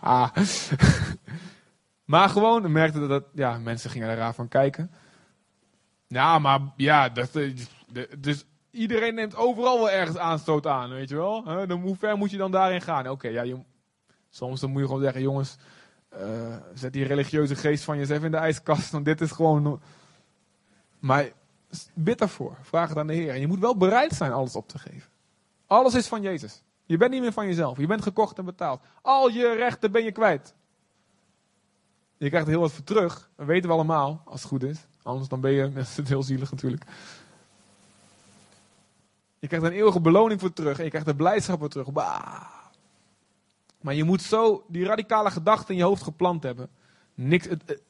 Maar 2.12 2.30
gewoon 2.30 2.72
merkte 2.72 3.00
dat, 3.00 3.10
dat 3.10 3.24
ja, 3.34 3.58
mensen 3.58 3.90
gingen 3.90 4.10
er 4.10 4.18
raar 4.18 4.34
van 4.34 4.48
kijken. 4.48 4.92
Ja, 6.08 6.40
maar 6.40 6.60
ja, 6.76 7.10
dat, 7.10 7.36
eh, 7.36 7.54
dus 8.20 8.46
iedereen 8.72 9.16
neemt 9.16 9.36
overal 9.36 9.78
wel 9.78 9.92
ergens 9.92 10.18
aanstoot 10.18 10.68
aan, 10.68 10.90
weet 10.90 11.10
je 11.10 11.16
wel. 11.16 11.44
Dan, 11.44 11.82
hoe 11.82 11.96
ver 11.96 12.18
moet 12.18 12.32
je 12.32 12.38
dan 12.38 12.52
daarin 12.52 12.82
gaan? 12.82 13.10
Oké, 13.10 13.28
ja, 13.28 13.42
je, 13.42 13.58
soms 14.30 14.60
dan 14.60 14.72
moet 14.72 14.82
je 14.82 14.88
gewoon 14.88 15.02
zeggen, 15.02 15.22
jongens, 15.22 15.58
uh, 16.20 16.56
zet 16.74 16.94
die 16.94 17.06
religieuze 17.06 17.56
geest 17.56 17.84
van 17.84 17.96
je 17.96 18.02
eens 18.02 18.10
even 18.10 18.26
in 18.26 18.32
de 18.32 18.38
ijskast, 18.38 18.92
want 18.92 19.06
dit 19.06 19.22
is 19.22 19.32
gewoon... 19.32 19.82
Maar 21.00 21.30
bid 21.94 22.18
daarvoor, 22.18 22.58
vraag 22.62 22.90
het 22.90 22.98
aan 22.98 23.08
de 23.08 23.14
Heer. 23.14 23.34
En 23.34 23.40
je 23.40 23.48
moet 23.48 23.60
wel 23.60 23.78
bereid 23.78 24.14
zijn 24.14 24.32
alles 24.32 24.56
op 24.56 24.68
te 24.68 24.80
geven. 24.80 25.10
Alles 25.68 25.94
is 25.94 26.08
van 26.08 26.22
Jezus. 26.22 26.64
Je 26.92 26.98
bent 26.98 27.12
niet 27.12 27.22
meer 27.22 27.32
van 27.32 27.46
jezelf. 27.46 27.78
Je 27.78 27.88
bent 27.88 28.02
gekocht 28.02 28.38
en 28.38 28.46
betaald. 28.46 28.82
Al 29.02 29.30
je 29.30 29.56
rechten 29.56 29.92
ben 29.92 30.04
je 30.04 30.12
kwijt. 30.12 30.54
Je 32.18 32.30
krijgt 32.30 32.48
heel 32.48 32.60
wat 32.60 32.72
voor 32.72 32.84
terug. 32.84 33.30
Dat 33.36 33.46
weten 33.46 33.70
we 33.70 33.76
allemaal, 33.76 34.22
als 34.26 34.42
het 34.42 34.50
goed 34.50 34.64
is. 34.64 34.86
Anders 35.04 35.30
dan 35.30 35.42
ben 35.42 35.52
je, 35.52 35.72
is 35.76 35.98
het 35.98 36.08
heel 36.08 36.24
zielig 36.24 36.52
natuurlijk. 36.52 36.84
Je 39.40 39.48
krijgt 39.48 39.66
een 39.66 39.72
eeuwige 39.72 40.02
beloning 40.02 40.40
voor 40.40 40.54
terug. 40.54 40.78
En 40.78 40.84
je 40.84 40.90
krijgt 40.90 41.08
er 41.08 41.16
blijdschap 41.16 41.60
voor 41.60 41.70
terug. 41.70 41.92
Maar 43.82 43.94
je 43.94 44.04
moet 44.04 44.22
zo 44.22 44.66
die 44.68 44.86
radicale 44.86 45.32
gedachten 45.32 45.70
in 45.70 45.80
je 45.80 45.84
hoofd 45.84 46.04
geplant 46.04 46.44
hebben. 46.44 46.70
Niks, 47.14 47.48
het, 47.48 47.82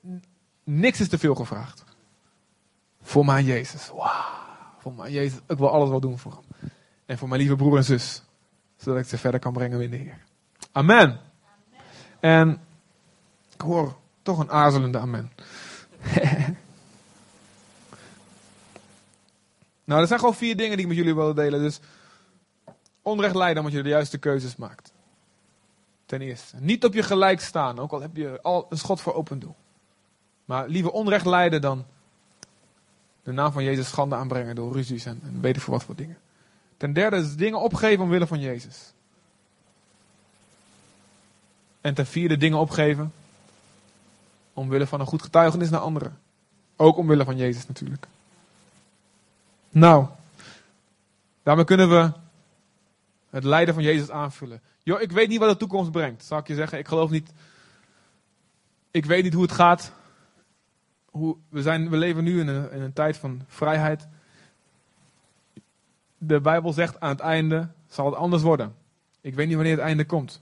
niks 0.64 1.00
is 1.00 1.10
te 1.10 1.18
veel 1.18 1.36
gevraagd. 1.36 1.84
Voor 3.02 3.26
mijn 3.26 3.46
Jezus. 3.46 3.90
Wauw. 3.90 4.40
Voor 4.78 4.94
mijn 4.94 5.12
Jezus. 5.12 5.40
Ik 5.48 5.58
wil 5.58 5.70
alles 5.72 5.90
wel 5.90 6.00
doen 6.00 6.20
voor 6.20 6.32
hem. 6.32 6.70
En 7.06 7.18
voor 7.18 7.28
mijn 7.28 7.40
lieve 7.40 7.56
broer 7.56 7.78
en 7.78 7.84
zus. 7.84 8.24
Zodat 8.82 9.00
ik 9.00 9.08
ze 9.08 9.18
verder 9.18 9.40
kan 9.40 9.54
brengen 9.54 9.82
in 9.82 9.90
de 9.90 9.98
Heer. 9.98 10.18
Amen. 10.72 10.98
amen. 10.98 11.20
En 12.20 12.62
ik 13.54 13.62
hoor 13.62 13.96
toch 14.22 14.40
een 14.40 14.52
aarzelende 14.52 14.98
amen. 14.98 15.32
nou, 19.84 20.02
er 20.02 20.08
zijn 20.08 20.20
gewoon 20.20 20.36
vier 20.36 20.58
dingen 20.58 20.72
die 20.72 20.82
ik 20.82 20.88
met 20.88 20.98
jullie 20.98 21.16
wil 21.16 21.34
delen. 21.34 21.60
Dus 21.60 21.80
onrecht 23.02 23.36
lijden 23.36 23.58
omdat 23.58 23.78
je 23.78 23.84
de 23.84 23.90
juiste 23.90 24.18
keuzes 24.18 24.56
maakt. 24.56 24.92
Ten 26.06 26.22
eerste. 26.22 26.56
Niet 26.60 26.86
op 26.86 26.94
je 26.94 27.04
gelijk 27.04 27.42
staan, 27.42 27.80
ook 27.80 27.92
al 27.92 28.02
heb 28.02 28.16
je 28.16 28.42
al 28.42 28.66
een 28.70 28.78
schot 28.78 29.02
voor 29.02 29.14
open 29.14 29.40
doel. 29.40 29.56
Maar 30.46 30.68
liever 30.68 30.92
onrecht 30.92 31.26
lijden 31.26 31.62
dan 31.62 31.86
de 33.24 33.32
naam 33.32 33.52
van 33.52 33.64
Jezus 33.64 33.88
schande 33.88 34.16
aanbrengen 34.16 34.56
door 34.56 34.74
ruzies 34.74 35.06
en, 35.06 35.20
en 35.24 35.42
weet 35.42 35.56
ik 35.56 35.62
voor 35.62 35.74
wat 35.74 35.84
voor 35.84 35.96
dingen. 35.96 36.18
Ten 36.82 36.94
derde 36.94 37.18
is 37.18 37.36
dingen 37.36 37.60
opgeven 37.60 38.04
omwille 38.04 38.28
van 38.28 38.40
Jezus. 38.40 38.94
En 41.82 41.94
ten 41.94 42.06
vierde 42.06 42.38
dingen 42.38 42.58
opgeven 42.58 43.14
omwille 44.54 44.88
van 44.88 45.00
een 45.00 45.06
goed 45.06 45.22
getuigenis 45.22 45.70
naar 45.70 45.80
anderen. 45.80 46.20
Ook 46.76 46.98
omwille 46.98 47.24
van 47.24 47.38
Jezus 47.38 47.68
natuurlijk. 47.68 48.08
Nou, 49.70 50.08
daarmee 51.44 51.66
kunnen 51.66 51.90
we 51.90 52.12
het 53.30 53.44
lijden 53.44 53.74
van 53.74 53.84
Jezus 53.84 54.10
aanvullen. 54.10 54.62
Jo, 54.84 54.98
ik 54.98 55.12
weet 55.12 55.28
niet 55.28 55.40
wat 55.40 55.50
de 55.50 55.58
toekomst 55.58 55.92
brengt, 55.92 56.26
zal 56.26 56.38
ik 56.38 56.48
je 56.48 56.56
zeggen. 56.56 56.78
Ik 56.78 56.88
geloof 56.88 57.10
niet. 57.10 57.32
Ik 58.92 59.06
weet 59.06 59.24
niet 59.24 59.34
hoe 59.34 59.44
het 59.44 59.52
gaat. 59.52 59.92
Hoe, 61.06 61.38
we, 61.50 61.62
zijn, 61.62 61.90
we 61.90 61.98
leven 61.98 62.24
nu 62.24 62.40
in 62.40 62.48
een, 62.48 62.72
in 62.72 62.82
een 62.82 62.94
tijd 62.94 63.18
van 63.18 63.42
vrijheid. 63.48 64.08
De 66.24 66.42
Bijbel 66.42 66.74
zegt 66.74 67.00
aan 67.00 67.10
het 67.10 67.20
einde 67.20 67.70
zal 67.88 68.06
het 68.06 68.16
anders 68.16 68.42
worden. 68.44 68.76
Ik 69.22 69.36
weet 69.36 69.48
niet 69.48 69.56
wanneer 69.56 69.76
het 69.76 69.82
einde 69.82 70.06
komt. 70.06 70.42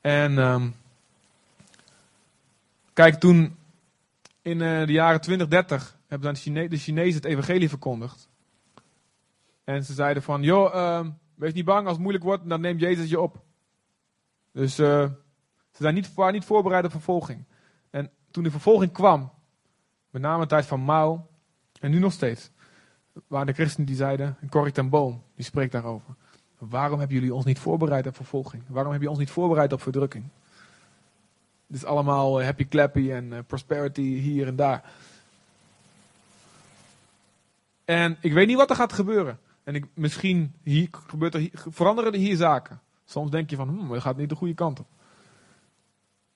En 0.00 0.38
um, 0.38 0.74
kijk, 2.92 3.14
toen 3.14 3.56
in 4.42 4.60
uh, 4.60 4.86
de 4.86 4.92
jaren 4.92 5.20
2030 5.20 5.98
hebben 6.06 6.36
Chine 6.36 6.68
de 6.68 6.76
Chinezen 6.76 7.14
het 7.14 7.24
evangelie 7.24 7.68
verkondigd. 7.68 8.28
En 9.64 9.84
ze 9.84 9.92
zeiden 9.92 10.22
van, 10.22 10.42
joh, 10.42 10.74
uh, 10.74 11.06
wees 11.34 11.52
niet 11.52 11.64
bang 11.64 11.82
als 11.82 11.92
het 11.92 12.02
moeilijk 12.02 12.24
wordt, 12.24 12.48
dan 12.48 12.60
neemt 12.60 12.80
Jezus 12.80 13.10
je 13.10 13.20
op. 13.20 13.42
Dus 14.52 14.78
uh, 14.78 15.10
ze 15.72 15.90
niet, 15.92 16.14
waren 16.14 16.32
niet 16.32 16.44
voorbereid 16.44 16.84
op 16.84 16.90
vervolging. 16.90 17.44
En 17.90 18.10
toen 18.30 18.42
de 18.42 18.50
vervolging 18.50 18.92
kwam, 18.92 19.32
met 20.10 20.22
name 20.22 20.42
de 20.42 20.48
tijd 20.48 20.66
van 20.66 20.80
Mao, 20.80 21.28
en 21.80 21.90
nu 21.90 21.98
nog 21.98 22.12
steeds, 22.12 22.50
waar 23.26 23.46
de 23.46 23.52
christenen 23.52 23.86
die 23.86 23.96
zeiden, 23.96 24.36
Corrie 24.50 24.72
ten 24.72 24.88
Boom, 24.88 25.22
die 25.34 25.44
spreekt 25.44 25.72
daarover. 25.72 26.14
Waarom 26.58 26.98
hebben 26.98 27.16
jullie 27.16 27.34
ons 27.34 27.44
niet 27.44 27.58
voorbereid 27.58 28.06
op 28.06 28.16
vervolging? 28.16 28.62
Waarom 28.68 28.92
heb 28.92 29.02
je 29.02 29.10
ons 29.10 29.18
niet 29.18 29.30
voorbereid 29.30 29.72
op 29.72 29.82
verdrukking? 29.82 30.24
Het 31.66 31.76
is 31.76 31.84
allemaal 31.84 32.42
happy 32.42 32.68
clappy 32.68 33.10
en 33.10 33.44
prosperity 33.46 34.02
hier 34.02 34.46
en 34.46 34.56
daar. 34.56 34.92
En 37.84 38.16
ik 38.20 38.32
weet 38.32 38.46
niet 38.46 38.56
wat 38.56 38.70
er 38.70 38.76
gaat 38.76 38.92
gebeuren. 38.92 39.38
En 39.64 39.74
ik, 39.74 39.86
misschien 39.94 40.54
hier, 40.62 40.88
gebeurt 40.90 41.34
er, 41.34 41.50
veranderen 41.52 42.12
er 42.12 42.18
hier 42.18 42.36
zaken. 42.36 42.80
Soms 43.04 43.30
denk 43.30 43.50
je 43.50 43.56
van, 43.56 43.68
hm, 43.68 43.92
het 43.92 44.02
gaat 44.02 44.16
niet 44.16 44.28
de 44.28 44.34
goede 44.34 44.54
kant 44.54 44.80
op. 44.80 44.86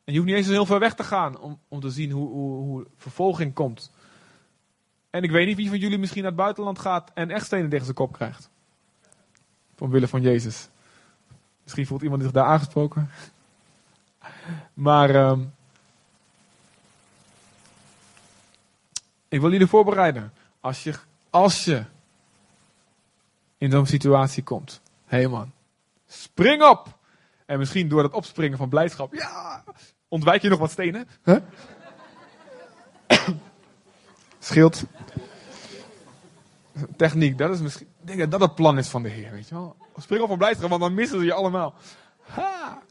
En 0.05 0.13
je 0.13 0.19
hoeft 0.19 0.31
niet 0.31 0.41
eens 0.41 0.47
heel 0.47 0.67
ver 0.67 0.79
weg 0.79 0.95
te 0.95 1.05
gaan 1.05 1.39
om, 1.39 1.59
om 1.69 1.81
te 1.81 1.91
zien 1.91 2.11
hoe, 2.11 2.29
hoe, 2.29 2.57
hoe 2.57 2.87
vervolging 2.97 3.55
komt. 3.55 3.93
En 5.11 5.23
ik 5.23 5.31
weet 5.31 5.47
niet 5.47 5.57
wie 5.57 5.69
van 5.69 5.79
jullie 5.79 5.99
misschien 5.99 6.23
naar 6.23 6.31
het 6.31 6.41
buitenland 6.41 6.79
gaat 6.79 7.11
en 7.15 7.31
echt 7.31 7.47
stenen 7.47 7.69
tegen 7.69 7.85
zijn 7.85 7.97
kop 7.97 8.13
krijgt. 8.13 8.51
Omwille 9.79 10.09
van 10.09 10.23
Jezus. 10.23 10.69
Misschien 11.63 11.87
voelt 11.87 12.03
iemand 12.03 12.23
zich 12.23 12.31
daar 12.31 12.45
aangesproken. 12.45 13.11
Maar 14.75 15.11
uh, 15.11 15.39
ik 19.29 19.41
wil 19.41 19.51
jullie 19.51 19.67
voorbereiden. 19.67 20.33
Als 20.61 20.83
je, 20.83 20.95
als 21.31 21.65
je 21.65 21.85
in 23.59 23.71
zo'n 23.71 23.87
situatie 23.87 24.43
komt. 24.43 24.81
Hé 25.07 25.17
hey 25.17 25.29
man, 25.29 25.53
spring 26.07 26.63
op! 26.63 26.99
En 27.47 27.59
misschien 27.59 27.89
door 27.89 28.03
dat 28.03 28.13
opspringen 28.13 28.59
van 28.59 28.69
blijdschap, 28.69 29.15
ja, 29.15 29.65
ontwijk 30.09 30.43
je 30.43 30.49
nog 30.49 30.59
wat 30.59 30.71
stenen. 30.71 31.09
Huh? 31.25 31.37
Scheelt. 34.51 34.85
Techniek, 36.97 37.39
dat 37.39 37.51
is 37.51 37.61
misschien. 37.61 37.87
Ik 38.01 38.07
denk 38.07 38.19
dat 38.19 38.31
dat 38.31 38.41
het 38.41 38.55
plan 38.55 38.79
is 38.79 38.89
van 38.89 39.03
de 39.03 39.09
Heer, 39.09 39.31
weet 39.31 39.49
je 39.49 39.55
wel. 39.55 39.77
Spring 39.97 40.23
op 40.23 40.29
van 40.29 40.39
blijdschap, 40.39 40.69
want 40.69 40.81
dan 40.81 40.95
missen 40.95 41.19
ze 41.19 41.25
je 41.25 41.33
allemaal. 41.33 41.75
Ha! 42.21 42.83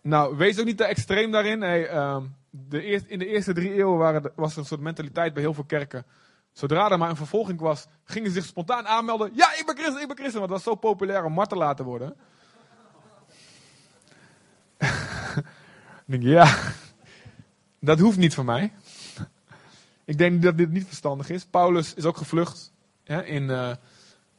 Nou, 0.00 0.36
wees 0.36 0.58
ook 0.58 0.64
niet 0.64 0.76
te 0.76 0.84
extreem 0.84 1.30
daarin. 1.30 1.60
Hey, 1.60 1.96
um, 1.96 2.36
de 2.50 2.82
eerst, 2.82 3.06
in 3.06 3.18
de 3.18 3.26
eerste 3.26 3.52
drie 3.52 3.72
eeuwen 3.72 3.98
waren, 3.98 4.32
was 4.34 4.52
er 4.52 4.58
een 4.58 4.64
soort 4.64 4.80
mentaliteit 4.80 5.32
bij 5.32 5.42
heel 5.42 5.54
veel 5.54 5.64
kerken. 5.64 6.06
Zodra 6.52 6.90
er 6.90 6.98
maar 6.98 7.10
een 7.10 7.16
vervolging 7.16 7.60
was, 7.60 7.86
gingen 8.04 8.28
ze 8.30 8.34
zich 8.34 8.44
spontaan 8.44 8.86
aanmelden. 8.86 9.30
Ja, 9.34 9.54
ik 9.56 9.62
ben 9.66 9.76
christen, 9.76 10.00
ik 10.00 10.06
ben 10.06 10.16
christen. 10.16 10.38
Want 10.38 10.52
dat 10.52 10.64
was 10.64 10.74
zo 10.74 10.74
populair 10.74 11.24
om 11.24 11.32
martelaar 11.32 11.76
te 11.76 11.84
worden. 11.84 12.16
ik 16.06 16.20
denk, 16.20 16.22
ja, 16.22 16.56
dat 17.86 17.98
hoeft 17.98 18.18
niet 18.18 18.34
voor 18.34 18.44
mij. 18.44 18.72
ik 20.04 20.18
denk 20.18 20.42
dat 20.42 20.58
dit 20.58 20.70
niet 20.70 20.86
verstandig 20.86 21.30
is. 21.30 21.44
Paulus 21.44 21.94
is 21.94 22.04
ook 22.04 22.16
gevlucht. 22.16 22.72
in, 23.04 23.42
uh, 23.42 23.48
uh, 23.48 23.70
op 23.70 23.74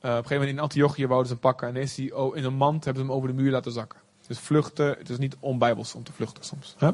een 0.02 0.12
gegeven 0.12 0.32
moment 0.32 0.50
in 0.50 0.60
Antiochië 0.60 1.08
wouden 1.08 1.28
ze 1.28 1.34
hem 1.34 1.42
pakken. 1.42 1.68
En 1.68 1.76
is 1.76 1.96
hij 1.98 2.06
in 2.34 2.44
een 2.44 2.54
mand, 2.54 2.86
hebben 2.86 3.04
ze 3.04 3.10
hem 3.10 3.18
over 3.18 3.30
de 3.30 3.42
muur 3.42 3.52
laten 3.52 3.72
zakken. 3.72 4.00
Dus 4.28 4.40
vluchten, 4.40 4.88
het 4.98 5.10
is 5.10 5.18
niet 5.18 5.36
onbijbels 5.40 5.96
om 5.96 6.04
te 6.04 6.12
vluchten 6.12 6.44
soms. 6.44 6.76
Hè? 6.78 6.90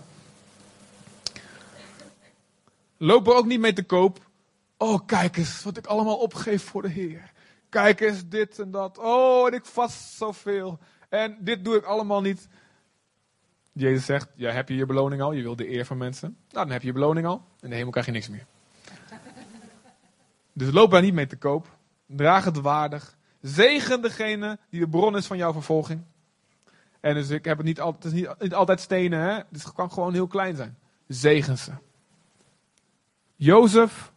Loop 2.97 3.27
er 3.27 3.33
ook 3.33 3.45
niet 3.45 3.59
mee 3.59 3.73
te 3.73 3.83
koop. 3.83 4.19
Oh, 4.77 4.99
kijk 5.05 5.37
eens 5.37 5.63
wat 5.63 5.77
ik 5.77 5.85
allemaal 5.85 6.17
opgeef 6.17 6.63
voor 6.63 6.81
de 6.81 6.89
Heer. 6.89 7.31
Kijk 7.69 7.99
eens 7.99 8.27
dit 8.27 8.59
en 8.59 8.71
dat. 8.71 8.97
Oh, 8.97 9.47
en 9.47 9.53
ik 9.53 9.65
vast 9.65 10.13
zoveel. 10.13 10.79
En 11.09 11.37
dit 11.39 11.65
doe 11.65 11.75
ik 11.75 11.83
allemaal 11.83 12.21
niet. 12.21 12.47
Jezus 13.73 14.05
zegt, 14.05 14.29
ja, 14.35 14.51
heb 14.51 14.69
je 14.69 14.75
je 14.75 14.85
beloning 14.85 15.21
al? 15.21 15.31
Je 15.31 15.41
wil 15.41 15.55
de 15.55 15.71
eer 15.71 15.85
van 15.85 15.97
mensen. 15.97 16.37
Nou, 16.49 16.65
dan 16.65 16.69
heb 16.71 16.81
je 16.81 16.87
je 16.87 16.93
beloning 16.93 17.27
al. 17.27 17.45
In 17.61 17.69
de 17.69 17.75
hemel 17.75 17.91
krijg 17.91 18.05
je 18.05 18.11
niks 18.11 18.29
meer. 18.29 18.45
Dus 20.53 20.71
loop 20.71 20.91
daar 20.91 21.01
niet 21.01 21.13
mee 21.13 21.27
te 21.27 21.37
koop. 21.37 21.77
Draag 22.05 22.45
het 22.45 22.61
waardig. 22.61 23.17
Zegen 23.41 24.01
degene 24.01 24.59
die 24.69 24.79
de 24.79 24.87
bron 24.87 25.17
is 25.17 25.25
van 25.25 25.37
jouw 25.37 25.53
vervolging. 25.53 26.01
En 26.99 27.13
dus 27.13 27.29
ik 27.29 27.45
heb 27.45 27.57
het 27.57 27.65
niet, 27.65 27.79
altijd, 27.79 28.03
het 28.03 28.13
is 28.13 28.19
niet, 28.39 28.53
altijd 28.53 28.79
stenen, 28.79 29.19
hè? 29.19 29.33
Het 29.51 29.73
kan 29.73 29.91
gewoon 29.91 30.13
heel 30.13 30.27
klein 30.27 30.55
zijn. 30.55 30.77
Zegen 31.07 31.57
ze. 31.57 31.71
Jozef, 33.35 34.13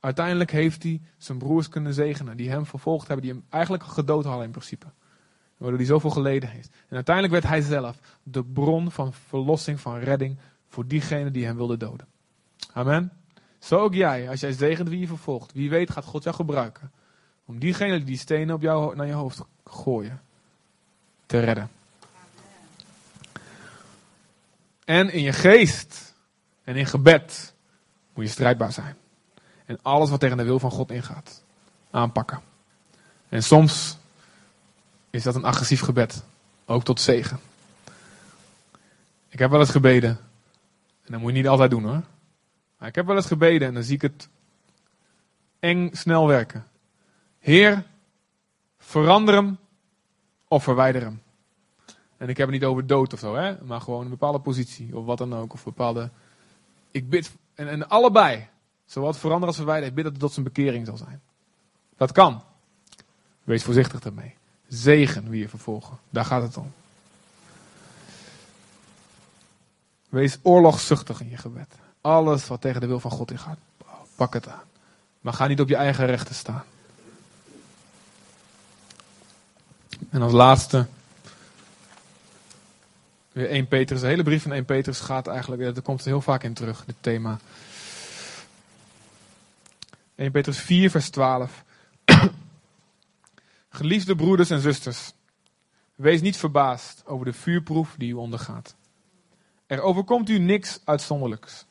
uiteindelijk 0.00 0.50
heeft 0.50 0.82
hij 0.82 1.00
zijn 1.18 1.38
broers 1.38 1.68
kunnen 1.68 1.94
zegenen. 1.94 2.36
Die 2.36 2.50
hem 2.50 2.66
vervolgd 2.66 3.06
hebben, 3.08 3.26
die 3.26 3.34
hem 3.34 3.44
eigenlijk 3.48 3.82
gedood 3.82 4.24
hadden 4.24 4.44
in 4.44 4.50
principe. 4.50 4.86
Waardoor 5.60 5.78
hij 5.78 5.88
zoveel 5.88 6.10
geleden 6.10 6.48
heeft. 6.48 6.70
En 6.88 6.94
uiteindelijk 6.94 7.34
werd 7.34 7.46
hij 7.46 7.60
zelf 7.60 7.96
de 8.22 8.44
bron 8.44 8.90
van 8.90 9.12
verlossing, 9.12 9.80
van 9.80 9.98
redding 9.98 10.36
voor 10.68 10.86
diegene 10.86 11.30
die 11.30 11.44
hem 11.44 11.56
wilde 11.56 11.76
doden. 11.76 12.06
Amen. 12.72 13.12
Zo 13.58 13.78
ook 13.78 13.94
jij, 13.94 14.28
als 14.28 14.40
jij 14.40 14.52
zegent 14.52 14.88
wie 14.88 14.98
je 14.98 15.06
vervolgt. 15.06 15.52
Wie 15.52 15.70
weet 15.70 15.90
gaat 15.90 16.04
God 16.04 16.22
jou 16.22 16.36
gebruiken. 16.36 16.92
Om 17.44 17.58
diegene 17.58 17.96
die 17.96 18.04
die 18.04 18.18
stenen 18.18 18.54
op 18.54 18.62
jou, 18.62 18.96
naar 18.96 19.06
je 19.06 19.12
hoofd 19.12 19.42
gooien, 19.64 20.20
te 21.26 21.40
redden. 21.40 21.70
En 24.84 25.12
in 25.12 25.22
je 25.22 25.32
geest 25.32 26.14
en 26.64 26.76
in 26.76 26.86
gebed 26.86 27.54
moet 28.14 28.24
je 28.24 28.30
strijdbaar 28.30 28.72
zijn. 28.72 28.96
En 29.66 29.78
alles 29.82 30.10
wat 30.10 30.20
tegen 30.20 30.36
de 30.36 30.44
wil 30.44 30.58
van 30.58 30.70
God 30.70 30.90
ingaat, 30.90 31.42
aanpakken. 31.90 32.40
En 33.28 33.42
soms 33.42 33.98
is 35.10 35.22
dat 35.22 35.34
een 35.34 35.44
agressief 35.44 35.80
gebed, 35.80 36.24
ook 36.64 36.84
tot 36.84 37.00
zegen. 37.00 37.38
Ik 39.28 39.38
heb 39.38 39.50
wel 39.50 39.60
eens 39.60 39.70
gebeden, 39.70 40.10
en 41.04 41.12
dat 41.12 41.20
moet 41.20 41.30
je 41.30 41.36
niet 41.36 41.48
altijd 41.48 41.70
doen 41.70 41.84
hoor. 41.84 42.02
Maar 42.78 42.88
ik 42.88 42.94
heb 42.94 43.06
wel 43.06 43.16
eens 43.16 43.26
gebeden 43.26 43.68
en 43.68 43.74
dan 43.74 43.82
zie 43.82 43.94
ik 43.94 44.02
het 44.02 44.28
eng 45.58 45.90
snel 45.92 46.26
werken. 46.26 46.66
Heer, 47.38 47.86
verander 48.78 49.34
hem 49.34 49.58
of 50.48 50.62
verwijder 50.62 51.02
hem. 51.02 51.22
En 52.16 52.28
ik 52.28 52.36
heb 52.36 52.46
het 52.46 52.60
niet 52.60 52.68
over 52.68 52.86
dood 52.86 53.12
of 53.12 53.18
zo, 53.18 53.34
hè? 53.34 53.64
maar 53.64 53.80
gewoon 53.80 54.04
een 54.04 54.10
bepaalde 54.10 54.38
positie 54.38 54.96
of 54.96 55.04
wat 55.04 55.18
dan 55.18 55.34
ook. 55.34 55.52
Of 55.52 55.64
bepaalde. 55.64 56.10
Ik 56.90 57.08
bid, 57.08 57.30
en, 57.54 57.68
en 57.68 57.88
allebei, 57.88 58.48
zowel 58.84 59.12
veranderen 59.12 59.48
als 59.48 59.56
verwijderen, 59.56 59.88
ik 59.88 59.94
bid 59.94 60.04
dat 60.04 60.12
het 60.12 60.22
tot 60.22 60.32
zijn 60.32 60.44
bekering 60.44 60.86
zal 60.86 60.96
zijn. 60.96 61.20
Dat 61.96 62.12
kan. 62.12 62.42
Wees 63.44 63.64
voorzichtig 63.64 64.00
daarmee. 64.00 64.36
Zegen 64.70 65.28
wie 65.28 65.40
je 65.40 65.48
vervolgen. 65.48 65.98
Daar 66.10 66.24
gaat 66.24 66.42
het 66.42 66.56
om. 66.56 66.72
Wees 70.08 70.38
oorlogszuchtig 70.42 71.20
in 71.20 71.30
je 71.30 71.36
gebed. 71.36 71.74
Alles 72.00 72.46
wat 72.46 72.60
tegen 72.60 72.80
de 72.80 72.86
wil 72.86 73.00
van 73.00 73.10
God 73.10 73.30
ingaat, 73.30 73.58
pak 74.14 74.34
het 74.34 74.48
aan. 74.48 74.62
Maar 75.20 75.32
ga 75.32 75.46
niet 75.46 75.60
op 75.60 75.68
je 75.68 75.76
eigen 75.76 76.06
rechten 76.06 76.34
staan. 76.34 76.64
En 80.10 80.22
als 80.22 80.32
laatste 80.32 80.86
Weer 83.32 83.50
1 83.50 83.68
Petrus, 83.68 84.00
de 84.00 84.06
hele 84.06 84.22
brief 84.22 84.42
van 84.42 84.52
1 84.52 84.64
Petrus 84.64 85.00
gaat 85.00 85.26
eigenlijk, 85.26 85.76
er 85.76 85.82
komt 85.82 86.04
heel 86.04 86.20
vaak 86.20 86.42
in 86.42 86.52
terug, 86.52 86.84
dit 86.84 86.96
thema. 87.00 87.38
1 90.14 90.30
Petrus 90.30 90.58
4, 90.58 90.90
vers 90.90 91.10
12. 91.10 91.64
Geliefde 93.72 94.14
broeders 94.14 94.50
en 94.50 94.60
zusters, 94.60 95.12
wees 95.94 96.20
niet 96.20 96.36
verbaasd 96.36 97.06
over 97.06 97.24
de 97.24 97.32
vuurproef 97.32 97.94
die 97.98 98.10
u 98.10 98.14
ondergaat. 98.14 98.76
Er 99.66 99.80
overkomt 99.80 100.28
u 100.28 100.38
niks 100.38 100.80
uitzonderlijks. 100.84 101.66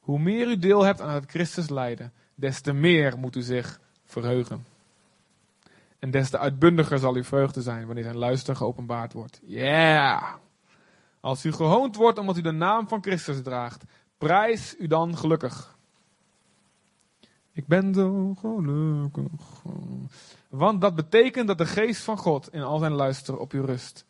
Hoe 0.00 0.18
meer 0.18 0.48
u 0.48 0.58
deel 0.58 0.82
hebt 0.82 1.00
aan 1.00 1.14
het 1.14 1.30
Christus 1.30 1.68
lijden, 1.68 2.12
des 2.34 2.60
te 2.60 2.72
meer 2.72 3.18
moet 3.18 3.36
u 3.36 3.42
zich 3.42 3.80
verheugen. 4.04 4.66
En 5.98 6.10
des 6.10 6.30
te 6.30 6.38
uitbundiger 6.38 6.98
zal 6.98 7.14
uw 7.14 7.24
vreugde 7.24 7.62
zijn 7.62 7.86
wanneer 7.86 8.04
zijn 8.04 8.18
luister 8.18 8.56
geopenbaard 8.56 9.12
wordt. 9.12 9.40
Yeah! 9.44 10.34
Als 11.20 11.44
u 11.44 11.52
gehoond 11.52 11.96
wordt 11.96 12.18
omdat 12.18 12.36
u 12.36 12.40
de 12.40 12.50
naam 12.50 12.88
van 12.88 13.02
Christus 13.02 13.42
draagt, 13.42 13.84
prijs 14.18 14.74
u 14.78 14.86
dan 14.86 15.16
gelukkig. 15.16 15.76
Ik 17.52 17.66
ben 17.66 17.94
zo 17.94 18.34
gelukkig. 18.34 19.62
Want 20.52 20.80
dat 20.80 20.94
betekent 20.94 21.46
dat 21.46 21.58
de 21.58 21.66
geest 21.66 22.02
van 22.02 22.18
God 22.18 22.52
in 22.52 22.62
al 22.62 22.78
zijn 22.78 22.92
luister 22.92 23.38
op 23.38 23.52
u 23.52 23.60
rust. 23.60 24.06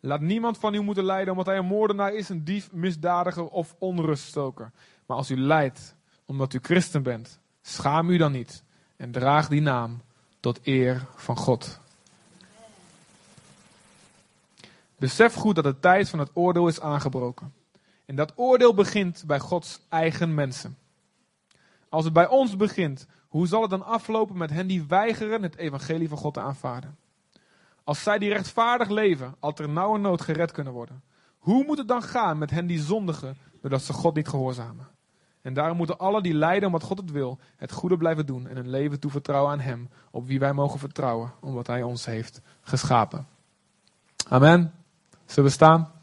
Laat 0.00 0.20
niemand 0.20 0.58
van 0.58 0.74
u 0.74 0.80
moeten 0.80 1.04
lijden 1.04 1.30
omdat 1.30 1.46
hij 1.46 1.56
een 1.56 1.66
moordenaar 1.66 2.14
is, 2.14 2.28
een 2.28 2.44
dief, 2.44 2.72
misdadiger 2.72 3.48
of 3.48 3.74
onruststoker. 3.78 4.70
Maar 5.06 5.16
als 5.16 5.30
u 5.30 5.36
lijdt 5.36 5.94
omdat 6.24 6.52
u 6.54 6.58
christen 6.62 7.02
bent, 7.02 7.38
schaam 7.62 8.10
u 8.10 8.16
dan 8.16 8.32
niet 8.32 8.62
en 8.96 9.10
draag 9.10 9.48
die 9.48 9.60
naam 9.60 10.02
tot 10.40 10.60
eer 10.62 11.06
van 11.16 11.36
God. 11.36 11.80
Besef 14.96 15.34
goed 15.34 15.54
dat 15.54 15.64
de 15.64 15.80
tijd 15.80 16.08
van 16.08 16.18
het 16.18 16.30
oordeel 16.32 16.68
is 16.68 16.80
aangebroken. 16.80 17.52
En 18.04 18.16
dat 18.16 18.32
oordeel 18.36 18.74
begint 18.74 19.24
bij 19.26 19.38
Gods 19.38 19.80
eigen 19.88 20.34
mensen. 20.34 20.78
Als 21.88 22.04
het 22.04 22.12
bij 22.12 22.28
ons 22.28 22.56
begint, 22.56 23.06
hoe 23.30 23.46
zal 23.46 23.60
het 23.60 23.70
dan 23.70 23.84
aflopen 23.84 24.36
met 24.36 24.50
hen 24.50 24.66
die 24.66 24.84
weigeren 24.88 25.42
het 25.42 25.56
evangelie 25.56 26.08
van 26.08 26.18
God 26.18 26.34
te 26.34 26.40
aanvaarden? 26.40 26.96
Als 27.84 28.02
zij 28.02 28.18
die 28.18 28.28
rechtvaardig 28.28 28.88
leven, 28.88 29.34
al 29.38 29.52
ter 29.52 29.68
nauwe 29.68 29.98
nood 29.98 30.20
gered 30.20 30.52
kunnen 30.52 30.72
worden, 30.72 31.02
hoe 31.38 31.64
moet 31.64 31.78
het 31.78 31.88
dan 31.88 32.02
gaan 32.02 32.38
met 32.38 32.50
hen 32.50 32.66
die 32.66 32.80
zondigen 32.80 33.36
doordat 33.60 33.82
ze 33.82 33.92
God 33.92 34.14
niet 34.14 34.28
gehoorzamen? 34.28 34.88
En 35.42 35.54
daarom 35.54 35.76
moeten 35.76 35.98
alle 35.98 36.22
die 36.22 36.34
lijden 36.34 36.66
omdat 36.66 36.82
God 36.82 36.98
het 36.98 37.10
wil, 37.10 37.38
het 37.56 37.72
goede 37.72 37.96
blijven 37.96 38.26
doen 38.26 38.46
en 38.48 38.56
hun 38.56 38.70
leven 38.70 39.00
toevertrouwen 39.00 39.52
aan 39.52 39.60
Hem, 39.60 39.88
op 40.10 40.26
wie 40.26 40.38
wij 40.38 40.52
mogen 40.52 40.78
vertrouwen, 40.78 41.32
omdat 41.40 41.66
Hij 41.66 41.82
ons 41.82 42.04
heeft 42.04 42.40
geschapen. 42.60 43.26
Amen. 44.28 44.72
Zullen 45.24 45.48
we 45.50 45.56
staan? 45.56 45.99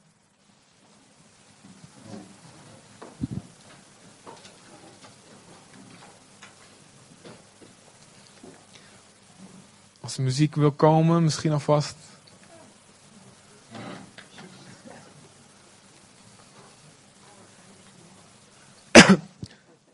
Muziek 10.17 10.55
wil 10.55 10.71
komen, 10.71 11.23
misschien 11.23 11.51
alvast. 11.51 11.95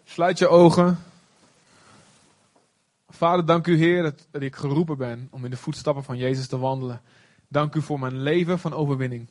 Sluit 0.03 0.37
je 0.37 0.47
ogen. 0.47 1.03
Vader, 3.09 3.45
dank 3.45 3.67
u 3.67 3.77
Heer 3.77 4.03
dat, 4.03 4.41
ik 4.41 4.55
geroepen 4.55 4.97
ben 4.97 5.27
om 5.31 5.45
in 5.45 5.51
de 5.51 5.57
voetstappen 5.57 6.03
van 6.03 6.17
Jezus 6.17 6.47
te 6.47 6.57
wandelen. 6.57 7.01
Dank 7.47 7.75
u 7.75 7.81
voor 7.81 7.99
mijn 7.99 8.21
leven 8.21 8.59
van 8.59 8.73
overwinning. 8.73 9.29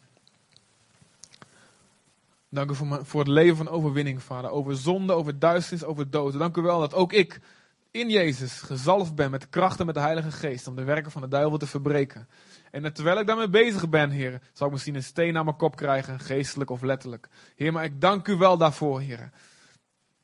Dank 2.49 2.71
u 2.71 2.75
voor, 2.75 3.01
voor 3.03 3.21
het 3.21 3.29
leven 3.29 3.57
van 3.57 3.69
overwinning, 3.69 4.23
Vader. 4.23 4.51
Over 4.51 4.77
zonde, 4.77 5.13
over 5.13 5.39
duisternis, 5.39 5.85
over 5.85 6.11
dood. 6.11 6.39
Dank 6.39 6.57
u 6.57 6.63
wel 6.63 6.81
dat 6.81 6.95
ook 6.95 7.13
ik 7.13 7.41
in 7.93 8.11
Jezus 8.11 8.61
gezalfd 8.61 9.15
ben 9.15 9.31
met 9.31 9.41
de 9.41 9.47
kracht 9.47 9.81
en 9.81 9.87
met 9.87 9.95
de 9.95 10.01
Heilige 10.01 10.31
Geest 10.31 10.67
om 10.67 10.77
de 10.77 10.85
werken 10.85 11.11
van 11.11 11.23
de 11.23 11.29
duivel 11.29 11.59
te 11.59 11.67
verbreken. 11.67 12.29
En 12.71 12.93
terwijl 12.93 13.19
ik 13.19 13.27
daarmee 13.27 13.49
bezig 13.49 13.89
ben, 13.89 14.11
Heer, 14.11 14.41
zal 14.53 14.67
ik 14.67 14.73
misschien 14.73 14.95
een 14.95 15.03
steen 15.03 15.37
aan 15.37 15.45
mijn 15.45 15.57
kop 15.57 15.77
krijgen, 15.77 16.21
geestelijk 16.21 16.71
of 16.71 16.83
letterlijk. 16.83 17.29
Heer, 17.57 17.73
maar 17.73 17.85
ik 17.85 18.01
dank 18.01 18.29
u 18.29 18.37
wel 18.37 18.57
daarvoor, 18.57 19.01
Heer. 19.01 19.31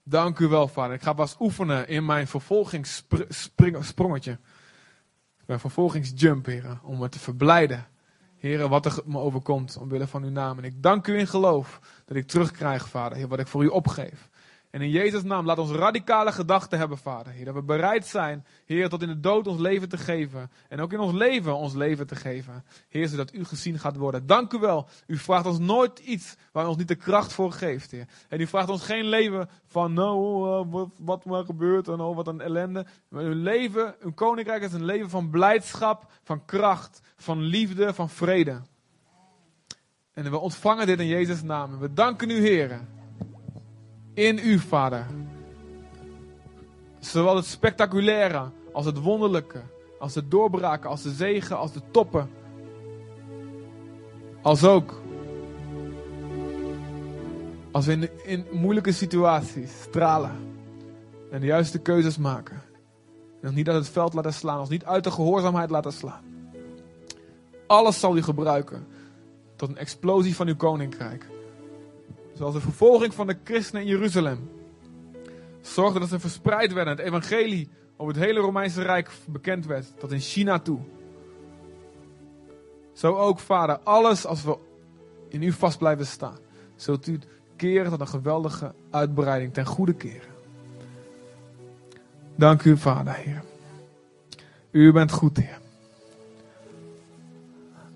Dank 0.02 0.38
u 0.38 0.46
wel, 0.46 0.68
Vader. 0.68 0.94
Ik 0.94 1.02
ga 1.02 1.12
pas 1.12 1.36
oefenen 1.40 1.88
in 1.88 2.04
mijn 2.04 2.26
vervolgingssprongetje. 2.26 4.38
Mijn 5.46 5.60
vervolgingsjump, 5.60 6.46
Heer, 6.46 6.78
om 6.82 6.98
me 6.98 7.08
te 7.08 7.18
verblijden. 7.18 7.86
Heer, 8.36 8.68
wat 8.68 8.86
er 8.86 9.00
me 9.04 9.18
overkomt, 9.18 9.76
omwille 9.76 10.06
van 10.06 10.22
uw 10.22 10.30
naam. 10.30 10.58
En 10.58 10.64
ik 10.64 10.82
dank 10.82 11.06
u 11.06 11.18
in 11.18 11.26
geloof 11.26 11.80
dat 12.04 12.16
ik 12.16 12.26
terugkrijg, 12.26 12.88
Vader, 12.88 13.18
Heer, 13.18 13.28
wat 13.28 13.38
ik 13.38 13.46
voor 13.46 13.64
u 13.64 13.66
opgeef. 13.66 14.28
En 14.78 14.84
in 14.84 14.90
Jezus' 14.90 15.22
naam, 15.22 15.46
laat 15.46 15.58
ons 15.58 15.70
radicale 15.70 16.32
gedachten 16.32 16.78
hebben, 16.78 16.98
Vader. 16.98 17.32
Heer, 17.32 17.44
dat 17.44 17.54
we 17.54 17.62
bereid 17.62 18.06
zijn, 18.06 18.46
Heer, 18.64 18.88
tot 18.88 19.02
in 19.02 19.08
de 19.08 19.20
dood 19.20 19.46
ons 19.46 19.60
leven 19.60 19.88
te 19.88 19.96
geven. 19.96 20.50
En 20.68 20.80
ook 20.80 20.92
in 20.92 20.98
ons 21.00 21.12
leven 21.12 21.56
ons 21.56 21.74
leven 21.74 22.06
te 22.06 22.16
geven. 22.16 22.64
Heer, 22.88 23.08
zodat 23.08 23.34
u 23.34 23.44
gezien 23.44 23.78
gaat 23.78 23.96
worden. 23.96 24.26
Dank 24.26 24.52
u 24.52 24.58
wel. 24.58 24.88
U 25.06 25.16
vraagt 25.16 25.46
ons 25.46 25.58
nooit 25.58 25.98
iets 25.98 26.36
waar 26.52 26.64
u 26.64 26.68
ons 26.68 26.76
niet 26.76 26.88
de 26.88 26.94
kracht 26.94 27.32
voor 27.32 27.52
geeft, 27.52 27.90
Heer. 27.90 28.08
En 28.28 28.40
u 28.40 28.46
vraagt 28.46 28.68
ons 28.68 28.84
geen 28.84 29.04
leven 29.04 29.48
van, 29.66 29.92
nou, 29.92 30.48
uh, 30.48 30.72
wat, 30.72 30.88
wat 30.98 31.24
maar 31.24 31.44
gebeurt 31.44 31.88
en 31.88 32.00
oh, 32.00 32.16
wat 32.16 32.26
een 32.26 32.40
ellende. 32.40 32.86
Maar 33.08 33.22
uw 33.22 33.42
leven, 33.42 33.94
uw 34.00 34.12
koninkrijk 34.12 34.62
is 34.62 34.72
een 34.72 34.84
leven 34.84 35.10
van 35.10 35.30
blijdschap, 35.30 36.12
van 36.22 36.44
kracht, 36.44 37.00
van 37.16 37.40
liefde, 37.40 37.94
van 37.94 38.08
vrede. 38.08 38.60
En 40.12 40.30
we 40.30 40.38
ontvangen 40.38 40.86
dit 40.86 41.00
in 41.00 41.06
Jezus' 41.06 41.42
naam. 41.42 41.78
We 41.78 41.92
danken 41.92 42.30
u, 42.30 42.40
Heer 42.40 42.96
in 44.18 44.38
u, 44.42 44.58
Vader. 44.58 45.06
Zowel 46.98 47.36
het 47.36 47.44
spectaculaire 47.44 48.50
als 48.72 48.86
het 48.86 49.00
wonderlijke, 49.00 49.60
als 49.98 50.14
het 50.14 50.30
doorbraken, 50.30 50.90
als 50.90 51.02
de 51.02 51.10
zegen, 51.10 51.58
als 51.58 51.72
de 51.72 51.80
toppen. 51.90 52.30
Als 54.42 54.64
ook 54.64 55.00
als 57.70 57.86
we 57.86 57.92
in, 57.92 58.08
in 58.24 58.46
moeilijke 58.52 58.92
situaties 58.92 59.70
stralen 59.80 60.32
en 61.30 61.40
de 61.40 61.46
juiste 61.46 61.78
keuzes 61.78 62.16
maken. 62.16 62.62
En 63.42 63.54
niet 63.54 63.68
uit 63.68 63.76
het 63.76 63.88
veld 63.88 64.14
laten 64.14 64.32
slaan, 64.32 64.60
ons 64.60 64.68
niet 64.68 64.84
uit 64.84 65.04
de 65.04 65.10
gehoorzaamheid 65.10 65.70
laten 65.70 65.92
slaan. 65.92 66.24
Alles 67.66 68.00
zal 68.00 68.16
u 68.16 68.22
gebruiken 68.22 68.86
tot 69.56 69.68
een 69.68 69.76
explosie 69.76 70.36
van 70.36 70.48
uw 70.48 70.56
koninkrijk. 70.56 71.26
Zoals 72.38 72.54
de 72.54 72.60
vervolging 72.60 73.14
van 73.14 73.26
de 73.26 73.36
christenen 73.44 73.82
in 73.82 73.88
Jeruzalem. 73.88 74.50
Zorgde 75.60 75.98
dat 75.98 76.08
ze 76.08 76.20
verspreid 76.20 76.72
werden. 76.72 76.96
Het 76.96 77.06
evangelie 77.06 77.68
over 77.96 78.14
het 78.14 78.24
hele 78.24 78.40
Romeinse 78.40 78.82
Rijk 78.82 79.10
bekend 79.26 79.66
werd. 79.66 79.92
Tot 79.98 80.12
in 80.12 80.20
China 80.20 80.58
toe. 80.58 80.78
Zo 82.92 83.14
ook, 83.14 83.38
Vader, 83.38 83.78
alles 83.78 84.26
als 84.26 84.44
we 84.44 84.58
in 85.28 85.42
u 85.42 85.52
vast 85.52 85.78
blijven 85.78 86.06
staan. 86.06 86.38
Zult 86.76 87.06
u 87.06 87.18
keren 87.56 87.90
tot 87.90 88.00
een 88.00 88.08
geweldige 88.08 88.74
uitbreiding 88.90 89.52
ten 89.52 89.66
goede 89.66 89.94
keren. 89.94 90.30
Dank 92.34 92.62
u, 92.64 92.76
Vader, 92.76 93.14
Heer. 93.14 93.42
U 94.70 94.92
bent 94.92 95.12
goed, 95.12 95.36
Heer. 95.36 95.58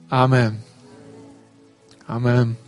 Amen. 0.09 0.63
Amen. 2.07 2.62